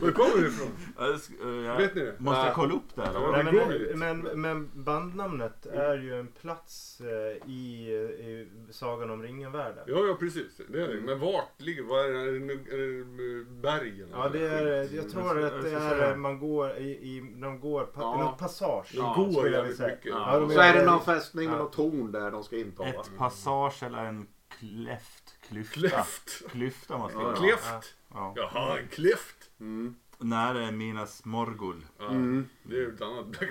Var 0.00 0.10
kommer 0.10 0.42
det 0.42 0.48
ifrån? 0.48 0.68
Ja, 0.98 1.04
det 1.06 1.12
sk- 1.16 1.58
eh, 1.60 1.66
jag- 1.66 1.76
Vet 1.76 1.94
ni 1.94 2.00
det? 2.00 2.14
Måste 2.18 2.38
jag 2.40 2.48
Ja. 2.48 2.52
kolla 2.54 2.74
upp 2.74 2.82
det 2.94 3.02
eller? 3.02 3.42
Nej, 3.42 3.52
går 3.52 3.72
dit. 3.78 3.96
men, 3.96 4.18
men, 4.20 4.40
men 4.40 4.70
bandnamnet 4.84 5.66
är 5.66 5.98
ju 5.98 6.20
en 6.20 6.26
plats 6.26 7.00
eh, 7.00 7.50
i, 7.50 7.90
i 7.90 8.48
Sagan 8.72 9.10
om 9.10 9.22
ringen-världen. 9.22 9.84
Ja, 9.86 10.06
ja 10.06 10.16
precis. 10.20 10.60
Det 10.68 10.82
är 10.82 10.88
det. 10.88 11.00
Men 11.00 11.18
vart 11.20 11.60
ligger 11.60 11.82
Vad 11.82 12.04
är 12.06 12.10
det? 12.12 12.18
Är 12.20 12.24
det, 12.24 12.52
är 12.74 13.38
det 13.38 13.44
bergen? 13.62 14.08
Ja, 14.12 14.28
det 14.28 14.46
är, 14.48 14.94
jag 14.96 15.10
tror 15.10 15.44
att 15.44 15.62
det 15.62 15.70
är, 15.72 16.16
man 16.16 16.38
går 16.38 16.76
i, 16.76 16.88
i 16.90 17.34
de 17.42 17.60
går, 17.60 17.84
pa, 17.84 18.00
Ja. 18.00 18.24
något 18.24 18.38
passage. 18.38 18.92
Ja, 18.96 19.14
går 19.16 19.32
skulle 19.32 19.56
jag 19.56 19.62
vilja 19.62 19.76
säga. 19.76 19.95
Mycket. 19.96 20.10
Ja. 20.10 20.38
de 20.40 20.50
Så 20.50 20.60
är 20.60 20.74
det 20.74 20.84
någon 20.84 21.04
fästning 21.04 21.48
med 21.50 21.54
Ja. 21.58 21.62
något 21.62 21.72
torn 21.72 22.12
där 22.12 22.30
de 22.30 22.44
ska 22.44 22.56
inta 22.56 22.82
va? 22.82 22.88
Ett 22.88 23.16
passage 23.18 23.82
eller 23.82 24.04
en 24.04 24.26
kläft 24.48 25.38
Klyfta. 25.48 25.74
Kläft. 25.80 26.42
Klyfta 26.50 26.98
måste 26.98 27.18
det 27.18 27.24
Ja, 27.24 27.34
kläft. 27.34 27.94
Ja. 28.14 28.32
Jaha, 28.36 28.78
en 28.78 28.88
kläft. 28.88 29.50
Mm. 29.60 29.96
Nära 30.18 30.70
Minas 30.70 31.24
Morgul. 31.24 31.86
Ja, 31.98 32.06
Mm. 32.08 32.48
Det 32.62 32.76
är 32.76 32.80
ju 32.80 32.94
ett 32.94 33.02
annat 33.02 33.26
black 33.26 33.50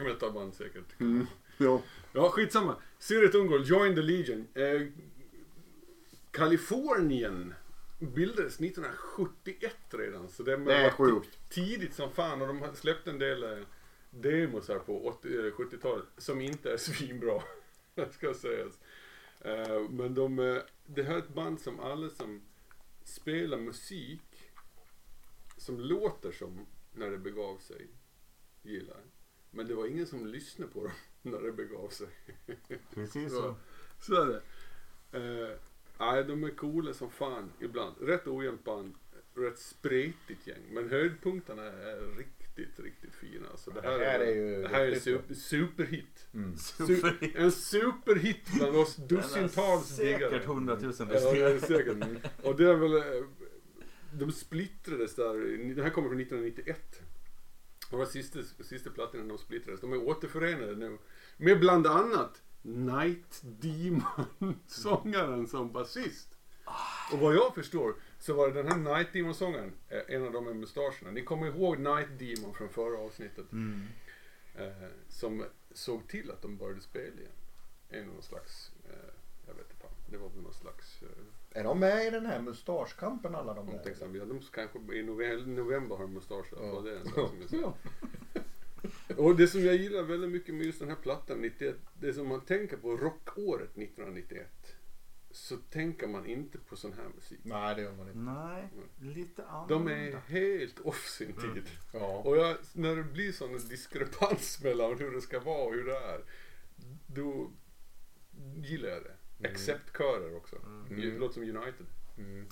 säkert. 0.53 0.99
Mm. 0.99 1.27
Ja. 1.57 1.81
Ja, 2.11 2.29
skitsamma. 2.29 2.75
Siret 2.99 3.35
Ungol, 3.35 3.63
Join 3.65 3.95
the 3.95 4.01
Legion. 4.01 4.47
Eh, 4.53 4.81
Kalifornien 6.31 7.53
bildades 7.99 8.59
1971 8.59 9.75
redan. 9.89 10.29
Så 10.29 10.43
det, 10.43 10.57
Det 10.57 10.73
är 10.75 10.89
sjukt. 10.91 11.39
tidigt 11.49 11.93
som 11.93 12.11
fan 12.11 12.41
och 12.41 12.47
de 12.47 12.61
har 12.61 12.73
släppt 12.73 13.07
en 13.07 13.19
del 13.19 13.43
demos 14.21 14.67
här 14.67 14.79
på 14.79 15.07
80, 15.07 15.27
eh, 15.47 15.51
70-talet 15.53 16.05
som 16.17 16.41
inte 16.41 16.71
är 16.73 16.77
svinbra. 16.77 17.43
ska 18.11 18.33
sägas. 18.33 18.79
Eh, 19.39 19.89
men 19.89 20.13
de, 20.13 20.39
eh, 20.39 20.57
det 20.85 21.03
här 21.03 21.13
är 21.15 21.19
ett 21.19 21.33
band 21.33 21.61
som 21.61 21.79
alla 21.79 22.09
som 22.09 22.41
spelar 23.03 23.57
musik 23.57 24.51
som 25.57 25.79
låter 25.79 26.31
som 26.31 26.65
när 26.93 27.11
det 27.11 27.17
begav 27.17 27.57
sig 27.57 27.87
gillar. 28.61 29.01
Men 29.51 29.67
det 29.67 29.73
var 29.75 29.87
ingen 29.87 30.07
som 30.07 30.27
lyssnade 30.27 30.71
på 30.71 30.83
dem 30.83 30.91
när 31.21 31.41
det 31.41 31.51
begav 31.51 31.89
sig. 31.89 32.07
Precis 32.93 33.31
Så, 33.31 33.41
så. 33.41 33.55
så 33.99 34.21
är 34.21 34.25
det. 34.25 34.41
Nej, 35.99 36.23
de 36.23 36.43
är 36.43 36.49
coola 36.49 36.93
som 36.93 37.09
fan 37.11 37.51
ibland. 37.59 37.95
Rätt 38.01 38.27
ojämnt 38.27 38.63
band. 38.63 38.95
Rätt 39.35 39.59
spretigt 39.59 40.47
gäng. 40.47 40.61
Men 40.71 40.89
höjdpunkterna 40.89 41.63
är 41.63 42.17
riktigt, 42.17 42.44
riktigt 42.59 43.15
fina. 43.15 43.47
Alltså, 43.51 43.71
det, 43.71 43.81
här 43.81 43.99
Det 43.99 44.05
här 44.05 44.19
är 44.19 44.35
ju 44.35 44.61
det 44.61 44.67
här 44.67 44.79
är 44.81 44.85
riktigt 44.85 45.03
super, 45.03 45.33
superhit. 45.33 46.27
Mm. 46.33 46.53
Su- 46.55 47.31
en 47.37 47.51
superhit 47.51 48.53
bland 48.57 48.75
oss 48.75 48.95
dussintals 49.09 49.87
Säkert 49.87 50.31
diggare. 50.31 50.43
hundratusen 50.45 51.09
Ja, 51.13 51.19
det 51.33 51.41
är 51.41 51.53
lyssnare. 51.53 51.77
säkert. 51.79 52.31
Och 52.45 52.55
det 52.55 52.69
är 52.69 52.75
väl... 52.75 52.93
eh, 52.95 53.25
De 54.13 54.31
splittrades 54.31 55.15
där. 55.15 55.33
Den 55.75 55.83
här 55.83 55.89
kommer 55.89 56.09
från 56.09 56.19
1991. 56.19 57.01
Och 57.91 57.97
var 57.99 58.05
sista, 58.05 58.39
sista 58.63 58.89
plattan 58.89 59.27
de 59.27 59.37
splittrades. 59.37 59.81
De 59.81 59.93
är 59.93 60.03
återförenade 60.03 60.75
nu. 60.75 60.97
Med 61.37 61.59
bland 61.59 61.87
annat 61.87 62.41
Night 62.61 63.41
Demon, 63.41 64.55
sångaren 64.67 65.47
som 65.47 65.71
basist. 65.71 66.27
Och 67.11 67.19
vad 67.19 67.35
jag 67.35 67.55
förstår 67.55 67.95
så 68.25 68.33
var 68.33 68.47
det 68.47 68.53
den 68.53 68.67
här 68.67 68.77
Night 68.77 69.13
Demon-sångaren, 69.13 69.71
eh, 69.89 70.01
en 70.07 70.25
av 70.25 70.31
de 70.31 70.45
med 70.45 70.55
mustascherna. 70.55 71.11
Ni 71.11 71.21
kommer 71.21 71.47
ihåg 71.47 71.79
Night 71.79 72.07
Demon 72.19 72.53
från 72.53 72.69
förra 72.69 72.97
avsnittet. 72.97 73.51
Mm. 73.51 73.87
Eh, 74.55 74.87
som 75.09 75.45
såg 75.71 76.07
till 76.07 76.31
att 76.31 76.41
de 76.41 76.57
började 76.57 76.81
spela 76.81 77.19
igen. 77.19 77.31
En 77.89 78.07
någon 78.07 78.21
slags, 78.21 78.71
eh, 78.89 79.09
jag 79.47 79.53
vet 79.53 79.71
inte, 79.71 79.85
det 80.11 80.17
var 80.17 80.29
väl 80.29 80.41
någon 80.41 80.53
slags 80.53 81.01
eh, 81.01 81.59
Är 81.59 81.63
de 81.63 81.79
med 81.79 82.07
i 82.07 82.09
den 82.09 82.25
här 82.25 82.41
mustaschkampen 82.41 83.35
alla 83.35 83.53
de 83.53 83.65
där? 83.65 83.73
omtänksam. 83.73 84.15
Ja, 84.15 84.25
de 84.25 84.41
kanske 84.51 84.79
i 84.93 85.03
november, 85.03 85.95
har 85.95 86.03
de 86.03 86.13
mustasch. 86.13 86.45
Det 86.83 86.91
är 86.91 86.99
en 86.99 87.05
sak 87.15 87.29
som 87.29 87.41
jag 87.41 87.49
säger. 87.49 87.73
Och 89.17 89.35
det 89.35 89.47
som 89.47 89.65
jag 89.65 89.75
gillar 89.75 90.03
väldigt 90.03 90.29
mycket 90.29 90.55
med 90.55 90.65
just 90.65 90.79
den 90.79 90.89
här 90.89 90.95
plattan 90.95 91.37
91, 91.41 91.75
det 91.93 92.13
som 92.13 92.27
man 92.27 92.41
tänker 92.41 92.77
på 92.77 92.97
rockåret 92.97 93.77
1991. 93.77 94.74
Så 95.35 95.57
tänker 95.57 96.07
man 96.07 96.25
inte 96.25 96.57
på 96.57 96.75
sån 96.75 96.93
här 96.93 97.09
musik. 97.15 97.39
Nej 97.43 97.75
det 97.75 97.81
gör 97.81 97.91
man 97.91 98.07
inte. 98.07 98.19
Nej, 98.19 98.69
lite 99.01 99.41
De 99.41 99.47
annorlunda. 99.47 99.91
är 99.91 100.11
helt 100.11 100.79
off 100.79 101.07
sin 101.07 101.33
tid. 101.33 101.63
Ja. 101.93 102.21
Och 102.25 102.37
jag, 102.37 102.57
när 102.73 102.95
det 102.95 103.03
blir 103.03 103.31
sån 103.31 103.53
diskrepans 103.53 104.59
mellan 104.63 104.97
hur 104.99 105.11
det 105.11 105.21
ska 105.21 105.39
vara 105.39 105.63
och 105.63 105.73
hur 105.73 105.85
det 105.85 105.97
är. 105.97 106.23
Då 107.07 107.51
gillar 108.55 108.89
jag 108.89 109.03
det. 109.03 109.47
Accept-körer 109.49 110.35
också. 110.37 110.55
Mm. 110.55 111.01
Det 111.01 111.17
låter 111.19 111.33
som 111.33 111.43
United. 111.43 111.85
Mm. 112.17 112.47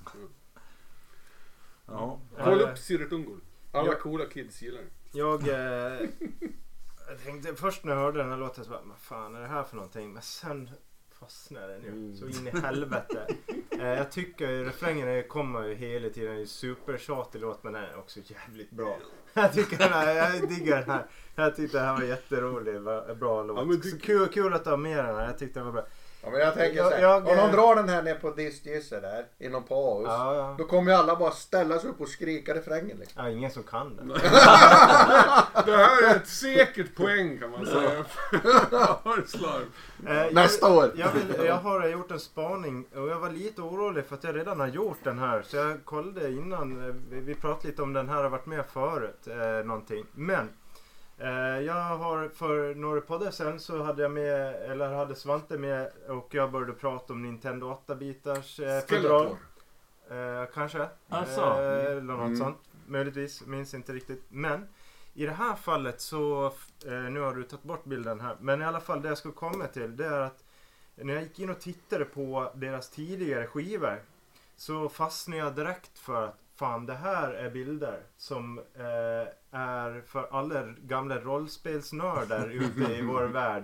Ja. 1.86 2.22
Kolla 2.38 2.72
upp 2.72 2.78
Siret 2.78 3.12
Ungol. 3.12 3.42
Alla 3.72 3.92
ja. 3.92 4.00
coola 4.00 4.26
kids 4.26 4.62
gillar 4.62 4.82
det. 4.82 5.18
Jag, 5.20 5.48
eh, 5.48 6.10
jag 7.08 7.24
tänkte 7.24 7.56
först 7.56 7.84
när 7.84 7.94
jag 7.94 8.00
hörde 8.00 8.20
den 8.20 8.30
här 8.30 8.38
låten 8.38 8.64
så 8.64 8.70
bara, 8.70 8.82
vad 8.84 9.00
fan 9.00 9.36
är 9.36 9.42
det 9.42 9.48
här 9.48 9.64
för 9.64 9.76
någonting? 9.76 10.14
Men 10.14 10.22
sen 10.22 10.70
fastnade 11.24 11.74
den 11.74 11.82
ju 11.84 11.90
Mm. 11.90 12.16
så 12.18 12.26
in 12.28 12.48
i 12.48 12.60
helvete. 12.60 13.28
eh, 13.72 13.88
jag 13.88 14.12
tycker 14.12 14.48
refrängen 14.66 15.24
kommer 15.28 15.64
ju 15.64 15.76
hela 15.76 16.10
tiden, 16.10 16.36
det 16.36 16.42
är 16.42 16.46
supertjatig 16.46 17.42
låt 17.42 17.64
men 17.64 17.74
den 17.74 17.84
är 17.84 17.98
också 17.98 18.20
jävligt 18.26 18.72
bra. 18.72 18.98
Jag 19.34 19.54
tycker 19.54 19.78
den 19.78 19.90
här, 19.94 20.16
jag 20.16 20.50
diggar 20.50 20.80
den 20.80 20.90
här. 20.90 21.06
Jag 21.36 21.56
tyckte 21.56 21.78
det 21.78 21.84
här 21.84 21.94
var 21.98 22.04
jätterolig, 22.04 22.82
bra 23.18 23.44
låt. 23.44 23.58
Ja, 23.58 23.64
du- 23.64 23.90
Så 23.90 23.98
kul, 24.00 24.28
kul 24.28 24.54
att 24.54 24.64
du 24.64 24.70
har 24.70 24.78
med 24.78 24.98
den 25.06 25.16
här, 25.16 25.26
jag 25.28 25.38
tyckte 25.38 25.60
den 25.60 25.66
var 25.66 25.74
bra. 25.74 25.86
Ja 26.26 26.30
men 26.30 26.40
jag 26.40 26.54
tänker 26.54 26.78
Jag- 26.78 26.90
så 26.92 26.96
här, 26.96 27.02
jag- 27.02 27.28
om 27.28 27.38
de 27.38 27.52
drar 27.52 27.76
den 27.76 27.90
här 27.90 28.02
ner 28.04 28.16
på 28.16 28.30
Disgisse 28.32 29.00
där, 29.00 29.26
i 29.38 29.50
någon 29.50 29.64
paus. 29.64 30.06
Ja, 30.08 30.36
ja. 30.36 30.56
Då 30.58 30.64
kommer 30.64 30.92
ju 30.92 30.98
alla 30.98 31.16
bara 31.16 31.32
ställa 31.32 31.80
sig 31.80 31.90
upp 31.90 32.02
och 32.02 32.08
skrika 32.08 32.54
refrängen 32.56 32.98
liksom. 32.98 33.24
ja, 33.24 33.30
ingen 33.30 33.52
som 33.52 33.64
kan 33.64 33.96
den. 33.96 34.08
Det 35.66 35.78
här 35.78 36.04
är 36.12 36.16
ett 36.16 36.28
säkert 36.28 36.96
poäng 36.96 37.38
kan 37.38 37.52
man 37.52 37.66
säga. 37.66 38.06
Eh, 40.08 40.14
jag- 40.18 40.34
Nästa 40.34 40.74
år. 40.74 40.92
Jag, 40.96 41.08
vill, 41.12 41.46
jag 41.46 41.56
har 41.56 41.88
gjort 41.88 42.12
en 42.12 42.20
spaning 42.20 42.86
och 42.96 43.08
jag 43.10 43.20
var 43.20 43.30
lite 43.30 43.62
orolig 43.62 44.06
för 44.06 44.16
att 44.16 44.24
jag 44.24 44.36
redan 44.36 44.60
har 44.60 44.68
gjort 44.68 44.98
den 45.04 45.20
här. 45.20 45.42
Så 45.42 45.58
jag 45.58 45.86
kollade 45.86 46.32
innan. 46.32 46.88
eh, 46.90 46.96
Vi, 47.10 47.36
pratade 47.36 47.68
lite 47.68 47.82
om 47.82 47.94
den 47.94 48.10
här 48.10 48.24
har 48.24 48.30
varit 48.30 48.46
med 48.46 48.66
förut. 48.74 49.28
Eh, 49.28 49.66
någonting. 49.66 50.06
Men 50.12 50.50
jag 51.66 51.74
har 51.74 52.30
för 52.30 52.76
några 52.76 53.02
poddar 53.02 53.32
sen 53.32 53.60
så 53.60 53.84
hade 53.84 54.02
jag 54.02 54.12
med, 54.12 54.56
eller 54.72 54.94
hade 54.94 55.16
Svante 55.16 55.58
med 55.58 55.92
och 56.10 56.28
jag 56.36 56.52
började 56.52 56.74
prata 56.74 57.14
om 57.14 57.22
Nintendo 57.22 57.78
8-bitars 57.88 58.60
eh, 58.60 58.86
fodral. 58.86 59.28
Eh, 60.10 60.46
kanske. 60.54 60.88
Alltså. 61.10 61.42
Eh, 61.42 61.86
eller 61.92 62.02
något 62.02 62.26
Mm. 62.26 62.38
sånt. 62.38 62.58
Möjligtvis. 62.88 63.46
Minns 63.46 63.74
inte 63.74 63.94
riktigt. 63.94 64.24
Men 64.30 64.68
i 65.14 65.26
det 65.26 65.32
här 65.32 65.56
fallet 65.56 66.02
så, 66.02 66.46
eh, 66.86 66.92
nu 66.94 67.20
har 67.20 67.34
du 67.36 67.44
tagit 67.44 67.64
bort 67.64 67.84
bilden 67.86 68.20
här. 68.20 68.38
Men 68.40 68.62
i 68.62 68.66
alla 68.66 68.80
fall 68.80 69.02
det 69.02 69.08
jag 69.08 69.18
skulle 69.18 69.34
komma 69.34 69.68
till 69.68 69.98
det 69.98 70.06
är 70.06 70.20
att 70.20 70.44
när 70.96 71.14
jag 71.14 71.24
gick 71.24 71.40
in 71.40 71.50
och 71.50 71.60
tittade 71.60 72.06
på 72.06 72.52
deras 72.56 72.90
tidigare 72.90 73.48
skivor 73.48 74.02
så 74.56 74.90
fastnade 74.90 75.42
jag 75.42 75.56
direkt 75.56 76.00
för 76.00 76.24
att 76.28 76.53
fan 76.64 76.86
det 76.86 76.94
här 76.94 77.34
är 77.34 77.50
bilder 77.50 78.00
som 78.18 78.60
eh, 78.60 79.28
är 79.60 80.02
för 80.08 80.28
alla 80.32 80.64
gamla 80.64 81.20
rollspelsnördar 81.20 82.50
ute 82.50 82.94
i 82.94 83.02
vår 83.02 83.24
värld. 83.40 83.64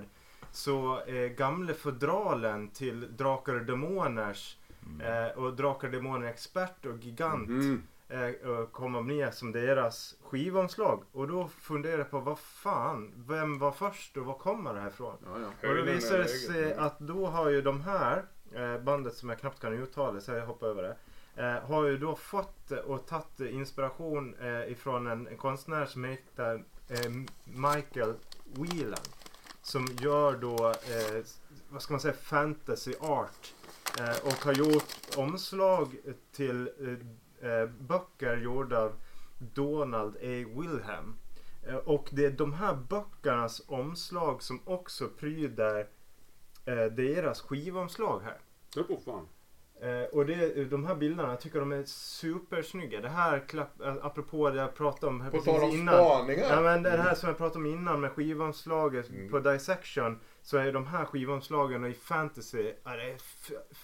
Så 0.51 1.01
eh, 1.01 1.27
gamla 1.27 1.73
fodralen 1.73 2.69
till 2.69 3.17
Drakar 3.17 3.55
och 3.55 3.65
Demoners 3.65 4.55
Mm. 4.99 5.25
Eh, 5.25 5.31
och 5.37 5.53
Drakar 5.53 5.87
och 5.87 5.93
Demoner 5.93 6.27
Expert 6.27 6.85
och 6.85 6.97
Gigant 6.97 7.47
Mm. 7.49 7.83
eh, 8.09 8.49
och 8.49 8.71
kommer 8.71 9.01
med 9.01 9.33
som 9.33 9.51
deras 9.51 10.15
skivomslag. 10.23 11.03
Och 11.11 11.27
då 11.27 11.47
funderar 11.47 11.97
jag 11.97 12.11
på 12.11 12.19
vad 12.19 12.39
fan, 12.39 13.11
vem 13.15 13.59
var 13.59 13.71
först 13.71 14.17
och 14.17 14.25
var 14.25 14.33
kommer 14.33 14.73
det 14.73 14.79
här 14.79 14.87
ifrån? 14.87 15.15
Ja, 15.25 15.39
ja. 15.61 15.69
Och 15.69 15.75
då 15.75 15.81
visar 15.81 16.17
det 16.17 16.27
sig 16.27 16.73
att 16.73 16.99
då 16.99 17.25
har 17.27 17.49
ju 17.49 17.61
de 17.61 17.81
här, 17.81 18.23
eh, 18.55 18.77
bandet 18.83 19.13
som 19.13 19.29
jag 19.29 19.39
knappt 19.39 19.59
kan 19.59 19.73
uttala 19.73 20.21
så 20.21 20.31
jag 20.31 20.45
hoppar 20.45 20.67
över 20.67 20.83
det. 20.83 20.95
Eh, 21.39 21.59
har 21.59 21.85
ju 21.85 21.97
då 21.97 22.15
fått 22.15 22.71
eh, 22.71 22.77
och 22.77 23.07
tagit 23.07 23.39
inspiration 23.39 24.35
eh, 24.41 24.71
ifrån 24.71 25.07
en, 25.07 25.27
en 25.27 25.37
konstnär 25.37 25.85
som 25.85 26.03
heter 26.03 26.63
eh, 26.87 27.11
Michael 27.43 28.13
Whelan. 28.45 28.99
Som 29.61 29.87
gör 30.01 30.37
då, 30.37 30.67
eh, 30.67 31.23
vad 31.69 31.81
ska 31.81 31.93
man 31.93 32.01
säga, 32.01 32.13
fantasy 32.13 32.93
art. 32.99 33.53
Eh, 33.99 34.25
och 34.25 34.45
har 34.45 34.53
gjort 34.53 35.17
omslag 35.17 35.95
till 36.31 36.69
eh, 36.79 37.51
eh, 37.51 37.69
böcker 37.69 38.37
gjorda 38.37 38.79
av 38.79 38.93
Donald 39.37 40.15
A. 40.15 40.45
Wilhelm. 40.55 41.15
Eh, 41.67 41.75
och 41.75 42.09
det 42.11 42.25
är 42.25 42.31
de 42.31 42.53
här 42.53 42.75
böckernas 42.75 43.61
omslag 43.67 44.43
som 44.43 44.61
också 44.65 45.07
pryder 45.07 45.87
eh, 46.65 46.85
deras 46.85 47.41
skivomslag 47.41 48.19
här. 48.19 48.37
Det 48.73 48.83
på 48.83 48.97
fan. 49.05 49.27
Eh, 49.81 50.03
och 50.17 50.25
det, 50.25 50.65
de 50.65 50.85
här 50.85 50.95
bilderna, 50.95 51.29
jag 51.29 51.41
tycker 51.41 51.59
de 51.59 51.71
är 51.71 51.83
supersnygga. 51.85 53.01
Det 53.01 53.09
här, 53.09 53.39
klapp, 53.39 53.81
eh, 53.81 53.95
apropå 54.01 54.49
det 54.49 54.57
jag 54.57 54.75
pratade 54.75 55.07
om 55.07 55.21
här 55.21 55.29
På 55.31 55.37
precis 55.37 55.53
tal 55.53 55.63
om 55.63 55.75
innan. 55.75 55.95
spaningar. 55.95 56.47
Ja 56.49 56.61
men 56.61 56.83
det 56.83 56.89
här 56.89 57.15
som 57.15 57.29
jag 57.29 57.37
pratade 57.37 57.59
om 57.59 57.65
innan 57.65 58.01
med 58.01 58.11
skivomslaget 58.11 59.09
Mm. 59.09 59.29
på 59.31 59.39
Dissection. 59.39 60.19
Så 60.41 60.57
är 60.57 60.71
de 60.73 60.87
här 60.87 61.05
skivomslagen 61.05 61.83
och 61.83 61.89
i 61.89 61.93
fantasy, 61.93 62.71
ja, 62.83 62.95
det 62.95 63.03
är 63.11 63.17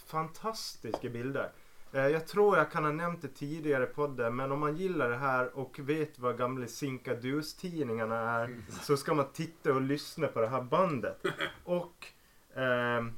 fantastiska 0.07 1.09
bilder. 1.09 1.51
Eh, 1.93 2.07
Jag 2.07 2.27
tror 2.27 2.57
jag 2.57 2.71
kan 2.71 2.83
ha 2.85 2.91
nämnt 2.91 3.21
det 3.21 3.27
tidigare 3.27 3.83
i 3.83 3.87
podden 3.87 4.35
men 4.35 4.51
om 4.51 4.59
man 4.59 4.75
gillar 4.75 5.09
det 5.09 5.17
här 5.17 5.57
och 5.59 5.79
vet 5.79 6.19
vad 6.19 6.37
gamla 6.37 6.67
Sinkadus-tidningarna 6.67 8.15
är 8.41 8.55
så 8.81 8.97
ska 8.97 9.13
man 9.13 9.25
titta 9.33 9.73
och 9.73 9.81
lyssna 9.81 10.27
på 10.27 10.41
det 10.41 10.47
här 10.47 10.61
bandet. 10.61 11.21
Och 11.63 12.07
ehm, 12.55 13.11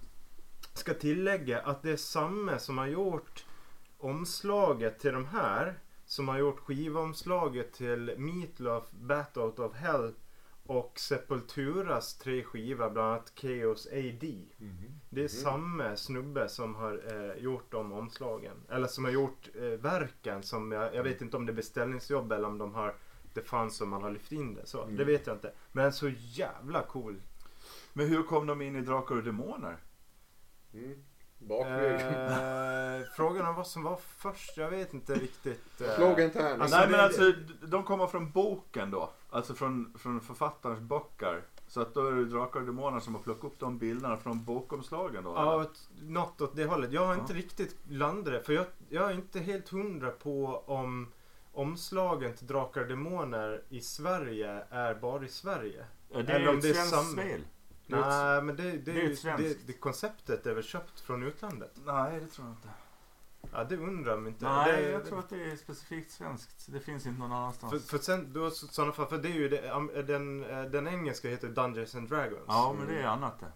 ska 0.77 0.93
tillägga 0.93 1.59
att 1.61 1.81
det 1.83 1.91
är 1.91 1.97
samma 1.97 2.59
som 2.59 2.77
har 2.77 2.87
gjort 2.87 3.45
omslaget 3.97 4.99
till 4.99 5.13
de 5.13 5.25
här 5.25 5.79
som 6.05 6.27
har 6.27 6.37
gjort 6.37 6.59
skivomslaget 6.59 7.73
till 7.73 8.13
Meatloaf 8.17 8.91
Bat 8.91 9.37
Out 9.37 9.59
of 9.59 9.75
Hell 9.75 10.13
och 10.65 10.99
Sepulturas 10.99 12.17
tre 12.17 12.43
skivor, 12.43 12.89
bland 12.89 13.07
annat 13.11 13.33
Chaos 13.35 13.87
AD. 13.87 14.45
Det 15.09 15.23
är 15.23 15.27
samma 15.27 15.95
snubbe 15.95 16.49
som 16.49 16.75
har 16.75 17.01
eh, 17.07 17.43
gjort 17.43 17.71
de 17.71 17.93
omslagen. 17.93 18.57
Eller 18.69 18.87
som 18.87 19.03
har 19.03 19.11
gjort 19.11 19.49
eh, 19.55 19.61
verken 19.63 20.43
som 20.43 20.71
jag, 20.71 20.95
jag 20.95 21.03
vet 21.03 21.21
inte 21.21 21.37
om 21.37 21.45
det 21.45 21.51
är 21.51 21.55
beställningsjobb 21.55 22.31
eller 22.31 22.47
om 22.47 22.57
de 22.57 22.73
har 22.73 22.95
det 23.33 23.41
fanns 23.41 23.77
som 23.77 23.89
man 23.89 24.03
har 24.03 24.11
lyft 24.11 24.31
in 24.31 24.53
det. 24.53 24.65
Så, 24.65 24.85
Det 24.85 25.03
vet 25.03 25.27
jag 25.27 25.35
inte. 25.35 25.53
Men 25.71 25.93
så 25.93 26.09
jävla 26.09 26.83
cool. 26.83 27.21
Men 27.93 28.07
hur 28.07 28.23
kom 28.23 28.47
de 28.47 28.61
in 28.61 28.75
i 28.75 28.81
Drakar 28.81 29.15
och 29.15 29.23
Demoner? 29.23 29.77
Mm. 30.73 31.03
Eh, 31.49 33.01
frågan 33.15 33.45
om 33.47 33.55
vad 33.55 33.67
som 33.67 33.83
var 33.83 33.95
först, 34.17 34.57
jag 34.57 34.69
vet 34.69 34.93
inte 34.93 35.13
riktigt. 35.15 35.81
eh. 35.81 35.95
Slog 35.95 36.19
inte 36.19 36.41
här. 36.41 36.59
Alltså, 36.59 36.77
Nej 36.77 36.87
men 36.89 36.99
alltså 36.99 37.31
de 37.67 37.83
kommer 37.83 38.07
från 38.07 38.31
boken 38.31 38.91
då. 38.91 39.09
Alltså 39.29 39.53
från, 39.53 39.93
från 39.99 40.21
författarens 40.21 40.79
böcker. 40.79 41.41
Så 41.67 41.81
att 41.81 41.93
då 41.93 42.07
är 42.07 42.11
det 42.11 42.25
Drakar 42.25 42.59
och 42.59 42.65
Demoner 42.65 42.99
som 42.99 43.15
har 43.15 43.21
plockat 43.21 43.43
upp 43.43 43.59
de 43.59 43.77
bilderna 43.77 44.17
från 44.17 44.43
bokomslagen 44.45 45.23
då. 45.23 45.33
Ja, 45.35 45.53
eller? 45.53 45.67
något 46.13 46.41
åt 46.41 46.55
det 46.55 46.65
hållet. 46.65 46.91
Jag 46.91 47.05
har 47.05 47.13
inte 47.13 47.33
Ja. 47.33 47.39
riktigt 47.39 47.75
landat 47.89 48.33
det. 48.33 48.41
För 48.41 48.53
jag, 48.53 48.65
jag 48.89 49.09
är 49.11 49.15
inte 49.15 49.39
helt 49.39 49.69
hundra 49.69 50.09
på 50.11 50.63
om 50.65 51.11
omslagen 51.53 52.33
till 52.35 52.47
Drakar 52.47 52.81
och 52.81 52.87
Demoner 52.87 53.61
i 53.69 53.81
Sverige 53.81 54.63
är 54.69 54.95
bara 54.95 55.25
i 55.25 55.29
Sverige. 55.29 55.85
Ja, 56.09 56.21
det 56.21 56.33
eller 56.33 56.45
är 56.45 56.49
om 56.49 56.53
ju 56.53 56.57
ett 56.57 56.63
det 56.63 56.69
är 56.69 56.73
svenskt 56.73 56.95
samma. 56.95 57.21
spel. 57.23 57.41
Nej, 57.87 58.41
men 58.41 58.55
det, 58.55 58.63
det, 58.63 58.77
det 58.77 58.91
är 58.91 58.95
ju- 58.95 59.15
det, 59.37 59.67
det 59.67 59.73
konceptet 59.73 60.45
är 60.45 60.53
väl 60.53 60.63
köpt 60.63 60.99
från 60.99 61.23
utlandet? 61.23 61.71
Nej, 61.85 62.19
det 62.19 62.27
tror 62.27 62.47
jag 62.47 62.53
inte. 62.55 62.69
Ja, 63.53 63.63
det 63.63 63.77
undrar 63.77 64.17
om 64.17 64.27
inte. 64.27 64.45
Nej, 64.45 64.81
det, 64.81 64.89
jag 64.91 65.05
tror 65.05 65.19
att 65.19 65.29
det 65.29 65.43
är 65.51 65.55
specifikt 65.55 66.11
svenskt. 66.11 66.65
Det 66.71 66.79
finns 66.79 67.05
inte 67.05 67.19
någon 67.19 67.31
annanstans. 67.31 67.71
För, 67.71 67.79
för 67.79 67.97
sen, 67.97 68.33
då, 68.33 68.51
så- 68.51 68.67
sådana 68.67 68.93
fall, 68.93 69.05
för 69.07 69.17
det 69.17 69.27
är 69.29 69.33
ju 69.33 69.49
det, 69.49 70.01
den, 70.03 70.43
eh, 70.43 70.63
den 70.63 70.87
engelska 70.87 71.29
heter 71.29 71.47
Dungeons 71.49 71.95
and 71.95 72.09
Dragons. 72.09 72.43
Ja, 72.47 72.75
men 72.79 72.87
det 72.87 73.01
är 73.01 73.07
annat 73.07 73.39
det. 73.39 73.51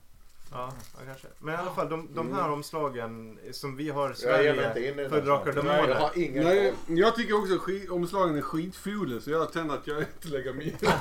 Ja, 0.54 0.72
ja, 0.94 1.00
kanske. 1.08 1.28
Men 1.40 1.54
i 1.54 1.58
alla 1.58 1.72
fall, 1.72 1.90
de, 1.90 2.14
de 2.14 2.34
här 2.34 2.50
omslagen 2.52 3.40
som 3.52 3.76
vi 3.76 3.90
har 3.90 4.06
i 4.06 4.08
Jag 4.10 4.18
Sverige 4.18 4.72
det 4.74 5.10
för 5.10 5.22
Drakar 5.22 5.50
och. 5.50 5.56
Demoner. 5.56 5.88
Jag 5.90 5.96
har 5.96 6.12
ingen 6.20 6.44
Nej, 6.44 6.74
jag 6.88 7.16
tycker 7.16 7.38
också 7.40 7.58
skit, 7.58 7.90
omslagen 7.90 8.38
är 8.38 8.42
skitfula 8.42 9.22
så 9.22 9.32
jag 9.32 9.54
känner 9.54 9.74
att 9.74 9.88
jag 9.88 9.98
inte 10.00 10.28
lägger 10.28 10.54
mig 10.54 10.68
i 10.68 10.76
det. 10.80 10.94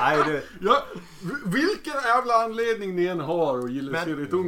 Nej, 0.00 0.18
det, 0.26 0.42
Ja, 0.60 0.82
v- 1.22 1.34
vilken 1.44 1.92
jävla 2.04 2.34
anledning 2.34 2.96
ni 2.96 3.06
än 3.06 3.20
har 3.20 3.58
att 3.58 3.70
gilla 3.72 3.92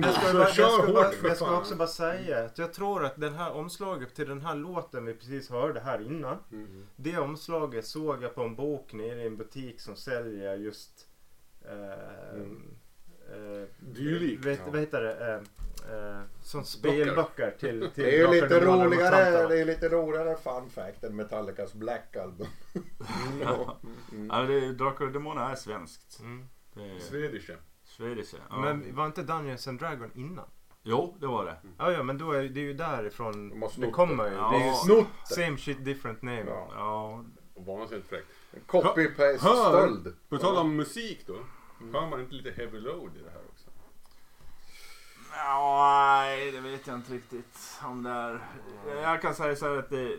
Jag 0.07 0.15
ska, 0.15 0.27
så 0.27 0.33
bara, 0.33 0.43
jag, 0.45 0.55
kör 0.55 0.69
ska 0.83 0.93
bara, 0.93 1.05
hårt 1.07 1.15
för 1.15 1.29
jag 1.29 1.37
ska 1.37 1.47
fan. 1.47 1.55
också 1.55 1.77
bara 1.77 1.89
säga 1.89 2.45
att 2.45 2.59
jag 2.59 2.73
tror 2.73 3.05
att 3.05 3.21
den 3.21 3.35
här 3.35 3.53
omslaget 3.53 4.15
till 4.15 4.29
den 4.29 4.41
här 4.41 4.55
låten 4.55 5.05
vi 5.05 5.15
precis 5.15 5.51
hörde 5.51 5.81
här 5.81 6.07
innan. 6.07 6.37
Mm. 6.53 6.87
Det 6.97 7.19
omslaget 7.19 7.87
såg 7.87 8.23
jag 8.23 8.35
på 8.35 8.43
en 8.43 8.55
bok 8.55 8.93
nere 8.93 9.23
i 9.23 9.27
en 9.27 9.37
butik 9.37 9.81
som 9.81 9.97
säljer 9.97 10.55
just 10.55 11.07
eh, 11.65 12.35
Mm. 12.35 12.63
Eh, 13.33 13.69
Dylikt, 13.79 14.45
vet, 14.45 14.61
ja. 14.65 14.71
Vad 14.71 14.81
heter 14.81 15.01
det? 15.01 15.35
Eh, 15.35 15.41
eh, 15.97 16.21
som 16.43 16.65
spelböcker 16.65 17.51
till, 17.51 17.91
till 17.95 18.05
Det 18.05 18.21
är 18.21 18.29
ju 18.29 18.41
lite 18.41 18.61
roligare, 18.61 19.49
det 19.49 19.61
är 19.61 19.65
lite 19.65 19.89
roligare 19.89 20.37
fun 20.37 20.71
fact 20.71 21.05
än 21.05 21.17
Metallicas 21.17 21.75
Black 21.75 22.17
Album. 22.17 22.47
Ja. 23.43 23.79
Mm. 24.13 24.27
Ja, 24.33 24.43
det, 24.43 24.73
Drakar 24.73 25.05
och 25.05 25.13
Demoner 25.13 25.51
är 25.51 25.55
svenskt. 25.55 26.21
Mm. 26.21 26.49
Är 26.77 26.99
Swedish. 26.99 27.51
Swedish, 27.85 28.35
ja. 28.51 28.61
Men 28.61 28.95
var 28.97 29.07
inte 29.07 29.23
Dungeons 29.23 29.69
and 29.69 29.79
Dragon 29.79 30.11
innan? 30.15 30.47
Jo, 30.83 31.17
det 31.21 31.27
var 31.27 31.45
det. 31.45 31.57
Ja, 31.79 31.93
ja, 31.93 32.03
men 32.03 32.19
då 32.19 32.33
är 32.33 32.43
det 32.43 32.61
är 32.61 32.65
ju 32.65 32.75
därifrån 32.75 33.49
De 33.49 33.69
det 33.77 33.91
kommer 33.91 34.31
ju. 34.31 34.35
Ja. 34.35 34.51
Det 34.51 34.65
är 34.65 34.67
ju 34.67 34.75
Snott 34.75 35.07
same 35.25 35.59
shit 35.59 35.85
different 35.85 36.23
name. 36.23 36.45
Ja. 36.47 36.69
Ja, 36.75 37.25
Vansinnigt 37.55 38.09
fräckt. 38.09 38.27
Copy-paste 38.67 39.39
Hör! 39.41 39.69
stöld. 39.69 40.17
På 40.29 40.39
tal 40.39 40.57
om 40.57 40.77
musik 40.77 41.27
då. 41.27 41.35
Hör 41.93 42.07
man 42.11 42.21
inte 42.21 42.35
lite 42.35 42.51
heavy 42.51 42.81
load 42.81 43.17
i 43.17 43.23
det 43.23 43.31
här 43.31 43.43
också? 43.49 43.71
Nej, 45.37 46.53
det 46.53 46.61
vet 46.61 46.87
jag 46.87 46.97
inte 46.97 47.13
riktigt 47.13 47.81
om 47.85 48.03
det 48.03 48.11
är. 48.11 48.41
Jag 49.03 49.23
kan 49.23 49.35
säga 49.35 49.57
så 49.57 49.67
här 49.69 49.77
att 49.79 49.91
det, 49.91 50.19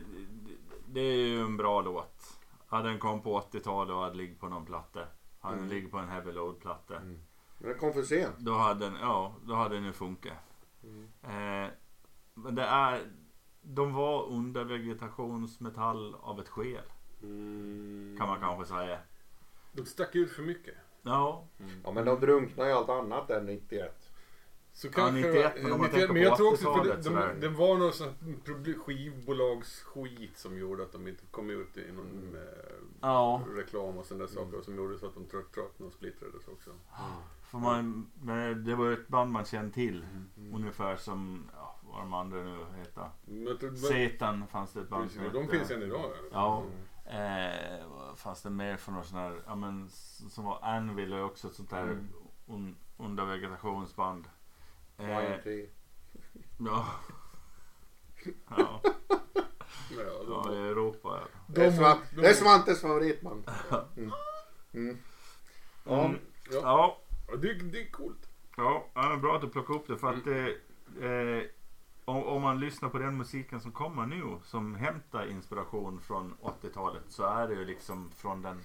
det 0.87 0.99
är 1.01 1.15
ju 1.27 1.41
en 1.41 1.57
bra 1.57 1.81
låt. 1.81 2.39
Hade 2.67 2.89
den 2.89 2.99
kom 2.99 3.21
på 3.21 3.39
80-talet 3.41 3.93
och 3.95 4.01
hade 4.01 4.15
ligger 4.15 4.35
på 4.35 4.49
någon 4.49 4.65
platta. 4.65 4.99
Hade 5.39 5.55
den 5.55 5.63
Mm. 5.63 5.75
ligger 5.75 5.87
på 5.89 5.97
en 5.97 6.09
heavy 6.09 6.31
load 6.31 6.59
platta. 6.59 6.95
Mm. 6.95 7.19
Men 7.57 7.69
den 7.69 7.79
kom 7.79 7.93
för 7.93 8.03
sent. 8.03 8.35
Då 8.37 8.53
hade 8.53 8.85
den, 8.85 8.95
ja, 9.01 9.35
då 9.43 9.53
hade 9.55 9.75
den 9.75 9.83
ju 9.85 9.93
funkat. 9.93 10.33
Mm. 10.83 11.03
Eh, 11.23 11.69
men 12.33 12.55
det 12.55 12.63
är, 12.63 13.01
de 13.61 13.93
var 13.93 14.25
under 14.27 14.63
vegetationsmetall 14.63 16.15
av 16.15 16.39
ett 16.39 16.49
skäl. 16.49 16.83
Kan 18.17 18.27
man 18.27 18.39
kanske 18.39 18.65
säga. 18.65 18.99
De 19.71 19.85
stack 19.85 20.15
ut 20.15 20.31
för 20.31 20.41
mycket. 20.43 20.75
Ja, 21.03 21.47
Ja 21.83 21.91
men 21.91 22.05
de 22.05 22.19
drunknar 22.19 22.65
ju 22.65 22.71
allt 22.71 22.89
annat 22.89 23.29
än 23.29 23.45
91. 23.45 24.09
Så 24.75 24.87
Ja, 24.87 24.91
kanske 24.95 25.27
91, 25.27 25.53
men 25.55 25.71
om 25.71 25.77
man 25.79 25.79
91, 25.79 25.91
tänker 25.99 26.13
men 26.13 26.21
jag 26.23 26.37
tror 26.37 26.47
också 26.51 26.63
för 26.63 26.71
80-talet 26.71 27.03
det, 27.03 27.09
de, 27.09 27.39
det 27.39 27.47
var 27.49 27.77
någon 27.77 27.93
sån 27.93 28.13
skivbolagsskit 28.85 30.37
som 30.37 30.57
gjorde 30.57 30.83
att 30.83 30.91
de 30.91 31.07
inte 31.07 31.23
kom 31.31 31.49
ut 31.49 31.77
i 31.77 31.91
någon 31.91 32.09
Mm. 32.11 32.35
eh, 32.35 32.41
ja. 33.01 33.41
reklam 33.55 33.97
och 33.97 34.05
sådana 34.05 34.27
saker 34.27 34.61
som 34.61 34.75
gjorde 34.75 34.97
så 34.97 35.05
att 35.05 35.13
de 35.13 35.25
trött, 35.25 35.51
tröttnade 35.53 35.87
och 35.87 35.93
splittrades 35.93 36.47
också. 36.47 36.69
För 37.41 37.57
man, 37.57 38.11
men 38.21 38.65
det 38.65 38.75
var 38.75 38.85
ju 38.85 38.93
ett 38.93 39.07
band 39.07 39.31
man 39.31 39.45
kände 39.45 39.73
till. 39.73 40.05
Mm. 40.37 40.55
Ungefär 40.55 40.95
som, 40.95 41.49
ja, 41.55 41.75
vad 41.83 42.01
de 42.01 42.13
andra 42.13 42.43
nu 42.43 42.57
heter. 42.77 43.09
Satan 43.75 44.47
fanns 44.47 44.73
det 44.73 44.81
ett 44.81 44.89
band 44.89 45.03
precis, 45.03 45.17
som 45.17 45.25
och 45.27 45.33
de 45.33 45.43
hette. 45.43 45.57
finns 45.57 45.71
än 45.71 45.81
idag. 45.83 46.11
Ja. 46.31 46.63
Eh, 47.05 47.87
vad 47.87 48.17
fanns 48.19 48.41
det 48.41 48.49
mer 48.49 48.77
för 48.77 48.91
något 48.91 49.05
sån 49.07 49.17
här, 49.19 49.41
ja 49.45 49.55
men 49.55 49.89
som 50.29 50.45
var 50.45 50.59
Anvil 50.61 51.13
och 51.13 51.25
också 51.25 51.47
ett 51.47 51.55
sånt 51.55 51.69
där 51.69 51.83
Mm. 51.83 52.07
un, 52.47 52.75
under 52.97 53.25
vegetationsband. 53.25 54.25
Eh, 54.97 55.31
YMT. 55.33 55.45
ja. 56.59 56.85
ja. 58.49 58.81
Ja, 59.97 60.23
Ja, 60.27 60.53
i 60.53 60.57
Europa. 60.57 61.19
Ja. 61.21 61.27
Det 61.47 61.65
är, 61.65 61.71
Svant, 61.71 62.01
det 62.15 62.29
är 62.29 62.33
Svantes 62.33 62.81
favoritband. 62.81 63.49
Mm. 63.97 64.11
Mm. 64.73 64.97
Ja. 65.85 66.05
Mm. 66.05 66.19
Ja. 66.51 66.59
Ja, 66.61 66.97
Ja, 67.27 67.35
det, 67.37 67.53
det 67.53 67.81
är 67.81 67.91
coolt. 67.91 68.29
ja, 68.57 68.85
ja, 68.93 69.17
bra 69.17 69.35
att 69.35 69.41
du 69.41 69.49
plockade 69.49 69.79
upp 69.79 69.87
det 69.87 69.97
för 69.97 70.13
att 70.13 70.23
det, 70.25 70.49
eh, 71.07 71.43
om, 72.05 72.23
om 72.23 72.41
man 72.41 72.59
lyssnar 72.59 72.89
på 72.89 72.97
den 72.97 73.17
musiken 73.17 73.59
som 73.59 73.71
kommer 73.71 74.05
nu 74.05 74.23
som 74.43 74.75
hämtar 74.75 75.25
inspiration 75.31 76.01
från 76.01 76.35
80-talet 76.41 77.03
så 77.07 77.23
är 77.23 77.47
det 77.47 77.53
ju 77.53 77.65
liksom 77.65 78.11
från 78.17 78.41
den 78.41 78.59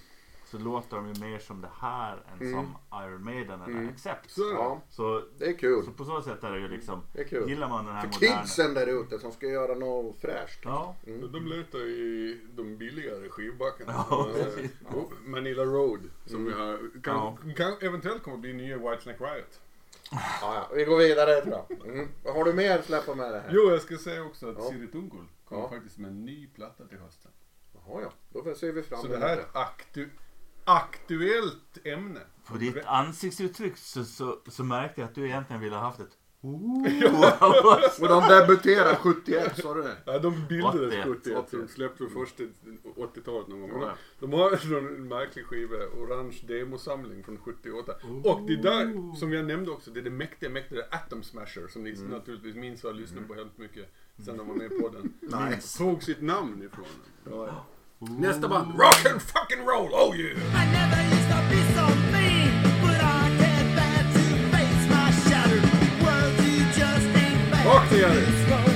så 0.45 0.59
låter 0.59 0.97
de 0.97 1.09
ju 1.15 1.21
mer 1.31 1.39
som 1.39 1.61
det 1.61 1.71
här 1.81 2.17
än 2.33 2.41
Mm. 2.49 2.53
som 2.53 2.77
Iron 3.05 3.25
Maiden 3.25 3.61
eller 3.63 3.73
Mm. 3.73 3.89
Accept. 3.89 4.31
Så 4.31 4.41
ja, 4.55 4.81
Så, 4.89 5.23
det 5.39 5.45
är 5.47 5.53
kul. 5.59 5.85
så 5.85 5.91
på 5.91 6.05
så 6.05 6.23
sätt 6.23 6.45
är 6.45 6.51
det 6.53 6.59
ju 6.61 6.69
liksom, 6.69 7.03
Det 7.13 7.21
är 7.21 7.29
kul. 7.29 7.49
gillar 7.49 7.69
man 7.69 7.85
den 7.85 7.95
här 7.95 8.01
För 8.03 8.09
moderna... 8.09 8.43
kidsen 8.43 8.75
där 8.75 8.87
ute 8.87 9.19
som 9.19 9.33
ska 9.33 9.47
göra 9.47 9.75
något 9.75 10.21
fräscht. 10.21 10.61
Ja, 10.65 10.95
Mm. 11.07 11.33
De 11.33 11.47
letar 11.47 11.79
i 11.79 12.41
de 12.57 12.77
billigare 12.77 13.29
skivbackarna. 13.29 13.93
Ja, 14.11 14.29
Eh, 14.39 15.01
Manila 15.27 15.65
Road 15.65 16.01
som 16.27 16.45
vi 16.45 16.53
har, 16.53 17.01
kan, 17.03 17.15
Ja. 17.17 17.39
kan 17.57 17.73
eventuellt 17.81 18.23
kommer 18.23 18.37
att 18.37 18.41
bli 18.41 18.53
nya 18.53 18.77
Whitesnake 18.91 19.25
Riot. 19.25 19.61
Ja, 20.11 20.19
ja. 20.43 20.69
Vi 20.75 20.85
går 20.85 20.97
vidare 20.99 21.41
tror 21.41 21.55
jag. 21.69 21.87
Mm. 21.89 22.09
Har 22.25 22.45
du 22.45 22.53
mer 22.53 22.79
att 22.79 22.85
släppa 22.85 23.15
med 23.15 23.33
det 23.33 23.41
här? 23.41 23.51
Jo, 23.53 23.71
jag 23.71 23.83
ska 23.83 23.99
säga 23.99 24.23
också 24.23 24.51
att 24.51 24.57
Ja. 24.59 24.71
Siri 24.71 24.87
Tunkul 24.87 25.25
kommer 25.45 25.63
Ja. 25.63 25.69
faktiskt 25.69 25.99
med 25.99 26.11
en 26.11 26.25
ny 26.25 26.47
platta 26.47 26.85
till 26.87 26.99
hösten. 26.99 27.31
Jaha, 27.75 28.03
ja. 28.03 28.13
Då 28.45 28.55
ser 28.55 28.73
vi 28.73 28.83
fram 28.83 29.01
Så 29.01 29.07
emot 29.07 29.21
det 29.21 29.27
här 29.27 29.37
är 29.37 29.41
ett 29.41 29.57
aktu 29.57 30.09
aktuellt 30.65 31.79
ämne. 31.85 32.21
på 32.47 32.57
ditt 32.57 32.85
ansiktsuttryck 32.85 33.77
så, 33.77 34.05
så, 34.05 34.39
så 34.47 34.65
märkte 34.65 35.01
jag 35.01 35.09
att 35.09 35.15
du 35.15 35.27
egentligen 35.27 35.63
ville 35.63 35.77
ha 35.77 35.83
haft 35.83 36.01
ett 36.01 36.19
Och 38.01 38.09
de 38.09 38.29
debuterar 38.29 38.95
71, 38.95 39.57
sa 39.63 39.75
du 39.75 39.83
det? 39.83 39.97
Ja, 40.05 40.19
de 40.19 40.47
bildades 40.49 40.93
81, 40.93 41.05
71, 41.05 41.23
så 41.25 41.57
de 41.57 41.63
81. 41.63 41.71
släppte 41.71 42.05
först 42.15 42.41
i 42.41 42.49
80-talet 42.97 43.49
någon 43.49 43.61
gång. 43.61 43.85
De 44.21 44.33
har 44.33 44.71
någon 44.71 45.09
märklig 45.09 45.45
skiva, 45.47 45.77
Orange 45.77 46.37
demosamling 46.49 47.25
från 47.25 47.39
78. 47.39 47.93
Och 48.25 48.41
det 48.47 48.57
där, 48.57 49.15
som 49.17 49.33
jag 49.33 49.45
nämnde 49.45 49.71
också, 49.71 49.91
det 49.91 50.01
är 50.01 50.05
det 50.05 50.11
mäktiga, 50.11 50.51
mäktiga 50.51 50.83
Atom 50.91 51.23
Smasher 51.23 51.69
som 51.69 51.83
ni 51.85 51.91
Mm. 51.99 52.11
naturligtvis 52.11 52.55
minns 52.57 52.85
och 52.85 52.91
har 52.91 52.99
lyssnat 53.01 53.29
på 53.29 53.35
helt 53.35 53.59
mycket 53.59 53.89
sen 54.25 54.37
de 54.37 54.49
var 54.49 54.55
med 54.55 54.69
på 54.81 54.89
den. 54.89 55.13
Nice. 55.51 55.79
Tog 55.79 56.03
sitt 56.03 56.23
namn 56.23 56.63
ifrån 56.63 56.85
den. 57.25 57.33
Ja, 57.35 57.47
ja. 57.47 57.67
Nästa 58.19 58.49
band, 58.49 58.71
Rock 58.81 59.07
and 59.13 59.23
fucking 59.23 59.67
roll, 59.67 59.93
oh 59.93 60.17
yeah! 60.21 60.39
Fuck 67.69 67.91
the 67.91 68.09
others. 68.09 68.68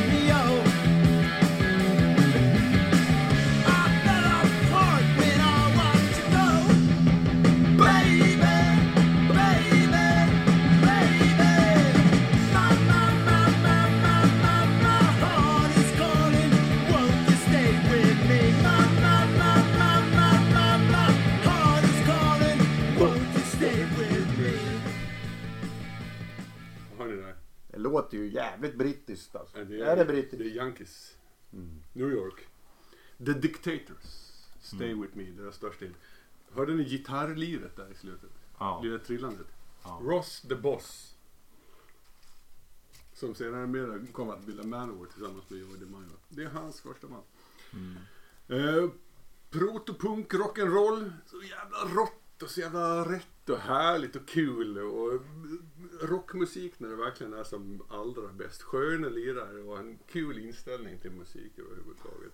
Låter 28.13 28.25
ju 28.25 28.33
jävligt 28.33 28.75
brittiskt 28.75 29.37
alltså. 29.37 29.59
Ja, 29.59 29.87
är, 29.87 29.97
det 29.97 30.05
brittiskt? 30.05 30.39
Det 30.39 30.45
är 30.45 30.55
Yankees. 30.57 31.17
Mm. 31.53 31.83
New 31.93 32.11
York. 32.11 32.47
The 33.19 33.33
Dictators. 33.33 34.33
Stay 34.61 34.95
with 34.95 35.17
me, 35.17 35.25
deras 35.25 35.57
största 35.57 35.85
hit. 35.85 35.95
Hörde 36.53 36.75
ni 36.75 36.85
gitarrliret 36.85 37.77
där 37.77 37.91
i 37.91 37.95
slutet? 37.95 38.31
Ja. 38.59 38.81
Lilla 38.85 38.99
trillandet. 38.99 39.47
Ja. 39.85 40.01
Ross 40.03 40.41
the 40.41 40.55
Boss. 40.55 41.15
Som 43.13 43.35
senare 43.35 43.67
mer 43.67 44.13
kom 44.13 44.31
att 44.31 44.47
bilda 44.47 44.63
Manowar 44.63 45.07
tillsammans 45.07 45.51
med 45.51 45.59
Joey 45.59 45.77
DeMaio. 45.77 46.17
Det 46.29 46.43
är 46.43 46.49
hans 46.49 46.81
första 46.81 47.09
man. 47.09 47.23
Mm. 47.73 47.97
Eh, 48.49 48.91
protopunk, 49.51 50.33
rock'n'roll. 50.33 51.13
Så 51.27 51.43
jävla 51.43 52.01
rått 52.01 52.43
och 52.43 52.51
så 52.51 52.61
jävla 52.61 53.13
rätt 53.13 53.49
och 53.49 53.59
härligt 53.59 54.17
och 54.17 54.29
kul. 54.29 54.79
Och 54.79 55.23
rockmusik 56.01 56.81
när 56.81 56.89
det 56.89 56.97
verkligen 56.97 57.35
är 57.35 57.45
som 57.45 57.83
allra 57.89 58.33
bäst. 58.33 58.63
Sköna 58.63 59.09
lirare 59.09 59.63
och 59.63 59.79
en 59.79 59.99
kul 60.13 60.39
inställning 60.39 60.99
till 60.99 61.11
musik 61.11 61.53
överhuvudtaget. 61.59 62.33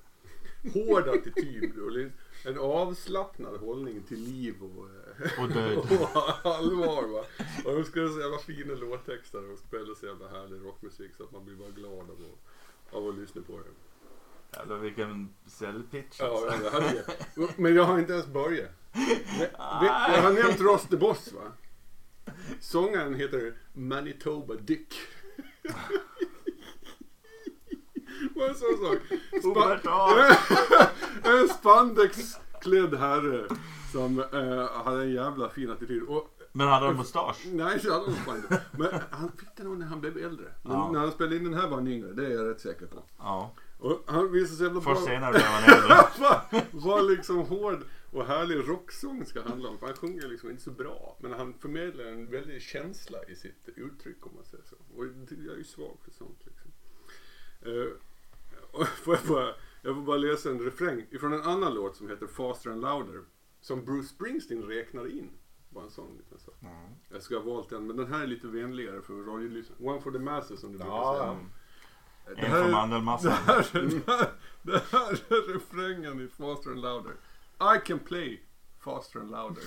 Hård 0.75 1.09
attityd 1.09 1.79
och 1.79 1.93
en 2.45 2.59
avslappnad 2.59 3.61
hållning 3.61 4.03
till 4.03 4.19
liv 4.21 4.55
och, 4.63 4.89
eh, 5.25 5.43
Och 5.43 5.49
död. 5.49 5.79
och 6.01 6.47
allvar. 6.47 7.09
Va? 7.09 7.25
Och 7.65 7.77
de 7.77 7.85
skulle 7.85 8.07
ha 8.07 8.15
så 8.15 8.21
jävla 8.21 8.39
fina 8.39 8.75
låttexter 8.75 9.53
och 9.53 9.59
spela 9.59 9.95
så 9.95 10.07
jävla 10.07 10.29
härlig 10.29 10.67
rockmusik 10.67 11.11
så 11.17 11.25
att 11.25 11.33
man 11.33 11.45
blir 11.45 11.57
bara 11.57 11.71
glad 11.71 11.93
av 11.93 12.11
att, 12.11 12.95
av 12.95 13.09
att 13.09 13.19
lyssna 13.19 13.43
på 13.43 13.53
det. 13.53 14.59
Jävlar 14.59 14.79
vilken 14.79 15.35
säljpitch 15.47 16.21
Ja, 16.21 16.51
alltså. 16.51 16.83
jag. 17.35 17.51
Men 17.59 17.75
jag 17.75 17.85
har 17.85 17.99
inte 17.99 18.13
ens 18.13 18.27
börjat. 18.27 18.71
Jag 19.59 20.23
har 20.23 20.33
nämnt 20.33 20.61
Ross 20.61 20.89
the 20.89 20.97
Boss 20.97 21.33
va? 21.33 21.53
Sångaren 22.61 23.15
heter 23.15 23.55
Manitoba 23.73 24.55
Dick. 24.55 24.95
Vad 28.35 28.49
en 28.49 28.55
sån 28.55 28.79
sak. 28.87 28.99
Spa- 29.43 30.89
en 31.31 31.49
spandexklädd 31.49 32.95
herre 32.95 33.47
som 33.93 34.19
eh, 34.19 34.83
hade 34.85 35.03
en 35.03 35.13
jävla 35.13 35.49
fin 35.49 35.71
attityd. 35.71 36.03
Och 36.03 36.29
Men 36.53 36.69
hade 36.69 36.87
han 36.87 36.97
mustasch? 36.97 37.47
Nej, 37.47 37.81
så 37.81 37.93
hade 37.93 38.05
han 38.05 38.15
spandex. 38.23 38.65
Men 38.73 38.89
han 39.11 39.33
fick 39.33 39.49
det 39.57 39.63
nog 39.65 39.79
när 39.79 39.87
han 39.87 40.01
blev 40.01 40.17
äldre. 40.19 40.45
Ja. 40.63 40.91
när 40.93 41.01
han 41.01 41.13
spelade 41.13 41.37
in 41.37 41.45
den 41.45 41.55
här 41.55 41.69
var 41.69 41.77
han 41.77 41.89
yngre, 41.89 42.13
det 42.13 42.27
är 42.27 42.31
jag 42.31 42.51
rätt 42.51 42.61
säker 42.61 42.87
på. 42.87 43.03
Ja. 43.19 43.55
Och 43.79 44.05
han 44.07 44.33
visade 44.33 44.57
sig 44.57 44.67
jävla 44.67 44.81
bra. 44.81 44.95
Först 44.95 45.07
senare 45.07 45.33
blev 45.33 45.43
han 45.45 45.75
äldre. 45.75 45.97
vad, 46.19 46.63
vad 46.71 47.11
liksom 47.11 47.37
hård 47.39 47.79
och 48.13 48.25
härlig 48.27 48.69
rocksång 48.69 49.25
ska 49.27 49.43
handla 49.43 49.69
om. 49.69 49.79
För 49.79 49.87
han 49.87 49.97
sjunger 49.97 50.29
liksom 50.29 50.51
inte 50.51 50.63
så 50.63 50.71
bra. 50.71 51.17
Men 51.21 51.33
han 51.33 51.55
förmedlar 51.55 52.05
en 52.05 52.31
väldig 52.31 52.63
känsla 52.63 53.19
i 53.29 53.37
sitt 53.37 53.69
uttryck 53.77 54.27
om 54.27 54.33
man 54.35 54.45
säger 54.45 54.65
så. 54.65 54.77
Och 54.97 55.07
jag 55.47 55.53
är 55.55 55.59
ju 55.59 55.65
svag 55.65 55.97
för 56.05 56.11
sånt 56.11 56.39
liksom. 56.47 56.71
Och 58.73 58.89
får 58.89 59.15
jag, 59.15 59.25
bara, 59.29 59.55
jag 59.83 59.95
får 59.95 60.03
bara 60.03 60.17
läsa 60.17 60.51
en 60.51 60.61
refräng 60.61 61.07
ifrån 61.11 61.33
en 61.33 61.43
annan 61.43 61.75
låt 61.75 61.97
som 61.97 62.09
heter 62.09 62.27
Faster 62.27 62.71
and 62.71 62.81
Louder. 62.81 63.21
Som 63.61 63.85
Bruce 63.85 64.09
Springsteen 64.09 64.63
räknar 64.63 65.07
in. 65.07 65.31
Bara 65.71 65.85
en 65.85 65.91
sån 65.91 66.17
liten 66.17 66.39
sak. 66.39 66.55
Jag 67.09 67.23
ska 67.23 67.35
ha 67.39 67.43
valt 67.43 67.71
den, 67.71 67.87
men 67.87 67.97
den 67.97 68.07
här 68.13 68.23
är 68.23 68.27
lite 68.27 68.47
vänligare 68.47 69.03
för 69.03 69.15
radiolyssnare. 69.15 69.79
One 69.83 70.01
for 70.01 70.11
the 70.11 70.19
masses 70.19 70.61
som 70.61 70.73
du 70.73 70.79
brukar 70.79 70.93
Ja, 70.95 71.17
säga. 71.19 72.37
Det 72.37 72.41
En 72.43 72.51
här 72.51 72.63
för 72.63 72.69
är- 72.69 72.73
mandelmassan. 72.73 73.31
det 73.31 73.53
här, 73.53 73.77
är- 73.77 73.83
det, 73.83 74.13
här, 74.13 74.29
det 74.63 74.83
här 74.93 75.11
är 75.13 75.53
refrängen 75.55 76.21
i 76.21 76.29
Faster 76.29 76.71
and 76.71 76.81
Louder. 76.81 77.13
I 77.61 77.79
can 77.79 77.99
play 77.99 78.41
faster 78.85 79.21
and 79.21 79.31
louder. 79.31 79.63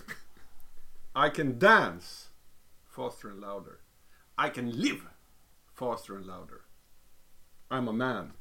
I 1.16 1.30
can 1.30 1.60
dance 1.60 2.30
faster 2.96 3.30
and 3.30 3.42
louder. 3.42 3.80
I 4.38 4.50
can 4.50 4.72
live 4.72 5.02
faster 5.74 6.16
and 6.16 6.26
louder. 6.26 6.62
I'm 7.70 7.88
a 7.90 7.94
man. 7.94 8.32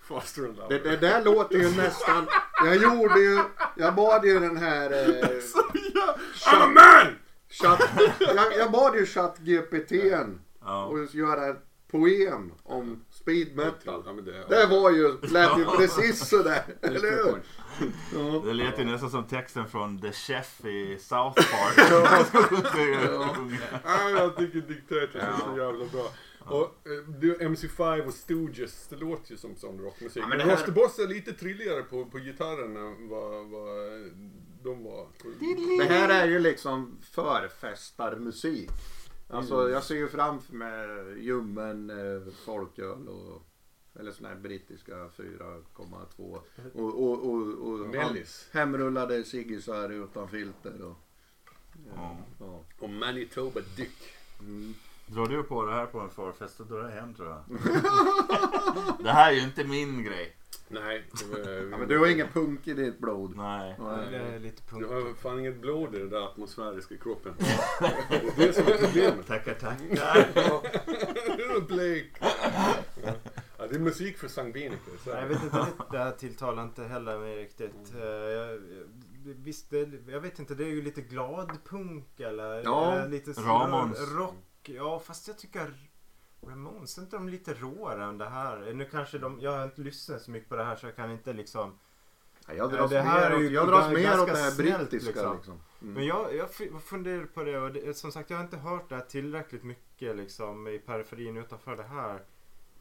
Faster 0.00 0.44
and 0.46 0.56
Det, 0.56 0.60
louder. 0.62 0.90
det 0.90 0.96
där 0.96 1.24
låter 1.24 1.58
ju 1.58 1.76
nästan... 1.76 2.26
Jag 2.64 2.76
gjorde 2.76 3.20
ju... 3.20 3.42
Jag 3.76 3.94
bad 3.94 4.24
ju 4.24 4.40
den 4.40 4.56
här... 4.56 4.90
Eh, 4.90 5.40
ja, 5.94 6.16
I'm 6.46 6.62
a 6.62 6.66
man! 6.68 7.18
chat, 7.48 7.80
jag, 8.20 8.56
jag 8.58 8.72
bad 8.72 8.94
ju 8.94 9.04
ChatGPT'n 9.04 10.38
Ja. 10.60 10.92
att 11.04 11.14
göra 11.14 11.48
ett 11.48 11.62
poem 11.90 12.52
om 12.62 13.04
speed 13.10 13.56
metal. 13.56 14.02
Ja, 14.06 14.12
det, 14.12 14.44
Det 14.48 14.66
var 14.66 14.90
ju... 14.90 15.20
Lät 15.20 15.58
ju 15.58 15.64
precis 15.64 16.28
sådär. 16.28 16.64
Eller 16.82 17.00
hur? 17.00 17.42
Ja. 18.14 18.42
Det 18.44 18.52
lät 18.52 18.78
ju 18.78 18.84
nästan 18.84 19.10
som 19.10 19.24
texten 19.24 19.66
från 19.68 20.00
The 20.00 20.12
Chef 20.12 20.64
i 20.64 20.98
South 21.00 21.34
Park. 21.52 21.90
Ja, 23.84 24.10
jag 24.10 24.36
tycker 24.36 24.60
Dictators 24.60 25.14
är 25.22 25.32
så 25.32 25.58
jävla 25.58 25.84
bra. 25.92 26.08
Och 26.48 26.62
eh, 26.62 27.08
du, 27.20 27.38
MC5 27.38 28.06
och 28.06 28.14
Stooges, 28.14 28.86
det 28.88 28.96
låter 28.96 29.30
ju 29.30 29.36
som 29.36 29.56
sån 29.56 29.78
rockmusik. 29.80 30.22
Ja, 30.22 30.26
men 30.26 30.40
här- 30.40 30.50
Ross 30.50 30.64
the 30.64 30.72
Boss 30.72 30.98
är 30.98 31.06
lite 31.08 31.32
trilligare 31.32 31.82
på, 31.82 32.04
på 32.04 32.18
gitarren 32.18 32.76
än 32.76 33.08
vad, 33.08 33.46
vad 33.50 33.78
de 34.62 34.84
var. 34.84 35.06
Det 35.78 35.84
här 35.94 36.08
är 36.08 36.26
ju 36.28 36.38
liksom 36.38 36.98
förfestarmusik. 37.12 38.70
Alltså 39.30 39.54
Mm. 39.60 39.72
jag 39.72 39.82
ser 39.82 39.94
ju 39.94 40.08
framför 40.08 40.54
mig 40.54 40.86
ljummen 41.24 41.90
eh, 41.90 42.32
folköl 42.46 43.08
och 43.08 43.42
eller 44.00 44.12
sån 44.12 44.26
här 44.26 44.34
brittiska 44.34 44.92
4,2 44.92 46.38
och, 46.74 47.02
och, 47.02 47.26
och, 47.26 47.68
och 47.68 47.78
Mellis. 47.88 48.48
hemrullade 48.52 49.24
ciggisar 49.24 49.90
utan 49.90 50.28
filter 50.28 50.82
och 50.82 50.96
Ja. 51.96 52.16
ja. 52.40 52.64
Och 52.78 52.90
Manitoba 52.90 53.60
Dick. 53.76 53.98
Mm. 54.40 54.74
Drar 55.06 55.26
du 55.26 55.42
på 55.42 55.64
det 55.66 55.72
här 55.72 55.86
på 55.86 56.00
en 56.00 56.10
förfest 56.10 56.58
då 56.58 56.64
drar 56.64 56.82
jag 56.82 56.90
hem 56.90 57.14
tror 57.14 57.28
jag. 57.28 57.42
Det 59.04 59.10
här 59.10 59.30
är 59.32 59.34
ju 59.36 59.40
inte 59.42 59.64
min 59.64 60.04
grej. 60.04 60.36
Nej. 60.68 61.04
ja 61.70 61.78
men 61.78 61.88
du 61.88 61.98
har 61.98 62.06
ingen 62.06 62.28
punk 62.28 62.68
i 62.68 62.74
ditt 62.74 62.98
blod. 62.98 63.36
Nej. 63.36 63.76
Nej. 63.78 64.06
Det 64.10 64.16
är 64.16 64.38
lite 64.38 64.62
Du 64.70 64.70
punkt. 64.70 64.90
har 64.90 65.14
fan 65.14 65.38
inget 65.40 65.60
blod 65.60 65.94
i 65.94 65.98
den 65.98 66.10
där 66.10 66.24
atmosfäriska 66.26 66.96
kroppen. 66.96 67.34
Det 68.36 68.48
är 68.48 68.52
som 68.52 68.66
är 68.66 68.86
problemet. 68.86 69.26
Tackar 69.26 69.54
tackar. 69.54 70.28
Det 71.36 71.42
är 71.42 71.60
Blake. 71.60 72.34
Ja, 73.66 73.72
det 73.72 73.78
är 73.78 73.80
musik 73.84 74.18
för 74.18 74.28
Nej, 75.06 75.20
jag 75.20 75.26
vet 75.28 75.42
inte, 75.42 75.66
det 75.90 75.98
här 75.98 76.12
tilltalar 76.12 76.62
inte 76.62 76.84
heller 76.84 77.18
mig 77.18 77.36
riktigt. 77.36 77.94
Eh, 77.94 78.02
Jag, 78.06 78.60
visst, 79.24 79.70
det, 79.70 79.88
jag 80.08 80.20
vet 80.20 80.38
inte, 80.38 80.54
det 80.54 80.64
är 80.64 80.68
ju 80.68 80.82
lite 80.82 81.02
gladpunk 81.02 82.20
eller 82.20 82.62
Ja, 82.64 82.98
eh, 82.98 83.08
lite 83.08 83.30
Ramones. 83.30 84.12
rock. 84.12 84.34
Ja, 84.62 84.98
fast 84.98 85.28
jag 85.28 85.38
tycker 85.38 85.74
Ramones, 86.42 86.98
är 86.98 87.02
inte 87.02 87.16
de 87.16 87.28
lite 87.28 87.54
råare 87.54 88.04
än 88.04 88.18
det 88.18 88.28
här? 88.28 88.72
Nu 88.74 88.84
kanske 88.84 89.18
de, 89.18 89.40
jag 89.40 89.50
har 89.52 89.64
inte 89.64 89.80
lyssnat 89.80 90.22
så 90.22 90.30
mycket 90.30 90.48
på 90.48 90.56
det 90.56 90.64
här 90.64 90.76
så 90.76 90.86
jag 90.86 90.96
kan 90.96 91.10
inte 91.10 91.32
liksom. 91.32 91.78
Ja, 92.46 92.54
jag 92.54 92.72
Ja, 92.72 92.76
dras 92.76 92.90
det 92.90 93.00
här 93.00 93.30
mer, 93.30 93.36
är 93.36 93.40
ju 93.40 93.46
åt, 93.46 93.52
jag 93.52 93.68
dras 93.68 93.92
mer 93.92 94.20
åt 94.20 94.26
det 94.26 94.36
här 94.36 94.56
brittiska 94.56 95.10
liksom. 95.10 95.36
liksom. 95.36 95.60
Mm. 95.82 95.94
Men 95.94 96.06
jag, 96.06 96.34
jag 96.36 96.50
funderar 96.82 97.24
på 97.24 97.42
det 97.42 97.58
och 97.58 97.72
det, 97.72 97.96
som 97.96 98.12
sagt 98.12 98.30
jag 98.30 98.36
har 98.36 98.44
inte 98.44 98.56
hört 98.56 98.88
det 98.88 98.94
här 98.94 99.02
tillräckligt 99.02 99.62
mycket 99.64 100.16
liksom 100.16 100.66
i 100.68 100.78
periferin 100.78 101.36
utanför 101.36 101.76
det 101.76 101.82
här. 101.82 102.22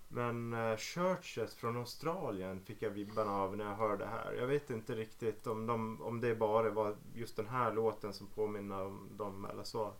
Men 0.07 0.53
uh, 0.53 0.77
Churches 0.77 1.55
från 1.55 1.77
Australien 1.77 2.61
fick 2.61 2.81
jag 2.81 2.89
vibbarna 2.89 3.31
av 3.31 3.57
när 3.57 3.65
jag 3.65 3.75
hörde 3.75 4.03
det 4.03 4.09
här. 4.09 4.33
Jag 4.33 4.47
vet 4.47 4.69
inte 4.69 4.95
riktigt 4.95 5.47
om, 5.47 5.65
de, 5.65 6.01
om 6.01 6.21
det 6.21 6.35
bara 6.35 6.69
var 6.69 6.95
just 7.13 7.35
den 7.35 7.47
här 7.47 7.73
låten 7.73 8.13
som 8.13 8.27
påminner 8.27 8.85
om 8.85 9.09
dem 9.17 9.45
eller 9.45 9.63
så. 9.63 9.93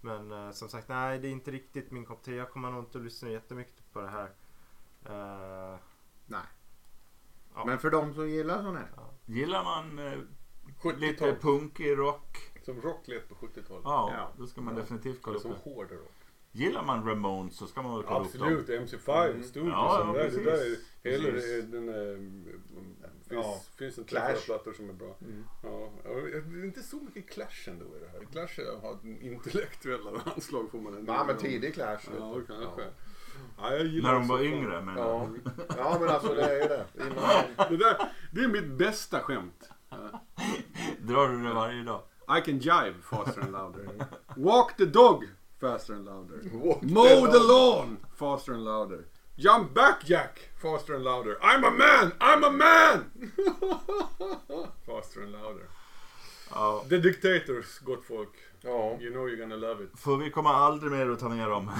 Men 0.00 0.32
eh, 0.32 0.50
som 0.50 0.68
sagt, 0.68 0.88
nej 0.88 1.18
det 1.18 1.28
är 1.28 1.32
inte 1.32 1.50
riktigt 1.50 1.90
min 1.90 2.04
kopp 2.04 2.22
te. 2.22 2.34
Jag 2.34 2.50
kommer 2.50 2.70
nog 2.70 2.80
inte 2.84 2.98
att 2.98 3.04
lyssna 3.04 3.28
jättemycket 3.30 3.92
på 3.92 4.00
det 4.00 4.08
här. 4.08 4.30
Eh, 5.04 5.78
Nej. 6.26 6.42
Ja. 7.54 7.64
Men 7.64 7.78
för 7.78 7.90
de 7.90 8.14
som 8.14 8.28
gillar 8.30 8.62
sån 8.62 8.76
här. 8.76 8.88
Gillar 9.26 9.64
man 9.64 9.98
eh, 9.98 10.18
70-tal. 10.82 11.00
lite 11.00 11.36
punkig 11.40 11.98
rock? 11.98 12.36
Som 12.64 12.80
rock 12.80 13.08
lät 13.08 13.28
på 13.28 13.34
70-talet. 13.34 13.82
Ja, 13.84 14.10
Ja. 14.16 14.28
då 14.38 14.46
ska 14.46 14.60
man 14.60 14.74
Ja. 14.74 14.80
definitivt 14.80 15.22
kolla 15.22 15.36
upp 15.36 15.42
som 15.42 15.52
hård 15.52 15.90
rock. 15.90 16.12
Gillar 16.52 16.82
man 16.84 17.06
Ramones 17.08 17.56
så 17.56 17.66
ska 17.66 17.82
man 17.82 17.94
väl 17.96 18.02
kolla 18.06 18.20
upp 18.26 18.32
dem. 18.38 18.42
Absolut, 18.42 18.68
MC5, 18.68 19.30
Mm. 19.30 19.42
Stooges. 19.42 19.68
Ja, 19.72 20.12
Ja, 20.14 20.22
ja, 20.22 20.30
det 20.30 20.44
där 20.44 20.52
är, 20.52 20.76
hela 21.10 21.28
den 21.72 21.88
är, 21.88 22.16
finns, 23.28 23.44
Ja. 23.46 23.60
finns 23.78 23.98
en 23.98 24.04
Clash. 24.04 24.20
träffare 24.26 24.40
plattor 24.44 24.72
som 24.72 24.88
är 24.90 24.92
bra. 24.94 25.16
Mm. 25.20 25.44
Ja, 25.62 25.90
det 26.04 26.58
är 26.60 26.64
inte 26.64 26.82
så 26.82 26.96
mycket 26.96 27.30
Clash 27.30 27.68
ändå 27.68 27.84
i 27.84 27.98
det 28.00 28.08
här. 28.12 28.26
Clash 28.32 28.80
har 28.82 28.98
intellektuella 29.24 30.10
anslag 30.36 30.70
får 30.70 30.78
man 30.80 30.94
ändå. 30.94 31.12
Ja 31.12 31.24
men 31.24 31.36
tidig 31.36 31.74
Clash. 31.74 32.00
Ja, 32.18 32.34
kanske. 32.46 32.82
Ja. 32.82 32.88
Ja, 33.58 33.72
jag 33.76 33.86
gillar 33.86 34.12
När 34.12 34.18
de 34.18 34.28
var 34.28 34.40
yngre 34.42 34.82
men 34.82 34.96
Ja. 34.96 35.28
ja 35.76 35.96
men 36.00 36.08
alltså 36.08 36.34
det 36.34 36.62
är 36.64 36.68
det. 36.68 36.86
Det, 37.70 37.76
där, 37.76 38.12
det 38.32 38.40
är 38.40 38.48
mitt 38.48 38.66
bästa 38.78 39.20
skämt. 39.20 39.70
drar 41.00 41.28
du 41.28 41.42
det 41.42 41.54
varje 41.54 41.82
dag? 41.82 42.02
I 42.38 42.40
can 42.44 42.58
jive 42.58 42.94
faster 43.02 43.40
and 43.42 43.52
louder. 43.52 43.88
Walk 44.36 44.76
the 44.76 44.84
dog 44.84 45.24
faster 45.60 45.94
and 45.94 46.06
louder. 46.06 46.42
Walk 46.52 46.82
Mow 46.82 47.26
the 47.26 47.38
the 47.38 47.44
lawn 47.44 47.98
faster 48.14 48.54
and 48.54 48.64
louder. 48.64 49.08
Jump 49.38 49.74
back 49.74 50.04
Jack 50.04 50.50
faster 50.56 50.94
and 50.94 51.04
louder. 51.04 51.38
I'm 51.42 51.64
a 51.64 51.70
man! 51.70 52.12
I'm 52.20 52.44
a 52.44 52.50
man! 52.50 53.10
faster 54.86 55.22
and 55.22 55.32
louder. 55.32 55.68
Ja. 56.54 56.84
The 56.88 56.96
Dictators, 56.96 57.78
gott 57.78 58.04
folk. 58.04 58.28
Ja. 58.62 58.96
You 59.00 59.10
know 59.12 59.28
you're 59.28 59.36
gonna 59.40 59.56
love 59.56 59.84
it. 59.84 59.90
För 59.98 60.16
vi 60.16 60.30
kommer 60.30 60.50
aldrig 60.50 60.92
mer 60.92 61.10
att 61.10 61.20
ta 61.20 61.28
ner 61.28 61.48
dem. 61.48 61.70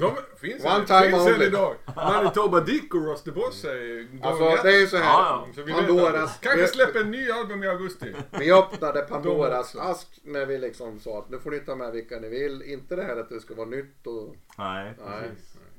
De 0.00 0.12
finns, 0.40 0.64
One 0.64 0.86
time 0.86 1.10
finns 1.10 1.26
only. 1.26 1.46
idag. 1.46 1.74
Manitoba 1.96 2.60
Dick 2.60 2.94
och 2.94 3.04
Rusty 3.06 3.30
Boss 3.30 3.64
är 3.64 4.06
Alltså 4.22 4.44
at 4.44 4.62
det 4.62 4.74
är 4.76 4.80
ju 4.80 4.86
så 4.86 4.96
här. 4.96 5.04
Ja, 5.04 5.46
Så 5.54 5.62
vi 5.62 5.72
Pandoras... 5.72 6.38
Kanske 6.40 6.66
släpper 6.66 7.00
en 7.00 7.10
ny 7.10 7.30
album 7.30 7.62
i 7.62 7.68
augusti. 7.68 8.14
Vi 8.30 8.52
öppnade 8.52 9.00
Pandoras 9.02 9.76
ask 9.76 10.08
när 10.24 10.46
vi 10.46 10.58
liksom 10.58 11.00
sa 11.00 11.18
att 11.18 11.30
nu 11.30 11.38
får 11.38 11.50
ni 11.50 11.60
ta 11.60 11.74
med 11.74 11.92
vilka 11.92 12.16
ni 12.18 12.28
vill. 12.28 12.62
Inte 12.62 12.96
det 12.96 13.02
här 13.02 13.16
att 13.16 13.28
det 13.28 13.40
ska 13.40 13.54
vara 13.54 13.66
nytt 13.68 14.06
och... 14.06 14.34
Nej. 14.58 14.94
Nej. 15.08 15.30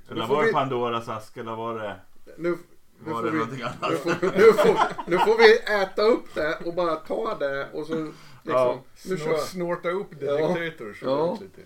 Eller 0.09 0.21
Nu 0.21 0.27
får 0.27 0.35
var 0.35 0.41
det 0.41 0.47
vi- 0.47 0.53
Pandoras 0.53 1.09
ask 1.09 1.37
eller 1.37 1.55
var 1.55 1.79
det, 1.79 1.95
Nu, 2.37 2.57
nu, 3.05 3.11
var 3.11 3.21
får 3.21 3.25
det 3.25 3.31
vi, 3.31 3.37
någonting 3.37 3.59
nu, 3.59 3.65
annat? 3.65 3.99
får, 3.99 4.09
nu, 4.37 4.53
får, 4.53 5.09
nu 5.09 5.17
får 5.17 5.37
vi 5.37 5.57
äta 5.83 6.01
upp 6.01 6.33
det 6.33 6.57
och 6.65 6.73
bara 6.73 6.95
ta 6.95 7.35
det 7.39 7.69
och 7.73 7.85
så 7.85 7.93
liksom... 7.95 8.13
Ja. 8.43 8.83
Nu 9.05 9.17
Snor, 9.17 9.37
snorta 9.37 9.89
upp 9.89 10.19
The 10.19 10.25
Ja. 10.25 10.47
Dictators. 10.57 11.01
Ja. 11.03 11.37
Ja. 11.41 11.63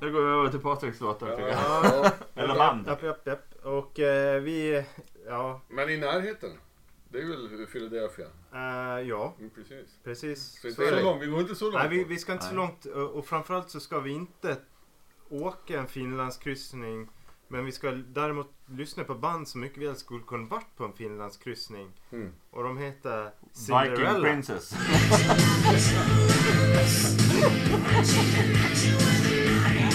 Nu 0.00 0.12
går 0.12 0.20
vi 0.22 0.30
över 0.30 0.48
till 0.50 0.60
Patriks 0.60 1.00
låtar 1.00 1.28
jag. 1.28 1.40
Ja. 1.50 2.10
Eller 2.34 2.54
band. 2.54 2.86
Japp, 2.86 3.02
japp, 3.02 3.26
japp. 3.26 3.54
Och 3.64 4.00
eh, 4.00 4.40
vi, 4.40 4.84
ja, 5.26 5.60
Men 5.68 5.90
i 5.90 5.96
närheten. 5.96 6.50
Det 7.10 7.18
är 7.18 7.26
väl 7.26 7.66
Philadelphia? 7.66 8.26
eh, 8.54 9.08
ja, 9.08 9.34
Mm, 9.38 9.50
precis. 9.50 9.88
precis. 10.04 10.42
Så 10.52 10.60
Så 10.60 10.68
inte 10.68 10.88
så 10.88 10.94
det. 10.96 11.02
långt, 11.02 11.22
vi 11.22 11.26
går 11.26 11.40
inte 11.40 11.54
så 11.54 11.64
långt. 11.64 11.74
Nej, 11.74 11.88
vi, 11.88 12.04
vi 12.04 12.16
ska 12.18 12.32
inte 12.32 12.44
så 12.44 12.50
Nej. 12.54 12.56
långt 12.56 12.84
och, 12.84 13.10
och 13.10 13.26
framförallt 13.26 13.70
så 13.70 13.80
ska 13.80 14.00
vi 14.00 14.10
inte 14.10 14.56
åka 15.28 15.78
en 15.78 15.86
Finlandskryssning. 15.86 17.08
Men 17.48 17.64
vi 17.64 17.72
ska 17.72 17.90
däremot 17.90 18.52
lyssna 18.66 19.04
på 19.04 19.14
band 19.14 19.48
som 19.48 19.60
mycket 19.60 19.82
väl 19.82 19.96
skulle 19.96 20.24
kunna 20.24 20.48
varit 20.48 20.76
på 20.76 20.84
en 20.84 20.92
Finlandskryssning. 20.92 21.90
Mm. 22.12 22.32
Och 22.50 22.62
de 22.62 22.78
heter 22.78 23.24
Viking 23.24 23.32
Cinderella. 23.52 24.20
Princess. 24.20 24.74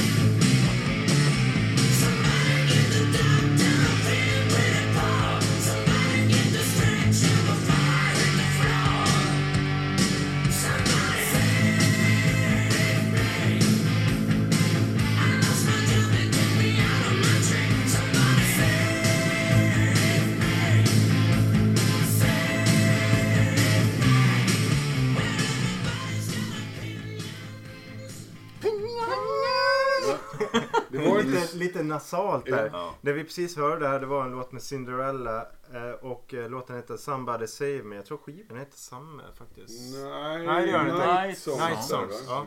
nasalt 31.94 32.46
där. 32.46 32.70
Ja. 32.74 32.96
Det 33.02 33.14
vi 33.14 33.24
precis 33.24 33.58
hörde 33.58 33.88
här 33.88 34.00
det 34.00 34.06
var 34.06 34.26
en 34.26 34.32
låt 34.32 34.52
med 34.52 34.62
Cinderella 34.62 35.48
eh, 35.74 35.92
och 36.02 36.34
eh, 36.34 36.50
låten 36.50 36.76
heter 36.76 36.98
Somebody 36.98 37.48
Save 37.48 37.84
Me. 37.84 37.96
Jag 37.96 38.06
tror 38.06 38.18
skivan 38.18 38.58
heter 38.58 38.78
samma 38.78 39.24
faktiskt. 39.38 39.96
Nej, 40.04 40.46
Nej, 40.46 40.66
det 40.66 40.72
gör 40.72 40.84
det 40.84 40.90
inte. 40.90 41.22
Night 41.24 41.38
Songs. 41.38 41.60
Night 41.60 41.84
Songs, 41.84 42.24
ja. 42.28 42.46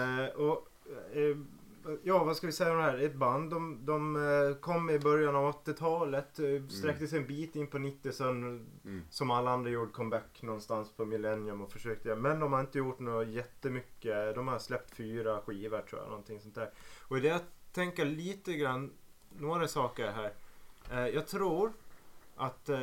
Eh, 0.00 0.40
och, 0.40 0.68
ja, 2.02 2.24
vad 2.24 2.36
ska 2.36 2.46
vi 2.46 2.52
säga 2.52 2.70
om 2.70 2.76
det 2.76 2.82
här? 2.82 2.98
Ett 2.98 3.14
band. 3.14 3.50
De, 3.50 3.80
de 3.86 4.56
kom 4.60 4.90
i 4.90 4.98
början 4.98 5.36
av 5.36 5.52
80-talet. 5.64 6.38
Eh, 6.38 6.66
sträckte 6.68 7.06
sig 7.06 7.18
en 7.18 7.26
bit 7.26 7.56
in 7.56 7.66
på 7.66 7.78
90 7.78 8.12
sen 8.12 8.66
Mm. 8.84 9.02
som 9.10 9.30
alla 9.30 9.50
andra 9.50 9.70
gjorde 9.70 9.92
comeback 9.92 10.42
någonstans 10.42 10.92
på 10.96 11.04
Millennium 11.04 11.60
och 11.62 11.72
försökte. 11.72 12.16
Men 12.16 12.40
de 12.40 12.52
har 12.52 12.60
inte 12.60 12.78
gjort 12.78 12.98
något 12.98 13.28
jättemycket. 13.28 14.34
De 14.34 14.48
har 14.48 14.58
släppt 14.58 14.90
fyra 14.96 15.40
skivor 15.46 15.80
tror 15.80 16.00
jag. 16.00 16.08
Någonting 16.10 16.40
sånt 16.40 16.54
där. 16.54 16.70
Och 17.08 17.18
i 17.18 17.20
det 17.20 17.40
tänker 17.76 18.04
lite 18.04 18.52
grann 18.52 18.92
några 19.28 19.68
saker 19.68 20.12
här. 20.12 20.32
Eh, 20.90 21.14
jag 21.14 21.26
tror 21.26 21.72
att 22.36 22.68
eh, 22.68 22.76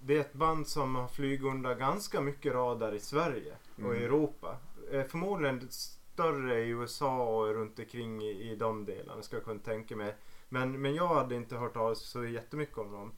det 0.00 0.16
är 0.16 0.20
ett 0.20 0.32
band 0.32 0.68
som 0.68 0.96
har 0.96 1.08
flugit 1.08 1.42
under 1.42 1.74
ganska 1.74 2.20
mycket 2.20 2.52
radar 2.54 2.94
i 2.94 3.00
Sverige 3.00 3.54
och 3.84 3.96
i 3.96 4.04
Europa. 4.04 4.56
Eh, 4.92 5.04
förmodligen 5.04 5.68
större 5.70 6.60
i 6.60 6.68
USA 6.68 7.22
och 7.22 7.54
runt 7.54 7.78
omkring 7.78 8.22
i, 8.22 8.50
i 8.50 8.56
de 8.56 8.84
delarna 8.84 9.22
ska 9.22 9.36
jag 9.36 9.44
kunna 9.44 9.60
tänka 9.60 9.96
mig. 9.96 10.14
Men, 10.48 10.80
men 10.80 10.94
jag 10.94 11.08
hade 11.08 11.34
inte 11.34 11.56
hört 11.56 11.76
av 11.76 11.94
så 11.94 12.24
jättemycket 12.24 12.78
om 12.78 12.92
dem 12.92 13.12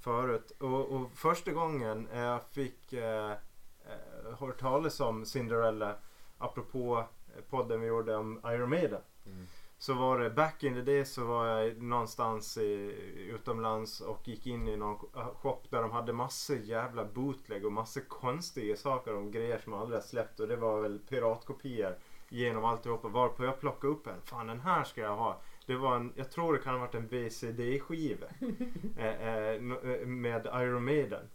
förut. 0.00 0.52
Och, 0.58 0.92
och 0.92 1.10
första 1.14 1.52
gången 1.52 2.08
jag 2.12 2.40
fick 2.50 2.92
eh, 2.92 3.30
eh, 3.30 4.38
hört 4.38 4.60
talas 4.60 5.00
om 5.00 5.26
Cinderella 5.26 5.96
apropå 6.38 7.04
podden 7.50 7.80
vi 7.80 7.86
gjorde 7.86 8.16
om 8.16 8.40
Iron 8.44 8.70
Maiden. 8.70 9.02
Mm. 9.26 9.46
Så 9.84 9.94
var 9.94 10.18
det 10.18 10.30
back 10.30 10.62
in 10.62 10.74
the 10.74 10.82
day 10.82 11.04
så 11.04 11.24
var 11.24 11.46
jag 11.46 11.82
någonstans 11.82 12.58
i, 12.58 12.94
utomlands 13.34 14.00
och 14.00 14.28
gick 14.28 14.46
in 14.46 14.68
i 14.68 14.76
någon 14.76 14.98
shop 15.34 15.60
där 15.70 15.82
de 15.82 15.90
hade 15.90 16.12
massor 16.12 16.56
jävla 16.56 17.04
bootleg 17.04 17.66
och 17.66 17.72
massor 17.72 18.00
konstiga 18.00 18.76
saker 18.76 19.16
om 19.16 19.30
grejer 19.30 19.58
som 19.58 19.74
aldrig 19.74 19.96
har 19.96 20.06
släppt 20.06 20.40
och 20.40 20.48
det 20.48 20.56
var 20.56 20.80
väl 20.80 20.98
piratkopior 20.98 21.98
genom 22.28 22.64
alltihopa. 22.64 23.08
Varpå 23.08 23.44
jag 23.44 23.60
plockade 23.60 23.92
upp 23.92 24.06
en. 24.06 24.20
Fan 24.24 24.46
den 24.46 24.60
här 24.60 24.84
ska 24.84 25.00
jag 25.00 25.16
ha. 25.16 25.40
Det 25.66 25.76
var 25.76 25.96
en, 25.96 26.12
jag 26.16 26.30
tror 26.30 26.52
det 26.52 26.58
kan 26.58 26.74
ha 26.74 26.80
varit 26.80 26.94
en 26.94 27.08
BCD-skiva. 27.08 28.26
eh, 28.98 29.28
eh, 29.28 29.48
eh, 29.48 30.06
med 30.06 30.46
Iron 30.54 30.84
Maiden. 30.84 31.28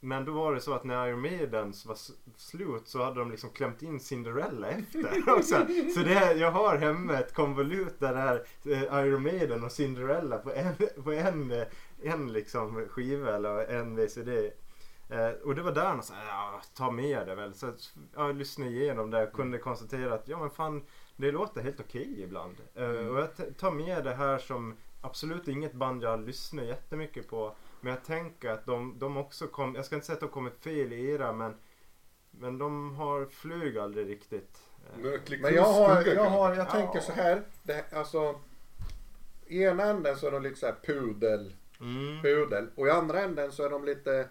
Men 0.00 0.24
då 0.24 0.32
var 0.32 0.54
det 0.54 0.60
så 0.60 0.74
att 0.74 0.84
när 0.84 1.06
Iron 1.06 1.20
Maiden 1.20 1.72
var 1.86 1.96
slut 2.36 2.88
så 2.88 3.02
hade 3.02 3.20
de 3.20 3.30
liksom 3.30 3.50
klämt 3.50 3.82
in 3.82 4.00
Cinderella 4.00 4.68
efter 4.68 5.32
också. 5.36 5.66
Så 5.94 6.00
det, 6.00 6.32
jag 6.32 6.50
har 6.50 6.76
hemma 6.76 7.18
ett 7.18 7.34
konvolut 7.34 8.00
där 8.00 8.14
det 8.14 8.74
är 8.74 8.92
eh, 8.92 9.06
Iron 9.06 9.22
Maiden 9.22 9.64
och 9.64 9.72
Cinderella 9.72 10.38
på 10.38 10.52
en, 10.52 10.74
på 11.04 11.12
en, 11.12 11.50
eh, 11.50 11.66
en 12.02 12.32
liksom 12.32 12.88
skiva 12.88 13.36
eller 13.36 13.58
en 13.58 13.96
VCD. 13.96 14.50
Eh, 15.08 15.28
och 15.28 15.54
det 15.54 15.62
var 15.62 15.72
där 15.72 15.86
han 15.86 16.02
sa, 16.02 16.14
ja 16.28 16.62
ta 16.74 16.90
med 16.90 17.26
det 17.26 17.34
väl. 17.34 17.54
Så 17.54 17.72
jag 18.14 18.36
lyssnade 18.36 18.70
igenom 18.70 19.10
det 19.10 19.26
och 19.26 19.32
kunde 19.32 19.58
konstatera 19.58 20.14
att 20.14 20.28
ja 20.28 20.38
men 20.38 20.50
fan 20.50 20.82
det 21.16 21.32
låter 21.32 21.62
helt 21.62 21.80
okej 21.80 22.22
ibland. 22.22 22.56
Eh, 22.74 22.88
och 22.88 23.18
jag 23.18 23.56
tar 23.58 23.70
med 23.70 24.04
det 24.04 24.14
här 24.14 24.38
som 24.38 24.76
absolut 25.00 25.48
inget 25.48 25.72
band 25.72 26.02
jag 26.02 26.10
har 26.10 26.18
lyssnat 26.18 26.64
jättemycket 26.64 27.28
på. 27.28 27.56
Men 27.86 27.94
jag 27.94 28.04
tänker 28.04 28.50
att 28.50 28.66
de, 28.66 28.98
de 28.98 29.16
också 29.16 29.46
kom, 29.46 29.74
jag 29.74 29.84
ska 29.84 29.94
inte 29.94 30.06
säga 30.06 30.14
att 30.14 30.20
de 30.20 30.28
kommit 30.28 30.56
fel 30.60 30.92
i 30.92 31.10
era 31.10 31.32
men 31.32 31.54
men 32.30 32.58
de 32.58 32.94
har 32.94 33.26
flög 33.26 33.78
aldrig 33.78 34.08
riktigt. 34.08 34.58
Eh, 34.92 34.98
Mötley 34.98 35.40
Men 35.40 35.54
jag 35.54 35.62
har, 35.62 36.02
jag, 36.04 36.24
har, 36.24 36.48
jag 36.54 36.58
Ja. 36.66 36.70
tänker 36.70 37.00
så 37.00 37.12
här. 37.12 37.42
Det, 37.62 37.92
alltså, 37.92 38.40
I 39.46 39.62
ena 39.62 39.84
änden 39.84 40.16
så 40.16 40.26
är 40.26 40.30
de 40.30 40.42
lite 40.42 40.56
så 40.60 40.66
här 40.66 40.74
pudel, 40.84 41.52
Mm. 41.80 42.22
pudel. 42.22 42.68
Och 42.76 42.86
i 42.86 42.90
andra 42.90 43.20
änden 43.20 43.52
så 43.52 43.62
är 43.64 43.70
de 43.70 43.84
lite 43.84 44.28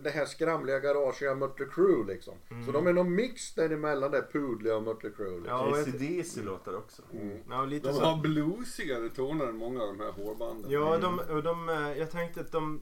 det 0.00 0.10
här 0.10 0.24
skramliga 0.26 0.78
garagiga 0.78 1.34
Mötley 1.34 1.68
Crüe 1.68 2.06
liksom. 2.06 2.34
Så 2.66 2.72
de 2.72 2.86
är 2.86 2.92
någon 2.92 3.14
mix 3.14 3.54
däremellan 3.54 4.10
det 4.10 4.32
pudliga 4.32 4.76
och 4.76 4.82
Mötley 4.82 5.12
Crüe. 5.12 5.36
Liksom. 5.36 5.46
Ja, 5.48 5.60
och 5.60 5.78
ACDC 5.78 6.42
låter 6.42 6.76
också. 6.76 7.02
Ja, 7.50 7.64
lite 7.64 7.88
De 7.88 7.94
så. 7.94 8.04
har 8.04 8.22
bluesigare 8.22 9.08
toner 9.08 9.46
än 9.46 9.56
många 9.56 9.82
av 9.82 9.88
de 9.88 10.00
här 10.00 10.12
hårbanden. 10.12 10.70
Ja, 10.70 10.98
de, 10.98 11.18
och 11.18 11.42
de, 11.42 11.68
eh, 11.68 11.98
jag 11.98 12.10
tänkte 12.10 12.40
att 12.40 12.52
de 12.52 12.80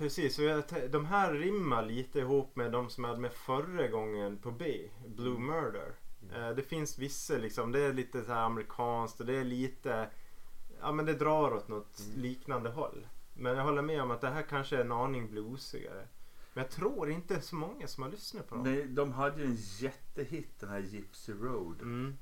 Precis, 0.00 0.38
och 0.38 0.44
jag, 0.44 0.62
de 0.90 1.04
här 1.04 1.34
rimmar 1.34 1.86
lite 1.86 2.18
ihop 2.18 2.56
med 2.56 2.72
de 2.72 2.90
som 2.90 3.04
jag 3.04 3.08
hade 3.08 3.20
med 3.20 3.32
förra 3.32 3.88
gången 3.88 4.38
på 4.38 4.50
B, 4.50 4.88
Blue 5.06 5.38
Murder. 5.38 5.92
Eh, 6.36 6.50
det 6.50 6.62
finns 6.62 6.98
vissa 6.98 7.34
liksom, 7.34 7.72
det 7.72 7.80
är 7.80 7.92
lite 7.92 8.24
så 8.24 8.32
här 8.32 8.42
amerikanskt 8.44 9.20
och 9.20 9.26
det 9.26 9.36
är 9.36 9.44
lite, 9.44 10.06
ja 10.80 10.92
men 10.92 11.06
det 11.06 11.14
drar 11.14 11.54
åt 11.54 11.68
något 11.68 12.00
liknande 12.16 12.70
håll. 12.70 13.06
Men 13.34 13.56
jag 13.56 13.64
håller 13.64 13.82
med 13.82 14.02
om 14.02 14.10
att 14.10 14.20
det 14.20 14.28
här 14.28 14.42
kanske 14.42 14.76
är 14.76 14.80
en 14.80 14.92
aning 14.92 15.30
bluesigare. 15.30 16.06
Men 16.52 16.64
jag 16.64 16.70
tror 16.70 17.10
inte 17.10 17.40
så 17.40 17.56
många 17.56 17.86
som 17.86 18.02
har 18.02 18.10
lyssnat 18.10 18.48
på 18.48 18.54
dem. 18.54 18.64
Nej, 18.64 18.86
de 18.86 19.12
hade 19.12 19.40
ju 19.40 19.46
en 19.46 19.56
jättehit 19.78 20.60
den 20.60 20.68
här 20.70 20.78
Gypsy 20.78 21.32
Road. 21.32 21.82
Mm. 21.82 22.14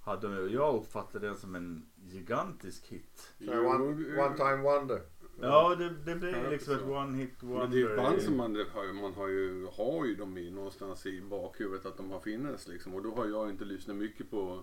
Hade 0.00 0.28
de, 0.28 0.52
jag 0.52 0.74
uppfattade 0.74 1.26
den 1.26 1.36
som 1.36 1.54
en 1.54 1.86
gigantisk 1.96 2.86
hit. 2.86 3.32
One, 3.40 3.84
one 4.24 4.36
time 4.36 4.56
wonder. 4.56 5.02
Ja, 5.40 5.74
det, 5.74 5.88
det 5.88 6.14
blev 6.14 6.50
liksom 6.50 6.74
ett 6.74 6.82
one 6.82 7.18
hit 7.18 7.42
wonder. 7.42 7.60
Men 7.60 7.70
det 7.70 7.76
är 7.76 7.90
ju 7.90 7.96
band 7.96 8.22
som 8.22 8.36
man 8.36 8.52
man 9.00 9.14
har 9.14 9.28
ju, 9.28 9.66
har 9.66 10.04
ju 10.04 10.14
dem 10.14 10.38
i 10.38 10.50
någonstans 10.50 11.06
i 11.06 11.20
bakhuvudet 11.20 11.86
att 11.86 11.96
de 11.96 12.10
har 12.10 12.20
funnits 12.20 12.68
liksom. 12.68 12.94
Och 12.94 13.02
då 13.02 13.14
har 13.14 13.26
jag 13.26 13.50
inte 13.50 13.64
lyssnat 13.64 13.96
mycket 13.96 14.30
på, 14.30 14.62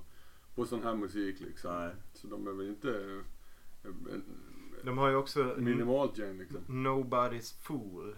på 0.55 0.65
sån 0.65 0.83
här 0.83 0.95
musik 0.95 1.39
liksom. 1.39 1.75
Nej. 1.75 1.91
Så 2.13 2.27
de 2.27 2.47
är 2.47 2.51
väl 2.51 2.67
inte 2.67 2.89
eh, 3.83 3.89
en, 4.13 4.23
De 4.83 4.97
har 4.97 5.09
ju 5.09 5.15
också 5.15 5.55
minimalt 5.57 6.17
gäng 6.17 6.37
liksom. 6.37 6.59
Nobody's 6.67 7.61
Fool. 7.61 8.17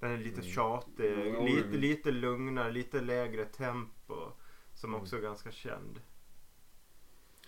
Den 0.00 0.10
är 0.10 0.18
lite 0.18 0.42
tjatig, 0.42 1.34
Ja, 1.34 1.42
lite, 1.42 1.66
mm. 1.66 1.80
lite 1.80 2.10
lugnare, 2.10 2.70
lite 2.72 3.00
lägre 3.00 3.44
tempo. 3.44 4.32
Som 4.74 4.94
också 4.94 5.16
är 5.16 5.20
ganska 5.20 5.50
känd. 5.50 6.00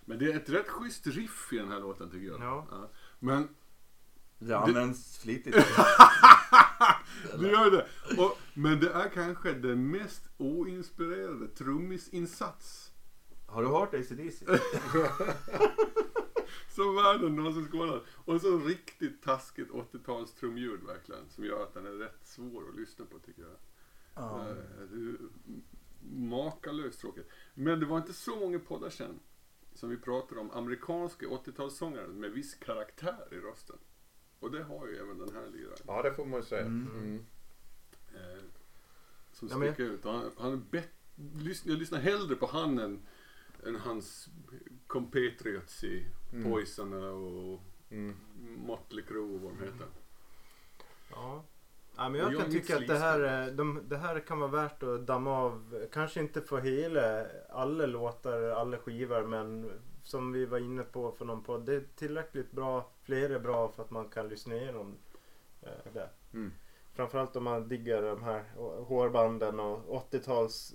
Men 0.04 0.18
det 0.18 0.32
är 0.32 0.36
ett 0.36 0.48
rätt 0.48 0.68
schysst 0.68 1.06
riff 1.06 1.52
i 1.52 1.56
den 1.56 1.68
här 1.68 1.80
låten 1.80 2.10
tycker 2.10 2.26
jag. 2.26 2.40
Ja. 2.40 2.90
Men 3.18 3.48
Det 4.38 4.58
används 4.58 5.18
flitigt. 5.18 5.54
det 7.38 7.48
gör 7.48 7.70
det. 7.70 7.86
Och, 8.22 8.38
men 8.54 8.80
det 8.80 8.92
är 8.92 9.08
kanske 9.08 9.52
den 9.52 9.90
mest 9.90 10.28
oinspirerade 10.36 11.48
trummisinsats 11.48 12.92
Har 13.48 13.62
du 13.62 13.68
hört 13.68 13.94
ACDC? 13.94 14.44
som 16.68 16.94
världen 17.02 17.36
någonsin 17.36 17.68
skådat. 17.68 18.02
Och 18.24 18.40
så 18.40 18.58
riktigt 18.58 19.22
taskigt 19.22 19.70
80-tals 19.70 20.32
trumljud 20.34 20.80
verkligen. 20.82 21.28
Som 21.30 21.44
gör 21.44 21.62
att 21.62 21.74
den 21.74 21.86
är 21.86 21.90
rätt 21.90 22.20
svår 22.26 22.68
att 22.68 22.76
lyssna 22.80 23.04
på 23.04 23.18
tycker 23.18 23.42
jag. 23.42 23.56
Är 24.24 25.16
makalöst 26.12 27.00
tråkigt. 27.00 27.28
Men 27.54 27.80
det 27.80 27.86
var 27.86 27.96
inte 27.98 28.12
så 28.12 28.36
många 28.36 28.58
poddar 28.58 28.90
sen 28.90 29.20
som 29.74 29.88
vi 29.90 29.96
pratade 29.96 30.40
om 30.40 30.50
amerikanska 30.50 31.26
80-talssångare 31.26 32.08
med 32.12 32.30
viss 32.30 32.54
karaktär 32.54 33.28
i 33.30 33.34
rösten. 33.34 33.76
Och 34.40 34.50
det 34.50 34.62
har 34.64 34.86
ju 34.88 34.96
även 34.96 35.18
den 35.18 35.34
här 35.34 35.46
liraren. 35.52 35.78
Ja, 35.86 36.02
det 36.02 36.14
får 36.14 36.24
man 36.26 36.40
ju 36.40 36.46
säga. 36.46 36.66
Mm. 36.66 36.88
Mm. 36.98 37.24
Eh, 38.14 38.42
som 39.32 39.48
Ja, 39.48 39.58
men- 39.58 39.74
sticker 39.74 39.90
ut. 39.92 40.04
Han, 40.04 40.30
han 40.38 40.64
bet, 40.70 40.88
lyssn, 41.38 41.68
jag 41.70 41.78
lyssnar 41.78 41.98
hellre 41.98 42.34
på 42.36 42.46
han 42.46 42.78
än, 42.78 43.02
än 43.66 43.76
hans 43.76 44.28
compatriots 44.86 45.84
i 45.84 46.06
Mm. 46.32 46.50
Poison 46.50 46.92
och 46.92 47.60
Mm. 47.90 48.16
Motley 48.66 49.04
Crue 49.04 49.34
och 49.34 49.40
vad 49.40 49.52
de 49.52 49.64
heter. 49.64 49.86
Ja. 51.10 51.44
Ja, 51.96 52.08
men 52.08 52.20
jag 52.20 52.32
jag 52.32 52.40
kan 52.40 52.50
tycka 52.50 52.76
att 52.76 52.86
det 52.86 52.98
här, 52.98 53.46
eh, 53.48 53.54
de, 53.54 53.80
det 53.88 53.96
här 53.96 54.20
kan 54.20 54.38
vara 54.40 54.50
värt 54.50 54.82
att 54.82 55.06
damma 55.06 55.38
av. 55.38 55.86
Kanske 55.92 56.20
inte 56.20 56.40
för 56.40 56.60
hela, 56.60 57.26
alla 57.50 57.86
låtar, 57.86 58.42
alla 58.42 58.78
skivor. 58.78 59.26
Men 59.26 59.70
som 60.02 60.32
vi 60.32 60.46
var 60.46 60.58
inne 60.58 60.82
på 60.82 61.12
för 61.12 61.24
någon 61.24 61.42
podd. 61.42 61.66
Det 61.66 61.74
är 61.74 61.84
tillräckligt 61.96 62.52
bra. 62.52 62.90
Fler 63.02 63.30
är 63.30 63.38
bra 63.38 63.68
för 63.68 63.82
att 63.82 63.90
man 63.90 64.08
kan 64.08 64.28
lyssna 64.28 64.54
igenom 64.54 64.96
eh, 65.62 65.92
det. 65.92 66.10
Mm. 66.32 66.52
Framförallt 66.98 67.36
om 67.36 67.44
man 67.44 67.68
diggar 67.68 68.02
de 68.02 68.22
här 68.22 68.44
hårbanden 68.84 69.60
och 69.60 70.10
80-tals 70.12 70.74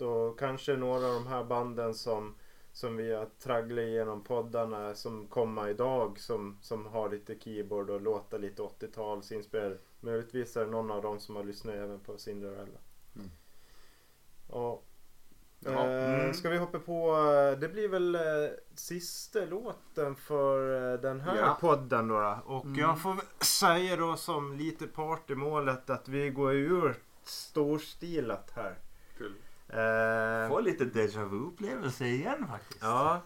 eh, 0.00 0.08
och 0.08 0.38
kanske 0.38 0.76
några 0.76 1.06
av 1.06 1.14
de 1.14 1.26
här 1.26 1.44
banden 1.44 1.94
som, 1.94 2.34
som 2.72 2.96
vi 2.96 3.14
har 3.14 3.26
tragglat 3.38 3.82
igenom 3.82 4.24
poddarna 4.24 4.94
som 4.94 5.26
kommer 5.26 5.68
idag 5.68 6.18
som, 6.18 6.58
som 6.62 6.86
har 6.86 7.10
lite 7.10 7.38
keyboard 7.38 7.90
och 7.90 8.00
låter 8.00 8.38
lite 8.38 8.62
80-tals 8.62 9.32
inspirerade. 9.32 9.78
Möjligtvis 10.00 10.56
är 10.56 10.64
det 10.64 10.70
någon 10.70 10.90
av 10.90 11.02
dem 11.02 11.20
som 11.20 11.36
har 11.36 11.44
lyssnat 11.44 11.74
även 11.74 12.00
på 12.00 12.18
Cinderella. 12.18 12.80
Mm. 13.16 13.30
Ja. 15.60 15.86
Eh, 15.86 16.14
Mm. 16.20 16.34
Ska 16.34 16.48
vi 16.50 16.56
hoppa 16.58 16.78
på, 16.78 17.16
eh, 17.16 17.58
det 17.58 17.68
blir 17.68 17.88
väl 17.88 18.14
eh, 18.14 18.20
sista 18.74 19.38
låten 19.44 20.16
för 20.16 20.58
den 20.98 21.20
här 21.20 21.36
Ja. 21.36 21.56
podden 21.60 22.08
då. 22.08 22.20
då. 22.20 22.38
Och 22.46 22.64
Mm. 22.64 22.78
jag 22.80 22.98
får 23.00 23.44
säga 23.44 23.96
då 23.96 24.16
som 24.16 24.52
lite 24.56 24.86
part 24.86 25.30
i 25.30 25.34
målet 25.34 25.90
att 25.90 26.08
vi 26.08 26.30
går 26.30 26.52
ur 26.54 26.94
storstilat 27.22 28.52
här. 28.56 28.74
Kul. 29.18 29.34
Eh, 29.68 30.48
Får 30.48 30.62
lite 30.62 30.84
déjà 30.84 31.24
vu-upplevelse 31.24 32.04
igen 32.06 32.46
faktiskt. 32.50 32.82
Ja. 32.82 33.20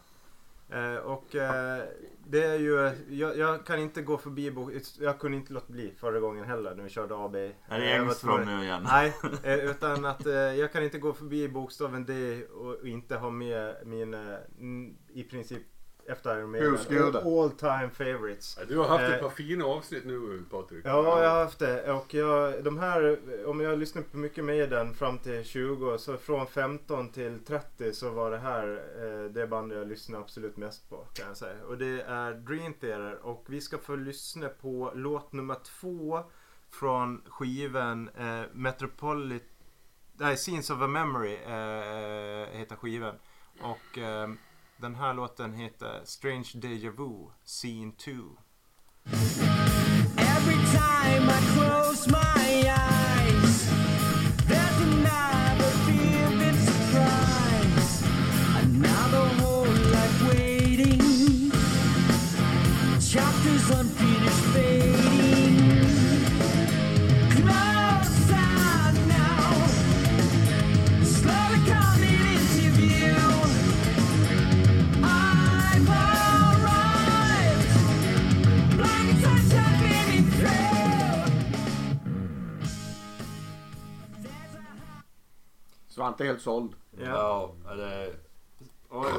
Eh, 0.71 0.97
och 0.97 1.35
eh, 1.35 1.83
det 2.27 2.45
är 2.45 2.59
ju, 2.59 2.93
jag, 3.11 3.39
jag 3.39 3.67
kan 3.67 3.79
inte 3.79 4.03
gå 4.03 4.19
förbi 4.19 4.51
bok, 4.51 4.73
jag 5.01 5.19
kunde 5.19 5.37
inte 5.37 5.53
låta 5.53 5.73
bli 5.73 5.93
förra 5.97 6.21
gången 6.21 6.45
heller 6.45 6.75
när 6.75 6.85
vi 6.85 6.91
körde 6.91 7.15
AB. 7.15 7.35
Är 7.35 7.53
det 7.69 7.93
Eh, 7.93 8.01
Engström 8.01 8.45
nu 8.45 8.65
igen? 8.65 8.83
Nej, 8.85 9.13
eh, 9.43 9.55
utan 9.55 10.05
att 10.05 10.27
eh, 10.27 10.33
jag 10.33 10.73
kan 10.73 10.83
inte 10.83 10.99
gå 10.99 11.13
förbi 11.13 11.49
bokstaven 11.49 12.05
D 12.05 12.43
och 12.45 12.89
inte 12.89 13.17
ha 13.17 13.31
med 13.31 13.75
mina 13.87 14.39
mm, 14.59 14.97
i 15.09 15.23
princip 15.23 15.63
efter 16.07 16.39
Iron 16.39 16.51
Maiden, 16.51 16.71
Husgudar. 16.73 17.21
all, 17.21 17.39
all 17.39 17.51
time 17.51 17.91
favorites. 17.91 18.57
Ja, 18.61 18.65
Du 18.69 18.79
har 18.79 18.89
haft 18.89 19.03
Eh. 19.03 19.15
ett 19.15 19.21
par 19.21 19.31
fina 19.31 19.65
avsnitt 19.65 20.05
nu 20.05 20.45
Patrik. 20.51 20.81
Ja, 20.87 21.23
jag 21.23 21.31
har 21.31 21.45
haft 21.45 21.59
det. 21.59 21.93
Och 21.93 22.15
jag, 22.15 22.65
de 22.65 22.79
här, 22.79 23.19
om 23.47 23.61
jag 23.61 23.79
lyssnar 23.79 24.03
på 24.03 24.17
mycket 24.17 24.45
med 24.45 24.71
den 24.71 24.95
fram 24.95 25.19
till 25.19 25.45
20, 25.45 25.99
så 25.99 26.17
från 26.17 26.47
15 26.47 27.09
till 27.09 27.39
30 27.47 27.93
så 27.93 28.11
var 28.11 28.31
det 28.31 28.39
här 28.39 28.83
eh, 29.03 29.31
det 29.31 29.47
bandet 29.47 29.79
jag 29.79 29.89
lyssnar 29.89 30.21
absolut 30.21 30.57
mest 30.57 30.91
på 30.91 30.97
kan 31.15 31.27
jag 31.29 31.37
säga. 31.37 31.65
Och 31.69 31.79
det 31.79 32.03
är 32.03 32.33
Dream 32.35 32.73
Theater 32.75 33.19
och 33.23 33.45
vi 33.49 33.61
ska 33.61 33.79
få 33.79 33.97
lyssna 33.97 34.49
på 34.49 34.93
låt 34.95 35.33
nummer 35.33 35.57
två 35.81 36.21
från 36.71 37.23
skivan 37.29 38.09
eh, 38.19 38.41
Metropolit... 38.53 39.45
Nej, 40.15 40.37
Scenes 40.37 40.71
of 40.71 40.81
a 40.83 40.87
Memory 40.87 41.35
eh, 41.35 42.47
heter 42.59 42.77
skivan. 42.77 43.15
Och 43.61 43.99
eh, 43.99 44.29
den 44.83 44.95
här 44.95 45.15
låten 45.15 45.53
heter 45.53 46.01
Strange 46.05 46.49
Deja 46.55 46.91
Vu, 46.91 47.31
Scene 47.45 47.93
2. 47.93 48.13
Every 50.17 50.59
time 50.73 51.29
I 51.29 51.41
close 51.55 52.11
my 52.11 52.69
eyes, 52.69 53.82
Svante 85.95 86.25
är 86.25 86.27
helt 86.27 86.43
såld. 86.43 86.73
Ja, 87.05 87.55
det... 87.65 88.15
Oj. 88.89 89.13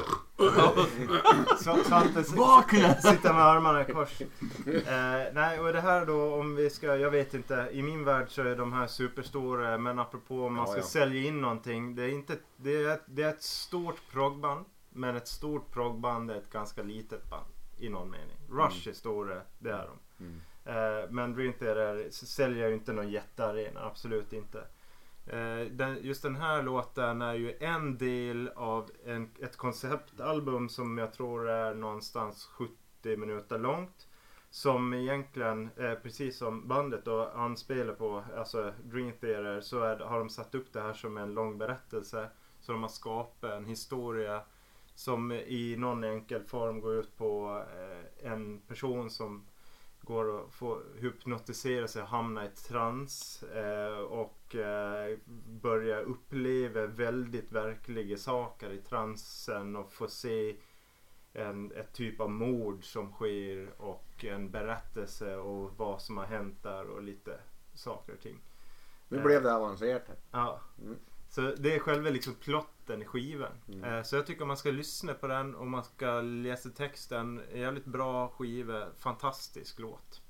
Så, 1.58 1.76
Svante 1.84 2.24
sitter 2.24 3.32
med 3.32 3.42
armarna 3.42 3.80
i 3.82 3.92
kors. 3.92 4.20
Eh, 4.20 5.32
nej, 5.34 5.60
och 5.60 5.72
det 5.72 5.80
här 5.80 6.06
då 6.06 6.34
om 6.34 6.56
vi 6.56 6.70
ska, 6.70 6.96
jag 6.96 7.10
vet 7.10 7.34
inte. 7.34 7.68
I 7.72 7.82
min 7.82 8.04
värld 8.04 8.26
så 8.28 8.42
är 8.42 8.56
de 8.56 8.72
här 8.72 8.86
superstora. 8.86 9.78
Men 9.78 9.98
apropå 9.98 10.46
om 10.46 10.54
man 10.54 10.64
Ja, 10.66 10.70
ska 10.72 10.80
ja. 10.80 10.84
sälja 10.86 11.22
in 11.28 11.40
någonting. 11.40 11.94
Det 11.94 12.02
är, 12.02 12.08
inte, 12.08 12.36
det 12.56 12.82
är, 12.82 12.88
ett, 12.88 13.02
det 13.06 13.22
är 13.22 13.28
ett 13.30 13.42
stort 13.42 14.00
proggband. 14.12 14.64
Men 14.90 15.16
ett 15.16 15.28
stort 15.28 15.70
proggband 15.70 16.30
är 16.30 16.34
ett 16.34 16.50
ganska 16.50 16.82
litet 16.82 17.30
band. 17.30 17.46
I 17.78 17.88
någon 17.88 18.10
mening. 18.10 18.36
Rush 18.50 18.88
är 18.88 18.92
stora, 18.92 19.40
det 19.58 19.70
är 19.70 19.88
de. 19.88 20.24
Mm. 20.24 20.40
Eh, 20.64 21.10
men 21.10 21.34
Dream 21.34 21.52
Theater 21.52 22.08
säljer 22.10 22.68
ju 22.68 22.74
inte 22.74 22.92
någon 22.92 23.10
jättearena, 23.10 23.80
absolut 23.84 24.32
inte. 24.32 24.64
Eh, 25.26 25.66
den, 25.70 25.98
just 26.02 26.22
den 26.22 26.36
här 26.36 26.62
låten 26.62 27.22
är 27.22 27.34
ju 27.34 27.56
en 27.60 27.98
del 27.98 28.50
av 28.56 28.90
en, 29.04 29.30
ett 29.40 29.56
konceptalbum 29.56 30.68
som 30.68 30.98
jag 30.98 31.12
tror 31.12 31.48
är 31.48 31.74
någonstans 31.74 32.44
70 32.44 33.16
minuter 33.16 33.58
långt. 33.58 34.08
Som 34.50 34.94
egentligen, 34.94 35.70
eh, 35.76 35.94
precis 35.94 36.38
som 36.38 36.68
bandet 36.68 37.04
då 37.04 37.28
anspelar 37.28 37.94
på, 37.94 38.24
alltså 38.36 38.72
Dream 38.84 39.12
Theater, 39.12 39.60
så 39.60 39.80
är, 39.80 39.96
har 39.96 40.18
de 40.18 40.28
satt 40.28 40.54
upp 40.54 40.72
det 40.72 40.80
här 40.80 40.92
som 40.92 41.16
en 41.16 41.34
lång 41.34 41.58
berättelse. 41.58 42.30
Så 42.60 42.72
de 42.72 42.82
har 42.82 42.88
skapat 42.88 43.50
en 43.50 43.66
historia 43.66 44.42
som 44.94 45.32
i 45.32 45.76
någon 45.78 46.04
enkel 46.04 46.44
form 46.44 46.80
går 46.80 46.94
ut 46.94 47.16
på 47.16 47.62
eh, 47.76 48.30
en 48.32 48.60
person 48.60 49.10
som 49.10 49.46
går 50.04 50.40
att 50.40 50.52
få 50.52 50.80
hypnotisera 50.96 51.88
sig 51.88 52.02
hamna 52.02 52.44
i 52.44 52.48
trans 52.48 53.42
eh, 53.42 53.98
och 53.98 54.54
eh, 54.54 55.18
börja 55.46 56.00
uppleva 56.00 56.86
väldigt 56.86 57.52
verkliga 57.52 58.16
saker 58.16 58.70
i 58.70 58.78
transen 58.78 59.76
och 59.76 59.92
få 59.92 60.08
se 60.08 60.56
en, 61.32 61.72
ett 61.72 61.92
typ 61.92 62.20
av 62.20 62.30
mord 62.30 62.84
som 62.84 63.12
sker 63.12 63.80
och 63.82 64.24
en 64.24 64.50
berättelse 64.50 65.36
och 65.36 65.70
vad 65.76 66.02
som 66.02 66.16
har 66.16 66.24
hänt 66.24 66.62
där 66.62 66.86
och 66.86 67.02
lite 67.02 67.40
saker 67.74 68.12
och 68.12 68.20
ting. 68.20 68.38
Nu 69.08 69.22
blev 69.22 69.42
det 69.42 69.54
avancerat. 69.54 70.02
Ja. 70.30 70.60
Mm. 70.82 70.96
Så 71.34 71.40
det 71.40 71.74
är 71.74 71.78
själva 71.78 72.10
liksom 72.10 72.34
plotten 72.34 73.02
i 73.02 73.04
skivan. 73.04 73.52
Mm. 73.68 73.84
Eh, 73.84 74.02
Så 74.02 74.16
jag 74.16 74.26
tycker 74.26 74.44
man 74.44 74.56
ska 74.56 74.70
lyssna 74.70 75.14
på 75.14 75.26
den 75.26 75.54
och 75.54 75.66
man 75.66 75.84
ska 75.84 76.20
läsa 76.20 76.70
texten. 76.70 77.42
Jävligt 77.54 77.84
bra 77.84 78.28
skiva, 78.28 78.94
fantastisk 78.98 79.78
låt. 79.78 80.20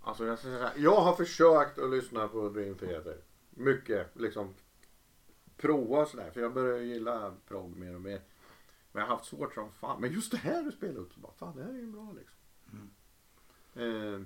Alltså 0.00 0.24
jag, 0.24 0.38
ska 0.38 0.48
säga, 0.48 0.72
jag 0.76 1.00
har 1.00 1.14
försökt 1.14 1.78
att 1.78 1.90
lyssna 1.90 2.28
på 2.28 2.48
Dream 2.48 2.74
Theater. 2.74 3.20
Mycket 3.50 4.16
liksom. 4.16 4.54
Prova 5.56 6.02
och 6.02 6.08
sådär. 6.08 6.30
För 6.30 6.40
jag 6.40 6.54
börjar 6.54 6.78
gilla 6.78 7.34
prog 7.48 7.76
mer 7.76 7.94
och 7.94 8.00
mer. 8.00 8.20
Men 8.92 9.00
jag 9.00 9.08
har 9.08 9.16
haft 9.16 9.28
svårt 9.28 9.54
som 9.54 9.72
fan. 9.72 10.00
Men 10.00 10.12
just 10.12 10.30
det 10.30 10.38
här 10.38 10.62
du 10.62 10.72
spelar 10.72 11.00
upp 11.00 11.12
så 11.12 11.20
bara, 11.20 11.32
fan 11.32 11.56
det 11.56 11.62
här 11.62 11.70
är 11.70 11.78
ju 11.78 11.92
bra 11.92 12.14
liksom. 12.18 12.90
Eh, 13.74 14.20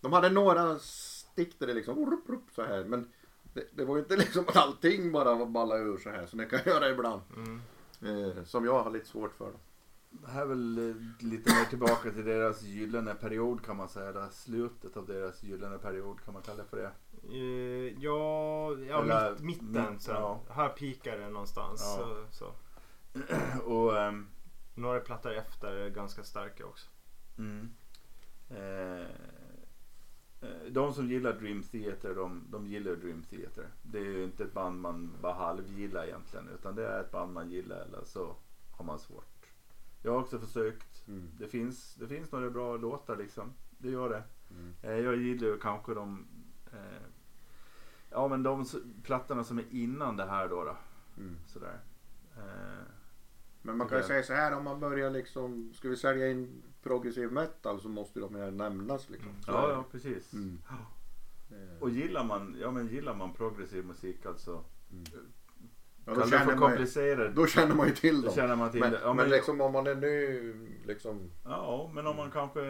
de 0.00 0.12
hade 0.12 0.30
några 0.30 0.78
stick 0.78 1.58
där 1.58 1.66
det 1.66 1.74
liksom 1.74 2.10
rup, 2.10 2.28
rup, 2.28 2.54
så 2.54 2.62
här. 2.62 2.84
Men 2.84 3.12
det, 3.54 3.64
det 3.72 3.84
var 3.84 3.96
ju 3.96 4.02
inte 4.02 4.16
liksom 4.24 4.44
att 4.48 4.56
allting 4.56 5.12
bara 5.12 5.34
var 5.34 5.46
balla 5.46 5.76
ur 5.76 5.98
så 5.98 6.10
här. 6.10 6.26
Som 6.26 6.38
det 6.38 6.46
kan 6.46 6.60
göra 6.66 6.90
ibland. 6.90 7.22
Mm. 7.36 7.60
Eh, 8.02 8.44
som 8.44 8.64
jag 8.64 8.82
har 8.82 8.90
lite 8.90 9.06
svårt 9.06 9.34
för. 9.34 9.44
Då. 9.44 9.58
det 10.10 10.30
här 10.30 10.42
är 10.42 10.46
väl 10.46 10.90
eh, 10.90 11.26
lite 11.26 11.54
mer 11.54 11.64
tillbaka 11.64 12.10
till 12.10 12.24
deras 12.24 12.62
gyllene 12.62 13.14
period 13.14 13.64
kan 13.64 13.76
man 13.76 13.88
säga. 13.88 14.12
Det 14.12 14.30
slutet 14.30 14.96
av 14.96 15.06
deras 15.06 15.42
gyllene 15.42 15.78
period 15.78 16.20
kan 16.24 16.34
man 16.34 16.42
kalla 16.42 16.62
det 16.62 16.68
för 16.68 16.76
det. 16.76 16.90
Eh, 17.28 18.02
ja, 18.02 18.72
ja 18.88 19.02
Eller 19.02 19.30
mitt, 19.30 19.62
mitten. 19.62 19.92
mitt, 19.92 20.02
så. 20.02 20.10
ja. 20.10 20.40
Här 20.50 20.68
pikar 20.68 21.18
det 21.18 21.28
någonstans. 21.28 21.96
Ja. 21.98 22.24
Så, 22.30 22.36
så. 22.38 22.54
Och 23.64 23.98
ehm, 23.98 24.26
Några 24.74 25.00
plattor 25.00 25.32
efter 25.32 25.72
är 25.72 25.88
ganska 25.90 26.24
starka 26.24 26.66
också. 26.66 26.88
mm, 27.38 27.74
eh, 28.50 29.06
de 30.70 30.94
som 30.94 31.08
gillar 31.08 31.32
Dream 31.32 31.62
Theater, 31.62 32.14
de, 32.14 32.42
de 32.50 32.66
gillar 32.66 32.94
Dream 32.96 33.22
Theater. 33.22 33.66
Det 33.82 33.98
är 33.98 34.04
ju 34.04 34.24
inte 34.24 34.44
ett 34.44 34.52
band 34.52 34.80
man 34.80 35.12
bara 35.22 35.32
halvgillar 35.32 36.04
egentligen. 36.04 36.48
Utan 36.48 36.74
det 36.74 36.86
är 36.88 37.00
ett 37.00 37.10
band 37.12 37.32
man 37.32 37.50
gillar 37.50 37.76
eller 37.80 38.04
så 38.04 38.36
har 38.72 38.84
man 38.84 38.98
svårt. 38.98 39.46
Jag 40.02 40.12
har 40.12 40.20
också 40.20 40.38
försökt. 40.38 41.08
Mm. 41.08 41.28
Det 41.38 41.48
finns, 41.48 41.94
det 41.94 42.08
finns 42.08 42.32
några 42.32 42.50
bra 42.50 42.76
låtar 42.76 43.16
liksom. 43.16 43.52
Det 43.78 43.90
gör 43.90 44.10
det. 44.10 44.22
Mm. 44.50 44.74
Eh, 44.82 45.04
jag 45.04 45.16
gillar 45.16 45.48
ju 45.48 45.58
kanske 45.58 45.94
de 45.94 46.26
eh, 46.72 47.02
Ja 48.10 48.28
men 48.28 48.42
de 48.42 48.64
plattorna 49.02 49.44
som 49.44 49.58
är 49.58 49.64
innan 49.70 50.16
det 50.16 50.24
här 50.24 50.48
då. 50.48 50.64
då 50.64 50.76
Mm. 51.16 51.36
sådär. 51.46 51.80
Eh, 52.36 52.84
Men 53.62 53.76
man 53.76 53.88
kan 53.88 53.98
ju 53.98 54.04
säga 54.04 54.22
så 54.22 54.32
här 54.32 54.56
om 54.56 54.64
man 54.64 54.80
börjar 54.80 55.10
liksom, 55.10 55.72
ska 55.74 55.88
vi 55.88 55.96
sälja 55.96 56.30
in 56.30 56.62
progressiv 56.82 57.32
metal 57.32 57.80
så 57.80 57.88
måste 57.88 58.20
de 58.20 58.36
ju 58.36 58.50
nämnas 58.50 59.10
liksom. 59.10 59.28
Mm. 59.30 59.40
Ja, 59.46 59.70
ja 59.70 59.84
precis. 59.92 60.32
Mm. 60.32 60.58
Eh, 61.50 61.82
Och 61.82 61.90
gillar 61.90 62.24
man, 62.24 62.56
ja, 62.60 62.70
men 62.70 62.86
gillar 62.88 63.14
man 63.14 63.32
progressiv 63.32 63.84
musik 63.86 64.26
alltså. 64.26 64.50
Mm. 64.92 65.04
Ja, 65.12 65.18
Ja, 66.06 66.14
då 66.14 66.26
känner 66.26 66.56
man, 66.56 66.78
ju- 66.78 67.32
då 67.34 67.46
känner 67.46 67.74
man 67.74 67.86
ju 67.86 67.94
till 67.94 68.20
Då 68.20 68.26
dem. 68.26 68.34
känner 68.34 68.56
man 68.56 68.70
till 68.70 68.80
Men, 68.80 68.92
det. 68.92 69.00
Ja, 69.02 69.14
men 69.14 69.28
liksom 69.30 69.60
om 69.60 69.72
man 69.72 69.86
är 69.86 69.94
ny 69.94 70.52
liksom. 70.86 71.30
ja, 71.44 71.90
men 71.94 72.06
om 72.06 72.16
man 72.16 72.30
kanske, 72.30 72.60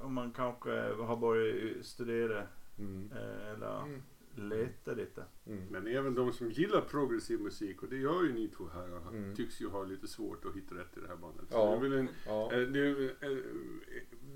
om 0.00 0.14
man 0.14 0.32
kanske 0.32 0.70
har 1.06 1.16
börjat 1.16 1.86
studera 1.86 2.42
Mm. 2.78 3.10
eh, 3.12 3.52
eller 3.52 3.82
Mm. 3.82 4.02
Leta 4.34 4.92
lite. 4.92 5.24
Mm. 5.46 5.64
Men 5.70 5.86
även 5.86 6.14
de 6.14 6.32
som 6.32 6.50
gillar 6.50 6.80
progressiv 6.80 7.40
musik, 7.40 7.82
och 7.82 7.88
det 7.88 7.96
gör 7.96 8.22
ju 8.24 8.32
ni 8.32 8.48
två 8.48 8.64
här, 8.74 9.08
Mm. 9.08 9.36
tycks 9.36 9.60
ju 9.60 9.68
ha 9.68 9.82
lite 9.84 10.08
svårt 10.08 10.44
att 10.44 10.54
hitta 10.56 10.74
rätt 10.74 10.96
i 10.96 11.00
det 11.00 11.08
här 11.08 11.16
bandet. 11.16 11.46
Ja. 11.50 11.78
det, 11.82 11.98
en, 11.98 12.08
Ja. 12.26 12.52
eh, 12.52 12.60
det, 12.60 12.88
eh, 13.10 13.36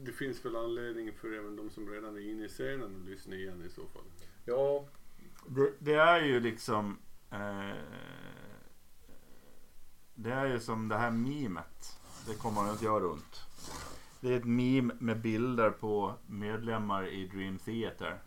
det 0.05 0.13
finns 0.13 0.45
väl 0.45 0.57
anledning 0.57 1.13
för 1.13 1.33
även 1.33 1.57
de 1.57 1.71
som 1.71 1.89
redan 1.89 2.17
är 2.17 2.31
inne 2.31 2.45
i 2.45 2.49
scenen 2.49 2.97
att 3.03 3.09
lyssna 3.11 3.35
igen 3.37 3.63
i 3.67 3.71
så 3.71 3.87
fall. 3.87 4.05
ja. 4.45 4.87
Det, 5.49 5.73
det 5.79 5.95
är 5.95 6.25
ju 6.25 6.41
liksom 6.41 6.99
eh, 7.31 7.77
Det 10.15 10.31
är 10.33 10.47
ju 10.47 10.61
som 10.61 10.89
det 10.89 10.97
här 10.97 11.11
memet. 11.11 11.99
Det 12.27 12.35
kommer 12.39 12.71
att 12.73 12.83
göra 12.83 13.01
runt. 13.01 13.41
Det 14.21 14.33
är 14.33 14.37
ett 14.37 14.45
meme 14.45 14.95
med 15.01 15.21
bilder 15.21 15.71
på 15.71 16.15
medlemmar 16.27 17.07
i 17.09 17.27
Dream 17.27 17.59
Theater. 17.59 18.19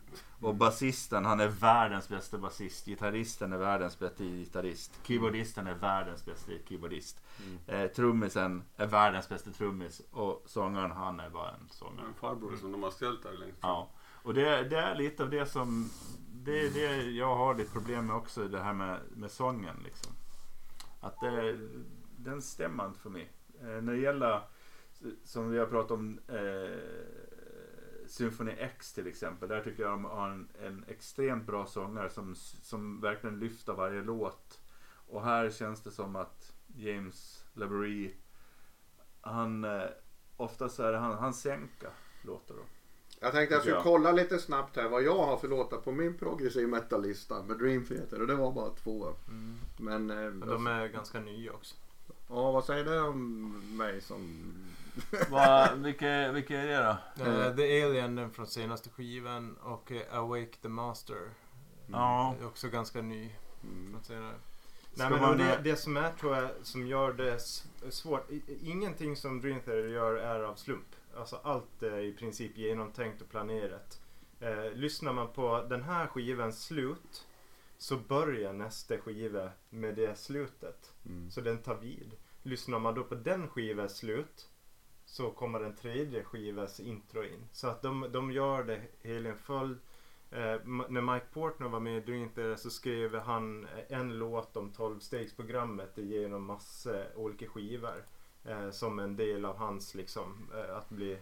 Och 0.45 0.55
basisten 0.55 1.25
han 1.25 1.39
är 1.39 1.47
världens 1.47 2.09
bästa 2.09 2.37
basist. 2.37 2.85
Gitarristen 2.85 3.53
är 3.53 3.57
världens 3.57 3.99
bästa 3.99 4.23
gitarrist. 4.23 4.99
Keyboardisten 5.03 5.67
är 5.67 5.73
världens 5.73 6.25
bästa 6.25 6.51
keyboardist. 6.69 7.21
Mm. 7.45 7.59
Eh, 7.81 7.91
trummisen 7.91 8.63
är 8.75 8.87
världens 8.87 9.29
bästa 9.29 9.51
trummis. 9.51 10.01
Och 10.11 10.43
sångaren 10.45 10.91
han 10.91 11.19
är 11.19 11.29
bara 11.29 11.49
en 11.49 11.69
sångare. 11.69 12.07
En 12.07 12.13
farbror 12.13 12.55
som 12.55 12.71
de 12.71 12.83
har 12.83 12.91
ställt 12.91 13.23
där 13.23 13.31
längst 13.31 13.61
fram. 13.61 13.69
Ja, 13.69 13.89
och 14.23 14.33
det, 14.33 14.63
det 14.63 14.77
är 14.77 14.95
lite 14.95 15.23
av 15.23 15.29
det 15.29 15.45
som 15.45 15.89
det 16.45 16.65
är 16.65 16.69
det 16.69 17.11
jag 17.11 17.35
har 17.35 17.55
lite 17.55 17.71
problem 17.71 18.05
med 18.05 18.15
också, 18.15 18.47
det 18.47 18.59
här 18.59 18.73
med, 18.73 18.99
med 19.15 19.31
sången 19.31 19.75
liksom. 19.83 20.13
Att 20.99 21.19
det, 21.19 21.59
den 22.17 22.41
stämmer 22.41 22.85
inte 22.85 22.99
för 22.99 23.09
mig. 23.09 23.31
Eh, 23.61 23.67
när 23.67 23.93
det 23.93 23.99
gäller, 23.99 24.41
som 25.23 25.49
vi 25.49 25.59
har 25.59 25.65
pratat 25.65 25.91
om, 25.91 26.19
eh, 26.27 26.79
Symphony 28.15 28.51
X 28.51 28.93
till 28.93 29.07
exempel. 29.07 29.49
Där 29.49 29.61
tycker 29.61 29.83
jag 29.83 29.91
de 29.91 30.05
har 30.05 30.29
en, 30.29 30.47
en 30.61 30.85
extremt 30.87 31.45
bra 31.45 31.65
sångare 31.65 32.09
som, 32.09 32.35
som 32.61 33.01
verkligen 33.01 33.39
lyfter 33.39 33.73
varje 33.73 34.01
låt. 34.01 34.61
Och 35.07 35.23
här 35.23 35.49
känns 35.49 35.83
det 35.83 35.91
som 35.91 36.15
att 36.15 36.53
James 36.75 37.45
LaBrie, 37.53 38.11
han, 39.21 39.63
eh, 39.63 39.83
oftast 40.37 40.79
är 40.79 40.91
det 40.91 40.97
han, 40.97 41.17
han 41.17 41.33
sänker 41.33 41.89
låtar 42.21 42.55
då. 42.55 42.61
Jag 43.19 43.31
tänkte 43.31 43.55
jag 43.55 43.61
skulle 43.61 43.81
kolla 43.81 44.11
lite 44.11 44.39
snabbt 44.39 44.75
här 44.75 44.89
vad 44.89 45.03
jag 45.03 45.25
har 45.25 45.37
för 45.37 45.47
låtar 45.47 45.77
på 45.77 45.91
min 45.91 46.17
progressiv 46.17 46.67
metal-lista 46.67 47.43
med 47.43 47.57
Dream 47.57 47.85
Theater 47.85 48.21
och 48.21 48.27
det 48.27 48.35
var 48.35 48.51
bara 48.51 48.69
två. 48.69 49.13
Mm. 49.27 49.55
Men 49.77 50.09
eh, 50.09 50.31
Men 50.31 50.49
de 50.49 50.67
är 50.67 50.87
ganska 50.87 51.19
nya 51.19 51.53
också. 51.53 51.75
ja, 52.29 52.51
vad 52.51 52.65
säger 52.65 52.85
du 52.85 52.99
om 52.99 53.77
mig 53.77 54.01
som... 54.01 54.53
Va, 55.29 55.69
vilka, 55.75 56.31
vilka 56.31 56.59
är 56.61 56.67
det 56.67 56.97
då? 57.15 57.23
Eh, 57.31 57.55
The 57.55 57.83
Alien 57.83 58.31
från 58.31 58.47
senaste 58.47 58.89
skivan 58.89 59.57
och 59.57 59.91
eh, 59.91 60.17
Awake 60.17 60.57
the 60.61 60.69
Master. 60.69 61.29
Ja. 61.87 62.35
Är 62.41 62.45
också 62.47 62.69
ganska 62.69 63.01
ny 63.01 63.31
Mm. 63.63 63.91
från 63.91 64.03
senare. 64.03 64.35
Nej, 64.97 65.09
men 65.09 65.21
man, 65.21 65.37
det, 65.37 65.53
eh, 65.55 65.61
det 65.63 65.75
som 65.75 65.97
är 65.97 66.11
tror 66.11 66.35
jag 66.35 66.49
som 66.61 66.87
gör 66.87 67.13
det 67.13 67.39
svårt. 67.91 68.29
Ingenting 68.61 69.15
som 69.15 69.41
Dream 69.41 69.59
Theater 69.59 69.87
gör 69.87 70.15
är 70.15 70.39
av 70.39 70.55
slump. 70.55 70.95
Alltså 71.17 71.39
allt 71.43 71.83
är 71.83 71.99
i 71.99 72.13
princip 72.13 72.57
genomtänkt 72.57 73.21
och 73.21 73.29
planerat. 73.29 73.99
Eh, 74.39 74.71
lyssnar 74.73 75.13
man 75.13 75.27
på 75.33 75.65
den 75.69 75.83
här 75.83 76.07
skivans 76.07 76.63
slut 76.63 77.25
så 77.77 77.97
börjar 77.97 78.53
nästa 78.53 78.97
skiva 78.97 79.49
med 79.69 79.95
det 79.95 80.17
slutet. 80.19 80.93
Mm. 81.05 81.31
Så 81.31 81.41
den 81.41 81.57
tar 81.57 81.75
vid. 81.75 82.11
Lyssnar 82.43 82.79
man 82.79 82.95
då 82.95 83.03
på 83.03 83.15
den 83.15 83.47
skivans 83.47 83.97
slut 83.97 84.49
så 85.05 85.31
kommer 85.31 85.59
den 85.59 85.75
tredje 85.75 86.23
skivas 86.23 86.79
intro 86.79 87.23
in. 87.23 87.47
Så 87.51 87.67
att 87.67 87.81
de, 87.81 88.07
de 88.11 88.31
gör 88.31 88.63
det 88.63 88.81
hela 89.01 89.29
en 89.29 89.37
följd. 89.37 89.77
Eh, 90.31 90.59
när 90.65 91.13
Mike 91.13 91.25
Portner 91.33 91.67
var 91.67 91.79
med 91.79 91.97
i 91.97 92.01
Dream 92.01 92.57
så 92.57 92.69
skrev 92.69 93.15
han 93.15 93.67
en 93.87 94.17
låt 94.19 94.57
om 94.57 94.71
12-stegsprogrammet 94.71 95.99
genom 95.99 96.45
massa 96.45 97.03
olika 97.15 97.47
skivor. 97.47 98.03
Eh, 98.47 98.71
som 98.71 98.99
en 98.99 99.15
del 99.15 99.45
av 99.45 99.57
hans 99.57 99.95
liksom 99.95 100.49
eh, 100.55 100.77
att 100.77 100.89
bli 100.89 101.17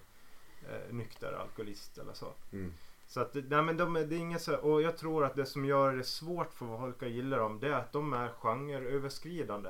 eh, 0.70 0.94
nykter 0.94 1.34
alkoholist 1.34 1.98
eller 1.98 2.14
så. 2.14 2.34
Mm. 2.52 2.74
Så 3.08 3.22
att, 3.22 3.34
nej 3.34 3.64
men 3.64 3.78
de, 3.78 3.94
det 3.94 4.16
är 4.16 4.20
inget 4.20 4.42
så, 4.42 4.56
och 4.56 4.82
jag 4.82 4.98
tror 4.98 5.26
att 5.26 5.36
det 5.36 5.46
som 5.46 5.66
gör 5.66 5.96
det 5.96 6.04
svårt 6.04 6.54
för 6.54 6.78
folk 6.78 7.04
att 7.04 7.10
gilla 7.10 7.38
dem 7.38 7.60
det 7.60 7.68
är 7.68 7.74
att 7.74 7.92
de 7.92 8.14
är 8.14 8.30
genreöverskridande. 8.30 9.70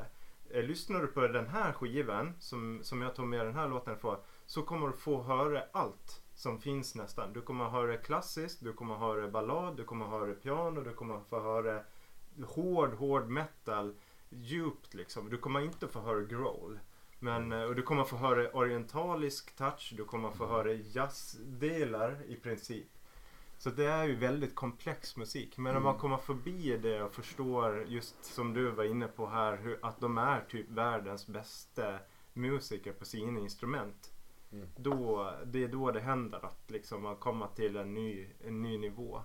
Eh, 0.53 0.63
lyssnar 0.63 1.01
du 1.01 1.07
på 1.07 1.27
den 1.27 1.47
här 1.47 1.73
skivan 1.73 2.33
som, 2.39 2.79
som 2.83 3.01
jag 3.01 3.15
tog 3.15 3.27
med 3.27 3.45
den 3.45 3.55
här 3.55 3.67
låten 3.67 3.93
ifrån 3.93 4.17
så 4.45 4.61
kommer 4.61 4.87
du 4.87 4.93
få 4.93 5.21
höra 5.21 5.63
allt 5.71 6.23
som 6.33 6.59
finns 6.59 6.95
nästan. 6.95 7.33
Du 7.33 7.41
kommer 7.41 7.65
höra 7.69 7.97
klassiskt, 7.97 8.63
du 8.63 8.73
kommer 8.73 8.95
höra 8.95 9.27
ballad, 9.27 9.77
du 9.77 9.83
kommer 9.83 10.05
höra 10.05 10.33
piano, 10.33 10.81
du 10.81 10.93
kommer 10.93 11.19
få 11.29 11.39
höra 11.39 11.83
hård, 12.45 12.93
hård 12.93 13.27
metal 13.27 13.95
djupt 14.29 14.93
liksom. 14.93 15.29
Du 15.29 15.37
kommer 15.37 15.61
inte 15.61 15.87
få 15.87 15.99
höra 15.99 16.21
growl. 16.21 16.79
Men, 17.19 17.51
eh, 17.51 17.63
och 17.63 17.75
du 17.75 17.81
kommer 17.81 18.03
få 18.03 18.15
höra 18.15 18.51
orientalisk 18.51 19.55
touch, 19.55 19.93
du 19.97 20.05
kommer 20.05 20.31
få 20.31 20.45
höra 20.45 20.73
jazzdelar 20.73 22.17
i 22.27 22.35
princip. 22.35 22.87
Så 23.64 23.70
det 23.70 23.86
är 23.86 24.03
ju 24.05 24.16
väldigt 24.16 24.55
komplex 24.55 25.18
musik. 25.18 25.57
Men 25.57 25.76
om 25.76 25.84
man 25.84 25.97
kommer 25.97 26.18
förbi 26.18 26.78
det 26.78 27.03
och 27.03 27.14
förstår 27.14 27.86
just 27.88 28.26
som 28.26 28.53
du 28.53 28.72
var 28.72 28.84
inne 28.84 29.07
på 29.07 29.28
här 29.28 29.57
hur, 29.57 29.80
att 29.82 29.99
de 29.99 30.18
är 30.18 30.41
typ 30.49 30.70
världens 30.70 31.28
bästa 31.28 31.99
musiker 32.34 32.93
på 32.93 33.05
sina 33.05 33.39
instrument. 33.39 34.11
Mm. 34.51 34.68
Då, 34.76 35.32
det 35.45 35.64
är 35.64 35.68
då 35.68 35.91
det 35.91 35.99
händer 35.99 36.45
att 36.45 36.72
liksom 36.72 37.03
man 37.03 37.16
kommer 37.16 37.47
till 37.55 37.76
en 37.76 37.93
ny, 37.93 38.28
en 38.45 38.61
ny 38.61 38.78
nivå. 38.78 39.22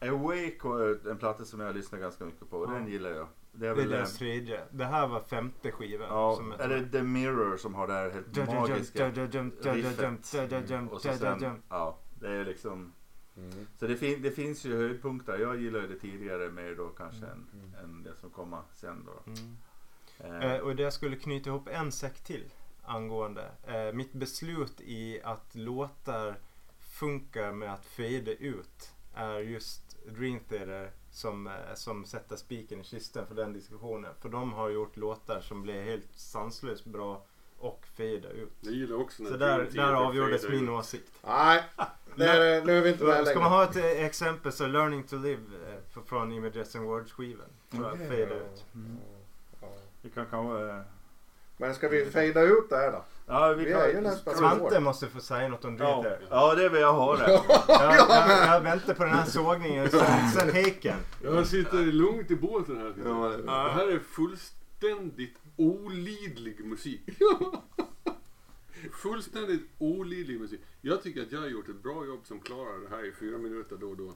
Awake 0.00 0.68
är 0.68 1.10
en 1.10 1.18
platta 1.18 1.44
som 1.44 1.60
jag 1.60 1.76
lyssnar 1.76 1.98
ganska 1.98 2.24
mycket 2.24 2.50
på 2.50 2.58
och 2.58 2.70
Ja. 2.70 2.74
den 2.74 2.88
gillar 2.88 3.10
jag. 3.10 3.28
Det 3.52 3.66
är 3.66 3.74
Det 3.74 3.82
är 3.82 3.84
väl 3.84 3.90
deras 3.90 4.12
eh, 4.12 4.18
tredje. 4.18 4.60
Det 4.70 4.84
här 4.84 5.08
var 5.08 5.20
femte 5.20 5.70
skivan. 5.70 6.08
Ja, 6.10 6.36
som 6.36 6.52
är 6.52 6.68
det 6.68 6.88
The 6.90 7.02
Mirror 7.02 7.56
som 7.56 7.74
har 7.74 7.86
det 7.86 7.92
här 7.92 8.10
helt 8.10 8.36
magiska 8.36 9.10
riffet? 9.10 10.92
Och 10.92 11.02
sen, 11.02 11.62
ja, 11.68 11.98
det 12.20 12.28
är 12.28 12.44
liksom 12.44 12.92
Mm. 13.36 13.66
Så 13.78 13.86
det, 13.86 13.96
fin, 13.96 14.22
det 14.22 14.30
finns 14.30 14.64
ju 14.64 14.76
höjdpunkter. 14.76 15.38
Jag 15.38 15.60
gillar 15.62 15.80
det 15.80 15.98
tidigare 15.98 16.50
mer 16.50 16.74
då 16.74 16.88
kanske 16.88 17.26
än, 17.26 17.46
Mm. 17.52 17.74
än 17.84 18.02
det 18.02 18.16
som 18.20 18.30
kommer 18.30 18.60
sen 18.74 19.04
då. 19.06 19.30
Mm. 19.30 19.56
Eh, 20.42 20.52
Eh, 20.52 20.60
och 20.60 20.76
det 20.76 20.82
jag 20.82 20.92
skulle 20.92 21.16
knyta 21.16 21.50
ihop 21.50 21.68
en 21.68 21.92
säck 21.92 22.24
till 22.24 22.44
angående. 22.84 23.50
Eh, 23.66 23.92
mitt 23.92 24.12
beslut 24.12 24.80
i 24.80 25.20
att 25.22 25.54
låtar 25.54 26.38
funkar 26.80 27.52
med 27.52 27.72
att 27.72 27.84
fade 27.86 28.34
ut 28.34 28.90
är 29.14 29.38
just 29.38 29.96
Dream 30.06 30.40
Theater 30.40 30.90
som, 31.10 31.46
eh, 31.46 31.52
som 31.74 32.04
sätter 32.04 32.36
spiken 32.36 32.80
i 32.80 32.84
kisten 32.84 33.26
för 33.26 33.34
den 33.34 33.52
diskussionen. 33.52 34.12
För 34.20 34.28
de 34.28 34.52
har 34.52 34.68
gjort 34.70 34.96
låtar 34.96 35.40
som 35.40 35.62
blir 35.62 35.82
helt 35.84 36.08
sanslöst 36.14 36.84
bra 36.84 37.26
och 37.58 37.86
fade 37.96 38.28
ut. 38.28 38.52
Jag 38.60 38.72
gillar 38.74 38.96
också 38.96 39.22
när 39.22 39.30
Så 39.30 39.36
där, 39.36 39.70
där 39.72 39.92
avgjordes 39.92 40.48
min 40.48 40.64
ut. 40.64 40.70
åsikt. 40.70 41.12
Nej, 41.26 41.62
det 42.16 42.28
är, 42.30 42.64
nu 42.64 42.78
är 42.78 42.82
vi 42.82 42.90
inte 42.90 43.04
med 43.04 43.14
Ska 43.14 43.24
längre. 43.24 43.38
man 43.40 43.50
ha 43.50 43.64
ett 43.64 43.76
eh, 43.76 44.04
exempel 44.04 44.52
så 44.52 44.66
Learning 44.66 45.02
to 45.02 45.16
Live 45.16 45.40
eh, 45.96 46.02
från 46.06 46.32
Images 46.32 46.76
and 46.76 46.84
Words 46.86 47.12
skivan. 47.12 47.46
Tror 47.70 47.84
jag 47.84 47.92
Okej. 47.94 48.06
fade 48.08 48.22
ut. 48.22 48.64
mm. 48.74 48.96
Vi 50.02 50.10
kan 50.10 50.26
kanske 50.30 50.68
eh, 50.68 50.80
Men 51.56 51.74
ska 51.74 51.88
vi 51.88 52.06
fejda 52.06 52.40
ut 52.42 52.70
det 52.70 52.76
här 52.76 52.92
då? 52.92 53.04
Ja, 53.26 53.48
vi 53.52 53.64
Vi 53.64 53.72
är 53.72 53.86
ju 53.86 53.92
kan... 53.94 54.02
nästan 54.02 54.34
Svante 54.34 54.80
måste 54.80 55.06
få 55.06 55.20
säga 55.20 55.48
något 55.48 55.64
om 55.64 55.76
Ja. 55.76 55.84
Dreater. 56.02 56.26
Ja, 56.30 56.54
det 56.54 56.68
vill 56.68 56.80
jag 56.80 56.92
höra. 56.94 57.30
Jag, 57.68 57.94
jag, 58.08 58.54
jag 58.54 58.60
väntar 58.60 58.94
på 58.94 59.04
den 59.04 59.12
här 59.12 59.24
sågningen 59.26 59.90
sen, 59.90 60.28
sen 60.34 60.50
Häcken. 60.52 60.96
Jag 61.22 61.46
sitter 61.46 61.78
lugnt 61.78 62.30
i 62.30 62.36
båten 62.36 62.76
här. 62.76 62.94
Ja, 63.04 63.28
det- 63.28 63.42
det 63.42 63.50
här 63.52 63.88
är 63.92 63.98
fullständigt 63.98 65.36
olidlig 65.56 66.64
musik. 66.64 67.00
Fullständigt 68.92 69.62
olidlig 69.78 70.40
musik. 70.40 70.60
Jag 70.80 71.02
tycker 71.02 71.22
att 71.22 71.32
jag 71.32 71.40
har 71.40 71.48
gjort 71.48 71.68
ett 71.68 71.82
bra 71.82 72.06
jobb 72.06 72.26
som 72.26 72.40
klarar 72.40 72.78
det 72.78 72.88
här 72.88 73.04
i 73.04 73.12
fyra 73.12 73.38
minuter 73.38 73.76
då 73.76 73.90
och 73.90 73.96
då. 73.96 74.14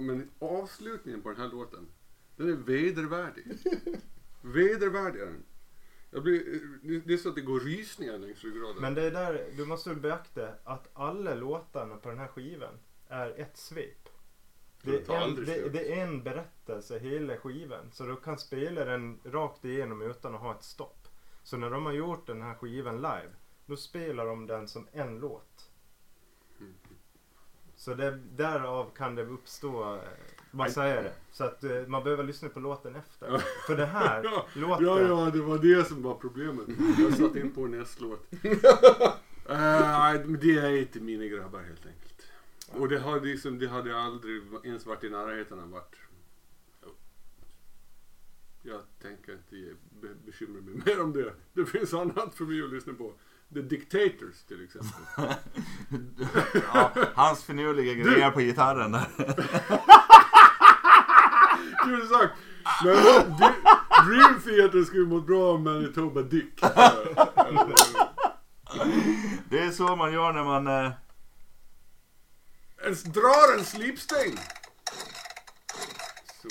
Men 0.00 0.30
avslutningen 0.38 1.22
på 1.22 1.28
den 1.28 1.40
här 1.40 1.48
låten, 1.48 1.86
den 2.36 2.48
är 2.48 2.56
vedervärdig. 2.56 3.44
Vedervärdig 4.42 5.20
är 5.20 5.26
den. 5.26 5.44
Jag 6.10 6.22
blir, 6.22 6.60
det 7.06 7.14
är 7.14 7.18
så 7.18 7.28
att 7.28 7.34
det 7.34 7.40
går 7.40 7.60
rysningar 7.60 8.18
längs 8.18 8.44
ryggraden. 8.44 8.82
Men 8.82 8.94
det 8.94 9.02
är 9.02 9.10
där, 9.10 9.46
du 9.56 9.66
måste 9.66 9.94
beakta 9.94 10.48
att 10.64 10.88
alla 10.92 11.34
låtarna 11.34 11.96
på 11.96 12.08
den 12.08 12.18
här 12.18 12.28
skivan 12.28 12.78
är 13.08 13.40
ett 13.40 13.56
svep. 13.56 14.08
Det 14.82 15.08
är, 15.08 15.22
en, 15.22 15.34
det, 15.34 15.68
det 15.68 15.92
är 15.92 16.06
en 16.06 16.22
berättelse 16.22 16.98
hela 16.98 17.36
skivan. 17.36 17.90
Så 17.92 18.04
du 18.04 18.16
kan 18.16 18.38
spela 18.38 18.84
den 18.84 19.20
rakt 19.24 19.64
igenom 19.64 20.02
utan 20.02 20.34
att 20.34 20.40
ha 20.40 20.54
ett 20.54 20.64
stopp. 20.64 21.08
Så 21.42 21.56
när 21.56 21.70
de 21.70 21.86
har 21.86 21.92
gjort 21.92 22.26
den 22.26 22.42
här 22.42 22.54
skivan 22.54 22.96
live, 22.96 23.30
då 23.66 23.76
spelar 23.76 24.26
de 24.26 24.46
den 24.46 24.68
som 24.68 24.86
en 24.92 25.18
låt. 25.18 25.70
Så 27.76 27.94
det, 27.94 28.10
därav 28.36 28.90
kan 28.96 29.14
det 29.14 29.22
uppstå, 29.26 29.94
eh, 29.94 30.00
vad 30.50 30.72
säger 30.72 31.02
det? 31.02 31.12
Så 31.30 31.44
att 31.44 31.64
eh, 31.64 31.86
man 31.86 32.04
behöver 32.04 32.24
lyssna 32.24 32.48
på 32.48 32.60
låten 32.60 32.96
efter. 32.96 33.38
För 33.66 33.76
det 33.76 33.86
här 33.86 34.24
Ja, 34.24 34.46
låten, 34.54 34.86
Ja, 34.86 35.00
ja, 35.00 35.30
det 35.30 35.40
var 35.40 35.58
det 35.58 35.84
som 35.84 36.02
var 36.02 36.14
problemet. 36.14 36.66
Jag 36.98 37.16
satte 37.16 37.40
in 37.40 37.52
på. 37.54 37.66
Eh, 39.48 39.58
Nej, 39.98 40.24
men 40.24 40.40
det 40.40 40.56
är 40.58 40.70
inte 40.76 41.00
mina 41.00 41.24
grabbar 41.24 41.60
helt 41.60 41.86
enkelt. 41.86 42.22
Och 42.72 42.88
det, 42.88 42.98
har 42.98 43.20
liksom, 43.20 43.58
det 43.58 43.68
hade 43.68 43.96
aldrig 43.96 44.42
ens 44.64 44.86
varit 44.86 45.04
i 45.04 45.10
närheten 45.10 45.60
av 45.60 45.70
vart. 45.70 45.96
Jag 48.62 48.80
tänker 49.02 49.32
inte 49.32 49.76
bekymra 50.26 50.60
mig 50.60 50.74
mer 50.86 51.00
om 51.02 51.12
det. 51.12 51.34
Det 51.52 51.66
finns 51.66 51.94
annat 51.94 52.34
för 52.34 52.44
mig 52.44 52.62
att 52.62 52.70
lyssna 52.70 52.94
på. 52.94 53.14
The 53.54 53.60
Dictators 53.62 54.42
till 54.48 54.64
exempel. 54.64 54.90
Ja, 56.74 56.90
hans 57.14 57.44
finurliga 57.44 57.94
grejer 57.94 58.30
på 58.30 58.40
gitarren 58.40 58.92
där. 58.92 59.06
Kul 61.84 62.08
sagt! 62.08 62.32
Men 62.84 62.94
du, 62.94 63.02
Dream 64.06 64.40
Theater 64.40 64.84
skulle 64.84 65.06
mått 65.06 65.26
bra 65.26 65.52
av 65.52 65.60
Manitoba 65.60 66.22
Dick. 66.22 66.60
Det 69.50 69.58
är 69.58 69.70
så 69.70 69.96
man 69.96 70.12
gör 70.12 70.32
när 70.32 70.44
man... 70.44 70.66
eh, 70.66 70.90
En, 72.86 72.94
drar 73.12 73.58
en 73.58 73.64
slipsträng! 73.64 74.36
Så. 76.42 76.48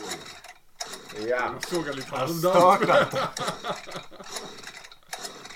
Ja, 1.20 1.28
Jag 1.28 1.64
såg 1.70 1.96
lite 1.96 2.16
halvdant. 2.16 2.82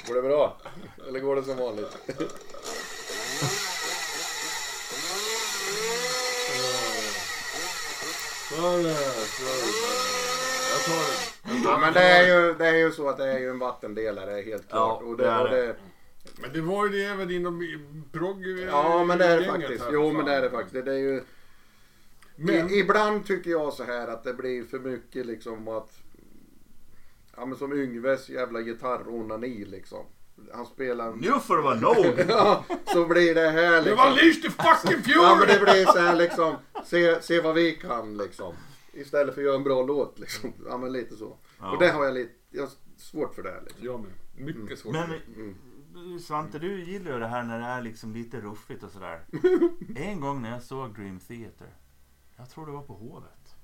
Går 0.08 0.16
det 0.16 0.22
bra? 0.22 0.58
Eller 1.08 1.20
går 1.20 1.36
det 1.36 1.44
som 1.44 1.58
vanligt? 1.58 1.98
Jag 8.52 8.62
tar 10.86 11.08
den. 11.08 11.64
Ja, 11.64 11.78
men 11.82 11.94
det 11.94 12.00
är, 12.00 12.28
ju, 12.28 12.54
det 12.54 12.68
är 12.68 12.76
ju 12.76 12.92
så 12.92 13.10
att 13.10 13.18
det 13.18 13.26
är 13.26 13.40
ju 13.40 13.50
en 13.50 13.60
vattendelare 13.60 14.42
helt 14.42 14.70
klart. 14.70 15.00
Ja, 15.02 15.08
och 15.08 15.18
det 15.18 15.24
det, 15.24 15.30
är 15.30 15.44
och 15.44 15.50
det. 15.50 15.76
Men 16.36 16.54
det 16.54 16.62
var 16.62 16.86
ju 16.88 16.92
det 16.92 17.06
även 17.06 17.32
inom 17.32 17.60
progg 18.12 18.48
ja 18.72 19.04
men 19.04 19.18
det 19.18 19.26
är 19.26 19.40
det 19.40 19.46
faktiskt. 19.46 19.84
här, 19.84 19.92
Jo 19.94 20.12
men 20.12 20.26
det 20.26 20.34
är 20.34 20.42
det 20.42 20.50
faktiskt. 20.50 20.86
Det 20.86 20.92
är 20.92 20.98
ju, 20.98 21.22
Men, 22.36 22.70
I, 22.70 22.80
ibland 22.80 23.26
tycker 23.26 23.52
jag 23.52 23.74
så 23.74 23.84
här 23.84 24.08
att 24.08 24.24
det 24.24 24.34
blir 24.34 24.64
för 24.64 24.80
mycket 24.80 25.26
liksom 25.26 25.68
att... 25.68 25.92
Ja 27.38 27.46
men 27.46 27.58
som 27.58 27.74
Yngves 27.74 28.30
jävla 28.30 28.62
gitarronani 28.62 29.66
liksom. 29.66 30.06
Han 30.54 30.66
spelar... 30.66 31.14
Nu 31.14 31.40
får 31.40 31.56
det 31.58 31.64
vara 31.64 31.80
nog! 31.80 32.20
Ja, 32.30 32.66
så 32.94 33.06
blir 33.08 33.36
det 33.36 33.50
här 33.50 33.84
det 33.84 33.96
var 33.96 34.12
liksom. 34.12 34.16
Leash 34.16 34.42
the 34.42 34.50
fucking 34.50 35.14
Ja 35.14 35.36
men 35.36 35.48
Fury! 35.48 35.54
det 35.54 35.60
blir 35.60 35.86
så 35.86 36.00
här 36.00 36.16
liksom. 36.16 36.56
Se, 36.86 37.22
se 37.22 37.42
vad 37.42 37.56
vi 37.56 37.72
kan 37.72 38.18
liksom. 38.18 38.54
Istället 38.94 39.34
för 39.36 39.42
att 39.42 39.46
göra 39.46 39.56
en 39.56 39.64
bra 39.64 39.84
låt 39.84 40.20
liksom. 40.20 40.54
Ja 40.70 40.78
men 40.78 40.92
lite 40.92 41.16
så. 41.16 41.38
Ja. 41.60 41.72
Och 41.72 41.80
det 41.80 41.90
har 41.90 42.06
jag 42.06 42.14
lite 42.14 42.34
jag 42.50 42.62
har 42.64 42.72
svårt 42.98 43.36
för 43.36 43.44
det 43.44 43.50
här 43.50 43.62
liksom. 43.66 43.86
Jag 43.86 44.00
med. 44.00 44.56
Mycket 44.56 44.80
svårt. 44.80 44.94
Men 44.94 45.14
Mm. 45.36 46.20
Svante, 46.20 46.60
du 46.60 46.84
gillar 46.84 47.12
ju 47.14 47.20
det 47.20 47.28
här 47.28 47.44
när 47.44 47.60
det 47.60 47.66
är 47.66 47.82
liksom 47.82 48.14
lite 48.14 48.42
ruffigt 48.42 48.84
och 48.84 48.92
sådär. 48.92 49.22
En 49.96 50.20
gång 50.20 50.42
när 50.42 50.52
jag 50.52 50.64
såg 50.64 50.94
Dream 50.96 51.20
Theater, 51.20 51.76
jag 52.38 52.50
tror 52.50 52.66
det 52.66 52.72
var 52.72 52.82
på 52.82 52.94
Hovet, 52.94 53.56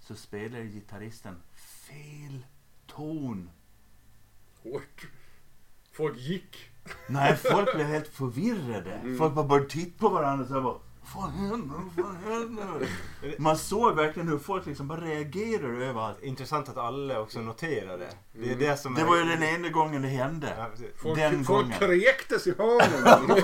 så 0.00 0.14
spelade 0.14 0.64
gitarristen 0.64 1.34
fel 1.88 2.46
ton. 2.86 3.50
Hårt. 4.62 5.06
Folk 5.92 6.16
gick. 6.18 6.56
Nej, 7.08 7.36
folk 7.36 7.74
blev 7.74 7.86
helt 7.94 8.08
förvirrade. 8.08 9.16
Folk 9.18 9.34
bara 9.34 9.44
började 9.46 9.68
titta 9.70 9.98
på 9.98 10.08
varandra 10.08 10.42
och 10.44 10.48
så 10.48 10.60
bara 10.62 10.74
vad 11.14 11.30
händer? 11.30 11.80
Vad 11.96 12.14
händer? 12.32 12.88
Man 13.38 13.58
såg 13.58 13.96
verkligen 13.96 14.28
hur 14.28 14.38
folk 14.38 14.66
liksom 14.66 14.88
bara 14.88 15.00
reagerade 15.00 15.84
över 15.86 16.00
allt. 16.00 16.22
Intressant 16.22 16.68
att 16.68 16.76
alla 16.76 17.20
också 17.20 17.40
noterar 17.40 17.98
det. 17.98 18.10
Det 18.32 18.52
är 18.52 18.56
det 18.56 18.76
som 18.76 18.94
Det 18.94 19.00
är... 19.00 19.04
var 19.06 19.16
ju 19.16 19.24
den 19.24 19.42
enda 19.42 19.68
gången 19.68 20.02
det 20.02 20.08
hände. 20.08 20.54
Ja. 20.58 20.70
Folk, 21.02 21.18
Den 21.18 21.44
folk 21.44 21.62
gången. 21.64 21.78
kräktes 21.78 22.46
i 22.46 22.54
hörnen. 22.58 23.42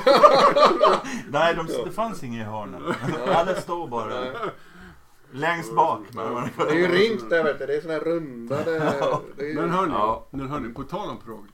Nej, 1.30 1.55
de, 1.55 1.66
det 1.84 1.93
fanns 1.93 2.22
inga 2.22 2.40
i 2.40 2.45
hörnen. 2.45 2.82
Alla 3.28 3.61
stod 3.61 3.90
bara 3.90 4.24
längst 5.33 5.74
bak. 5.74 6.01
Det 6.57 6.62
är 6.62 6.74
ju 6.74 6.87
ringt 6.89 7.30
där 7.30 7.45
vet 7.45 7.59
du. 7.59 7.66
Det 7.66 7.76
är 7.76 7.80
såna 7.80 7.95
här 7.95 8.01
rundade... 8.01 8.78
Det 9.37 9.45
är 9.45 9.49
ju... 9.49 9.55
Men 9.55 9.70
hörni, 9.70 9.93
Ja. 9.93 10.26
men 10.30 10.49
hörni, 10.49 10.74
på 10.74 10.83
tal 10.83 11.09
om 11.11 11.18
progg. 11.20 11.47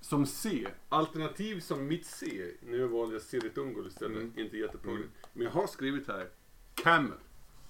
Som 0.00 0.26
C, 0.26 0.68
alternativ 0.88 1.60
som 1.60 1.86
mitt 1.86 2.06
C. 2.06 2.26
Nu 2.62 2.86
valde 2.86 3.14
jag 3.14 3.22
Siritungol 3.22 3.86
istället, 3.86 4.16
Mm. 4.16 4.32
inte 4.36 4.56
jätteproggigt. 4.56 5.08
Men 5.32 5.44
jag 5.44 5.50
har 5.52 5.66
skrivit 5.66 6.08
här 6.08 6.28
Camel. 6.74 7.18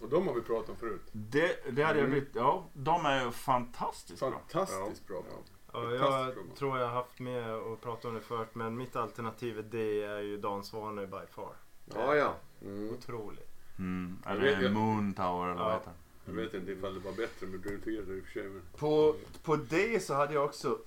Och 0.01 0.09
de 0.09 0.26
har 0.28 0.34
vi 0.34 0.41
pratat 0.41 0.70
om 0.70 0.76
förut. 0.76 1.03
Det, 1.12 1.57
det 1.70 1.82
hade 1.82 1.99
jag 2.01 2.11
blivit, 2.11 2.28
ja, 2.34 2.68
de 2.74 3.07
är 3.07 3.24
ju 3.24 3.30
fantastiskt 3.30 4.20
bra. 4.20 4.30
Fantastiskt 4.30 5.07
bra. 5.07 5.22
Ja, 5.72 5.93
jag 5.95 6.34
tror 6.59 6.78
jag 6.78 6.86
har 6.86 6.95
haft 6.95 7.18
med 7.20 7.55
och 7.55 7.80
pratat 7.80 8.05
om 8.05 8.14
det 8.14 8.20
förut 8.20 8.49
men 8.53 8.76
mitt 8.76 8.97
alternativ 8.97 9.59
är 9.59 9.62
D 9.62 10.03
är 10.05 10.20
ju 10.20 10.36
Dan 10.36 10.64
Svanö 10.64 11.07
by 11.07 11.26
far. 11.30 11.53
Ja 11.95 12.14
ja. 12.14 12.34
Mm. 12.62 12.91
Otroligt. 12.91 13.47
Mm, 13.78 14.18
eller 14.26 14.40
vet, 14.40 14.62
jag- 14.62 14.72
Moon 14.72 15.14
Tower 15.14 15.46
eller 15.46 15.62
vad 15.64 15.72
Ja. 15.72 15.78
heter 15.78 15.92
Jag 16.24 16.32
vet 16.32 16.54
inte 16.54 16.72
ifall 16.72 16.94
det 16.94 17.00
var 17.00 17.12
bättre 17.12 17.46
med 17.46 17.60
Dream 17.60 17.80
Theater 17.80 18.12
i 18.12 18.20
och 18.20 18.24
för 18.24 18.32
sig. 18.32 18.48
Men... 18.48 18.62
På, 18.78 19.16
på 19.42 19.56
det 19.56 20.00
så 20.04 20.14
hade 20.14 20.34
jag 20.34 20.44
också 20.44 20.78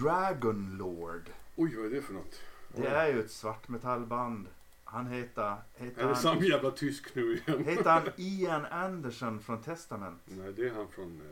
Dragon 0.00 0.76
Lord. 0.78 1.30
Oj, 1.56 1.76
vad 1.76 1.86
är 1.86 1.90
det 1.90 2.02
för 2.02 2.14
något? 2.14 2.40
Det 2.74 2.88
är 2.88 3.06
ju 3.12 3.20
ett 3.20 3.30
svartmetallband. 3.30 4.48
Han 4.84 5.06
heter, 5.06 5.56
heter, 5.74 6.00
Är 6.00 6.06
det 6.06 6.12
han, 6.14 6.22
samma 6.22 6.42
jävla 6.42 6.70
tysk 6.70 7.14
nu 7.14 7.34
igen? 7.46 7.64
heter 7.64 7.90
han 7.90 8.08
Ian 8.16 8.66
Anderson 8.66 9.40
från 9.40 9.62
Testament? 9.62 10.22
Nej, 10.24 10.52
det 10.52 10.68
är 10.68 10.74
han 10.74 10.88
från 10.88 11.22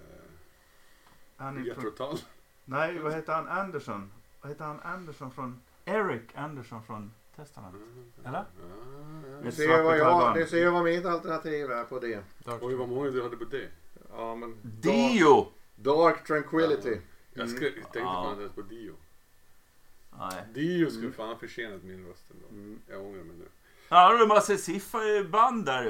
Han 1.37 1.57
uh, 1.57 1.69
är 1.69 1.97
från, 1.97 2.19
nej, 2.65 2.99
vad 2.99 3.15
heter 3.15 3.33
han? 3.33 3.49
Anderson? 3.49 4.13
Vad 4.41 4.53
heter 4.53 4.65
han? 4.65 4.81
Anderson 4.81 5.31
från... 5.31 5.61
Eric 5.85 6.23
Anderson 6.35 6.83
från 6.83 7.13
Testament. 7.37 7.77
Eller? 8.27 8.39
Ah, 8.39 8.45
Ni 9.23 9.29
ja. 9.43 9.49
Ett 9.49 9.55
ser 9.55 9.83
vad, 9.83 9.99
jag, 9.99 10.37
ni 10.39 10.47
ser 10.47 10.71
vad 10.71 10.85
mitt 10.85 11.07
alternativ 11.07 11.71
är 11.71 11.85
på 11.85 11.99
det. 11.99 12.23
Oj, 12.61 12.75
vad 12.75 12.89
många 12.89 13.11
du 13.11 13.23
hade 13.23 13.37
på 13.37 13.45
det. 13.45 13.69
Ja 14.11 14.35
men... 14.35 14.57
Dio! 14.63 15.47
Dark 15.75 16.27
Tranquility. 16.27 17.01
Jag 17.35 17.45
Mm. 17.47 17.57
skrev, 17.57 17.73
tänkte 17.73 17.99
Ja. 17.99 18.25
fan 18.35 18.43
inte 18.43 18.55
på 18.55 18.63
Dio. 18.63 18.93
Nej. 20.19 20.45
Dio 20.55 20.87
skulle 20.91 21.03
Mm. 21.07 21.13
fan 21.17 21.39
försenat 21.39 21.83
min 21.83 22.07
röst 22.07 22.25
ändå. 22.31 22.47
Mm. 22.49 22.79
Jag 22.89 23.01
ångrar 23.01 23.23
mig 23.25 23.37
nu. 23.39 23.45
Ja, 23.89 24.13
det 24.13 24.19
är 24.19 24.23
en 24.23 24.29
massa 24.29 24.57
sifferband 24.57 25.65
där 25.65 25.83
ju. 25.85 25.89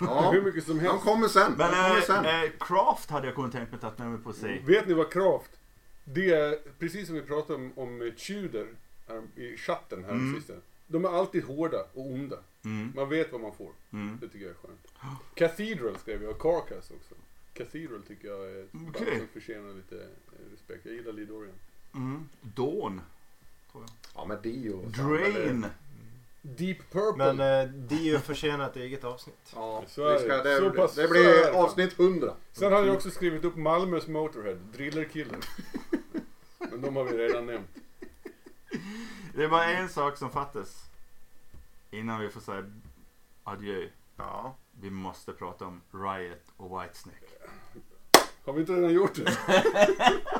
Ja, 0.00 0.30
Hur 0.32 0.42
mycket 0.42 0.64
som 0.64 0.78
de 0.78 0.84
helst. 0.84 1.04
kommer 1.04 1.28
sen. 1.28 1.52
Men 1.58 1.70
de 1.70 1.76
kommer 1.76 1.96
äh, 1.96 2.02
sen. 2.02 2.24
äh, 2.24 2.50
Craft 2.60 3.10
hade 3.10 3.26
jag 3.26 3.34
kunnat 3.34 3.52
tänka 3.52 3.70
mig 3.76 3.86
att 3.86 3.96
ta 3.96 4.02
med 4.04 4.12
mig 4.12 4.22
på 4.22 4.32
se. 4.32 4.58
Vet 4.66 4.88
ni 4.88 4.94
vad 4.94 5.12
Kraft? 5.12 5.50
Det 6.04 6.30
är 6.34 6.58
precis 6.78 7.06
som 7.06 7.14
vi 7.14 7.22
pratade 7.22 7.54
om, 7.54 7.72
om 7.76 8.12
Tudor 8.26 8.66
här 9.08 9.22
i 9.36 9.56
chatten 9.56 10.04
här 10.04 10.10
Mm. 10.10 10.42
De 10.86 11.04
är 11.04 11.08
alltid 11.08 11.44
hårda 11.44 11.80
och 11.94 12.06
onda. 12.06 12.36
Mm. 12.64 12.92
Man 12.96 13.08
vet 13.08 13.32
vad 13.32 13.40
man 13.40 13.52
får. 13.54 13.72
Mm. 13.92 14.18
Det 14.20 14.28
tycker 14.28 14.46
jag 14.46 14.50
är 14.54 14.68
skönt. 14.68 14.88
Cathedral 15.34 15.98
skrev 15.98 16.22
jag 16.22 16.30
och 16.32 16.40
Carcass 16.42 16.90
också. 16.90 17.14
Cathedral 17.54 18.02
tycker 18.02 18.28
jag 18.28 18.50
är 18.50 18.62
ett 18.64 18.72
band 18.72 18.96
Okej. 18.96 19.18
som 19.18 19.28
förtjänar 19.28 19.74
lite 19.74 19.96
eh, 19.96 20.52
respekt. 20.52 20.86
Jag 20.86 20.94
gillar 20.94 21.12
Lidorian. 21.12 21.54
Mm. 21.94 22.28
Dawn. 22.40 23.00
Ja 24.14 24.24
men 24.28 24.42
Dio. 24.42 24.82
Drain. 24.86 25.66
Deep 26.42 26.90
Purple. 26.90 27.32
Men 27.32 27.62
eh, 27.68 27.72
Dio 27.74 28.18
förtjänar 28.18 28.66
ett 28.70 28.76
eget 28.76 29.04
avsnitt. 29.04 29.52
Ja, 29.54 29.84
Så 29.88 30.04
är 30.08 30.12
vi 30.12 30.18
ska, 30.18 30.42
det. 30.42 30.56
Så 30.58 30.70
pass- 30.70 30.94
det 30.94 31.08
så 31.08 31.14
är 31.14 31.50
blir 31.50 31.56
avsnitt 31.64 32.00
100. 32.00 32.34
Sen 32.52 32.72
hade 32.72 32.86
jag 32.86 32.96
också 32.96 33.10
skrivit 33.10 33.44
upp 33.44 33.56
Malmös 33.56 34.06
Motorhead, 34.08 34.54
Drillerkillen. 34.72 35.40
Men 36.58 36.80
de 36.80 36.96
har 36.96 37.04
vi 37.04 37.18
redan 37.18 37.46
nämnt. 37.46 37.68
Det 39.36 39.44
är 39.44 39.48
bara 39.48 39.64
en 39.64 39.88
sak 39.88 40.16
som 40.16 40.30
fattas. 40.30 40.84
Innan 41.90 42.20
vi 42.20 42.28
får 42.28 42.40
säga 42.40 42.64
adjö. 43.44 43.88
Ja. 44.16 44.56
Vi 44.80 44.90
måste 44.90 45.32
prata 45.32 45.64
om 45.64 45.80
Riot 45.92 46.42
och 46.56 46.82
Whitesnake. 46.82 47.26
Har 48.46 48.52
vi 48.52 48.60
inte 48.60 48.72
redan 48.72 48.92
gjort 48.92 49.14
det? 49.14 49.22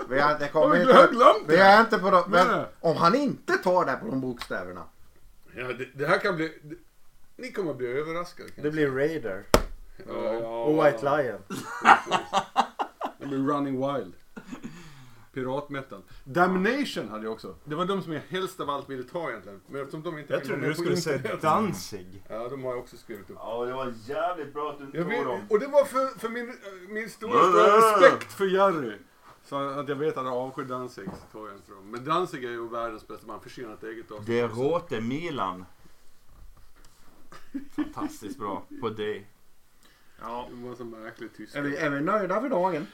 Vi 0.09 0.21
har 0.21 0.33
inte 0.33 0.45
Har 0.45 0.53
kommit... 0.53 0.81
vi 0.81 0.85
glömt 0.85 1.11
glömt 1.11 1.45
Vi 1.47 1.57
det? 1.57 1.63
är 1.63 1.81
inte 1.81 1.99
på 1.99 2.11
de, 2.11 2.31
men 2.31 2.65
om 2.81 2.97
han 2.97 3.15
inte 3.15 3.53
tar 3.57 3.85
det 3.87 3.93
på 3.97 4.07
de 4.07 4.21
bokstäverna. 4.21 4.85
Ja, 5.57 5.65
det, 5.73 5.89
det 5.95 6.07
här 6.07 6.19
kan 6.19 6.37
bli... 6.37 6.59
Det, 6.63 6.77
ni 7.37 7.53
kommer 7.53 7.71
att 7.71 7.77
bli 7.77 7.87
överraskade. 7.87 8.49
Det 8.57 8.71
blir 8.71 8.91
Raider. 8.91 9.45
ja, 10.07 10.33
ja, 10.33 10.65
Och 10.65 10.87
White 10.87 11.05
Lion. 11.05 11.43
Det 13.19 13.27
blir 13.27 13.39
Running 13.39 13.75
Wild. 13.95 14.15
Piratmetal. 15.37 16.03
Damnation 16.25 17.09
hade 17.09 17.25
jag 17.25 17.33
också. 17.33 17.55
Det 17.65 17.75
var 17.75 17.85
de 17.85 18.03
som 18.03 18.13
jag 18.13 18.23
helst 18.29 18.61
av 18.61 18.71
allt 18.71 18.91
ville 18.91 19.03
ta 19.03 19.31
egentligen. 19.31 19.61
Men 19.67 19.81
eftersom 19.81 20.03
de 20.03 20.19
inte 20.19 20.33
Jag 20.33 20.45
trodde 20.45 20.67
du 20.67 20.75
skulle 20.75 20.97
säga 20.97 21.37
Danzig. 21.37 22.25
Ja, 22.29 22.49
de 22.49 22.65
har 22.65 22.71
jag 22.71 22.79
också 22.79 22.97
skrivit 22.97 23.31
upp. 23.31 23.37
Ja, 23.41 23.65
det 23.65 23.73
var 23.73 23.95
jävligt 24.07 24.53
bra 24.53 24.71
att 24.71 24.79
du 24.79 24.85
inte 24.85 25.03
tog 25.03 25.25
dem. 25.27 25.41
och 25.51 25.61
det 25.61 25.67
var 25.67 25.85
för, 25.85 26.19
för 26.19 26.29
min, 26.29 26.53
min 26.89 27.11
stora, 27.11 27.33
stora 27.33 27.77
respekt 27.77 28.33
för 28.33 28.47
Jerry. 28.47 28.99
Så 29.45 29.57
att 29.57 29.89
jag 29.89 29.97
vet 29.97 30.17
att 30.17 30.25
han 30.25 30.33
avskyr 30.33 30.65
Danzig 30.65 31.05
så 31.05 31.39
tog 31.39 31.49
jag 31.49 31.55
inte 31.55 31.73
dem. 31.73 31.91
Men 31.91 32.05
Danzig 32.05 32.45
är 32.45 32.51
ju 32.51 32.69
världens 32.69 33.09
bästa 33.09 33.27
man 33.27 33.41
förtjänar 33.41 33.75
ett 33.75 33.85
eget 33.85 34.11
avsnitt. 34.11 34.27
Det 34.27 34.47
råte 34.47 35.01
Milan. 35.01 35.65
Fantastiskt 37.77 38.39
bra 38.39 38.63
på 38.81 38.89
det. 38.89 39.23
Ja. 40.21 40.49
Det 40.51 40.69
var 40.69 40.75
så 40.75 40.85
märkligt 40.85 41.37
tyst. 41.37 41.57
Är 41.57 41.63
vi, 41.63 41.77
är 41.77 41.91
vi 41.91 42.01
nöjda 42.01 42.41
för 42.41 42.49
dagen? 42.49 42.87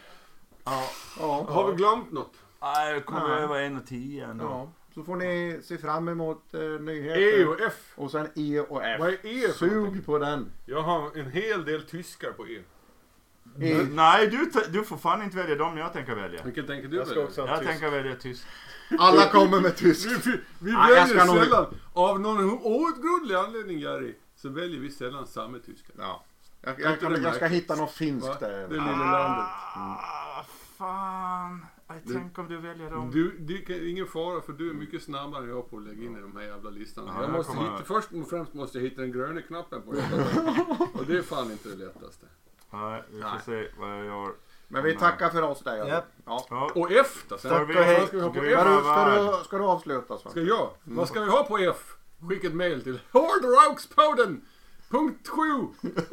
Ja. 0.65 0.91
Ja. 1.19 1.47
Har 1.49 1.71
vi 1.71 1.77
glömt 1.77 2.13
något? 2.13 2.33
Nej, 2.63 2.93
jag 2.93 3.05
kommer 3.07 3.37
över 3.37 3.61
en 3.61 3.77
och 3.77 3.87
tio 3.87 4.27
ändå. 4.27 4.45
ja. 4.45 4.69
Så 4.95 5.03
får 5.05 5.17
ni 5.17 5.61
se 5.63 5.79
fram 5.79 6.09
emot 6.09 6.43
uh, 6.55 6.81
nyheter. 6.81 7.41
E 7.41 7.45
och 7.45 7.61
F. 7.61 7.93
Och 7.97 8.11
sen 8.11 8.29
E 8.35 8.61
och 8.61 8.85
F. 8.85 9.01
Vad 9.01 9.09
är 9.09 9.27
E 9.27 9.49
för 9.59 9.67
någonting? 9.67 9.95
Sug 9.97 10.07
på 10.07 10.19
den. 10.19 10.53
Jag 10.67 10.83
har 10.83 11.19
en 11.19 11.31
hel 11.31 11.65
del 11.65 11.83
tyskar 11.83 12.31
på 12.33 12.47
E. 12.49 12.63
E. 13.61 13.87
Nej, 13.91 14.27
du, 14.27 14.51
du 14.69 14.85
får 14.85 14.97
fan 14.97 15.23
inte 15.23 15.37
välja 15.37 15.57
dem 15.57 15.77
jag 15.79 15.93
tänker 15.93 16.15
välja. 16.15 16.43
Vilken 16.45 16.67
tänker 16.67 16.89
du 16.89 16.97
Jag 16.97 17.07
ska 17.07 17.15
välja? 17.15 17.29
också 17.29 17.41
ha 17.41 17.49
Jag 17.49 17.59
tysk. 17.59 17.71
tänker 17.71 17.91
välja 17.91 18.17
tysk. 18.17 18.47
Alla 18.99 19.29
kommer 19.29 19.61
med 19.61 19.77
tysk. 19.77 20.09
Vi, 20.11 20.31
vi, 20.31 20.39
vi 20.59 20.73
Nej, 20.73 20.81
jag 20.89 20.89
väljer 20.89 21.17
ska 21.19 21.25
nog- 21.33 21.45
sällan, 21.45 21.75
av 21.93 22.21
någon 22.21 22.51
outgrundlig 22.63 23.35
anledning 23.35 23.79
Jerry, 23.79 24.15
så 24.37 24.49
väljer 24.49 24.81
vi 24.81 24.91
sällan 24.91 25.27
samma 25.27 25.59
tyska. 25.59 25.93
Ja. 25.99 26.25
Jag, 26.65 26.81
jag, 26.81 26.97
jag, 27.03 27.13
det 27.13 27.19
jag 27.21 27.35
ska 27.35 27.47
hitta 27.47 27.75
något 27.75 27.91
finskt 27.91 28.41
Det 28.41 28.47
där. 28.47 28.69
lilla 28.69 28.85
landet. 28.97 29.47
Ah, 29.75 30.45
fan. 30.79 31.67
Jag 31.89 31.97
Du- 32.05 32.15
tänk 32.15 32.39
om 32.39 32.49
du 32.49 32.57
väljer 32.59 32.91
dem. 32.91 33.11
Du, 33.11 33.37
det 33.39 33.55
är 33.75 33.91
ingen 33.91 34.07
fara 34.07 34.41
för 34.41 34.53
du 34.53 34.71
är 34.71 34.75
mycket 34.75 35.03
snabbare 35.03 35.43
än 35.45 35.49
jag 35.51 35.71
på 35.71 35.77
att 35.77 35.83
lägga 35.83 36.03
in 36.05 36.17
i 36.17 36.21
de 36.21 36.37
här 36.37 36.43
jävla 36.45 36.71
listorna. 36.71 37.13
Ja, 37.17 37.23
jag 37.23 37.33
måste 37.33 37.53
hitta, 37.59 37.83
först 37.85 38.09
och 38.13 38.29
främst 38.31 38.55
måste 38.55 38.79
jag 38.79 38.85
hitta 38.85 39.01
den 39.01 39.13
gröna 39.13 39.43
knappen 39.43 39.83
på 39.83 39.93
det. 39.93 40.03
Och 41.01 41.07
det 41.07 41.19
är 41.19 41.23
fan 41.23 41.51
inte 41.51 41.69
det 41.69 41.77
lättaste. 41.77 42.27
Nej, 42.71 43.03
vi 43.11 43.23
får 43.23 43.29
Nej. 43.29 43.41
se 43.67 43.81
vad 43.81 43.91
jag 43.91 44.05
gör. 44.05 44.33
Men 44.69 44.85
vi 44.85 44.97
tackar 44.97 45.31
för 45.31 45.43
oss 45.43 45.61
där. 45.61 45.77
Japp. 45.89 46.05
Ja. 46.27 46.47
Ja. 46.51 46.71
Och 46.75 46.93
F 46.93 47.25
då? 47.29 47.39
Sen, 47.39 47.51
Tack 47.51 47.69
och 47.69 47.75
hej. 47.75 48.07
ska 48.07 48.17
vi 48.17 48.23
ha 48.23 48.31
på 48.33 48.41
Gud, 48.41 48.53
F? 48.53 48.61
Ska, 48.61 49.39
du, 49.39 49.45
ska, 49.45 49.59
du, 49.59 49.65
avsluta 49.65 50.07
Svante? 50.19 50.31
Ska 50.31 50.41
jag? 50.41 50.71
Vad 50.85 51.09
ska 51.09 51.21
vi 51.21 51.31
ha 51.31 51.45
på 51.45 51.59
F? 51.59 51.97
Skicka 52.29 52.47
ett 52.47 52.55
mail 52.55 52.83
till 52.83 53.01
hårdrockspodden 53.13 54.41
punkt 54.91 55.29
7 55.29 55.43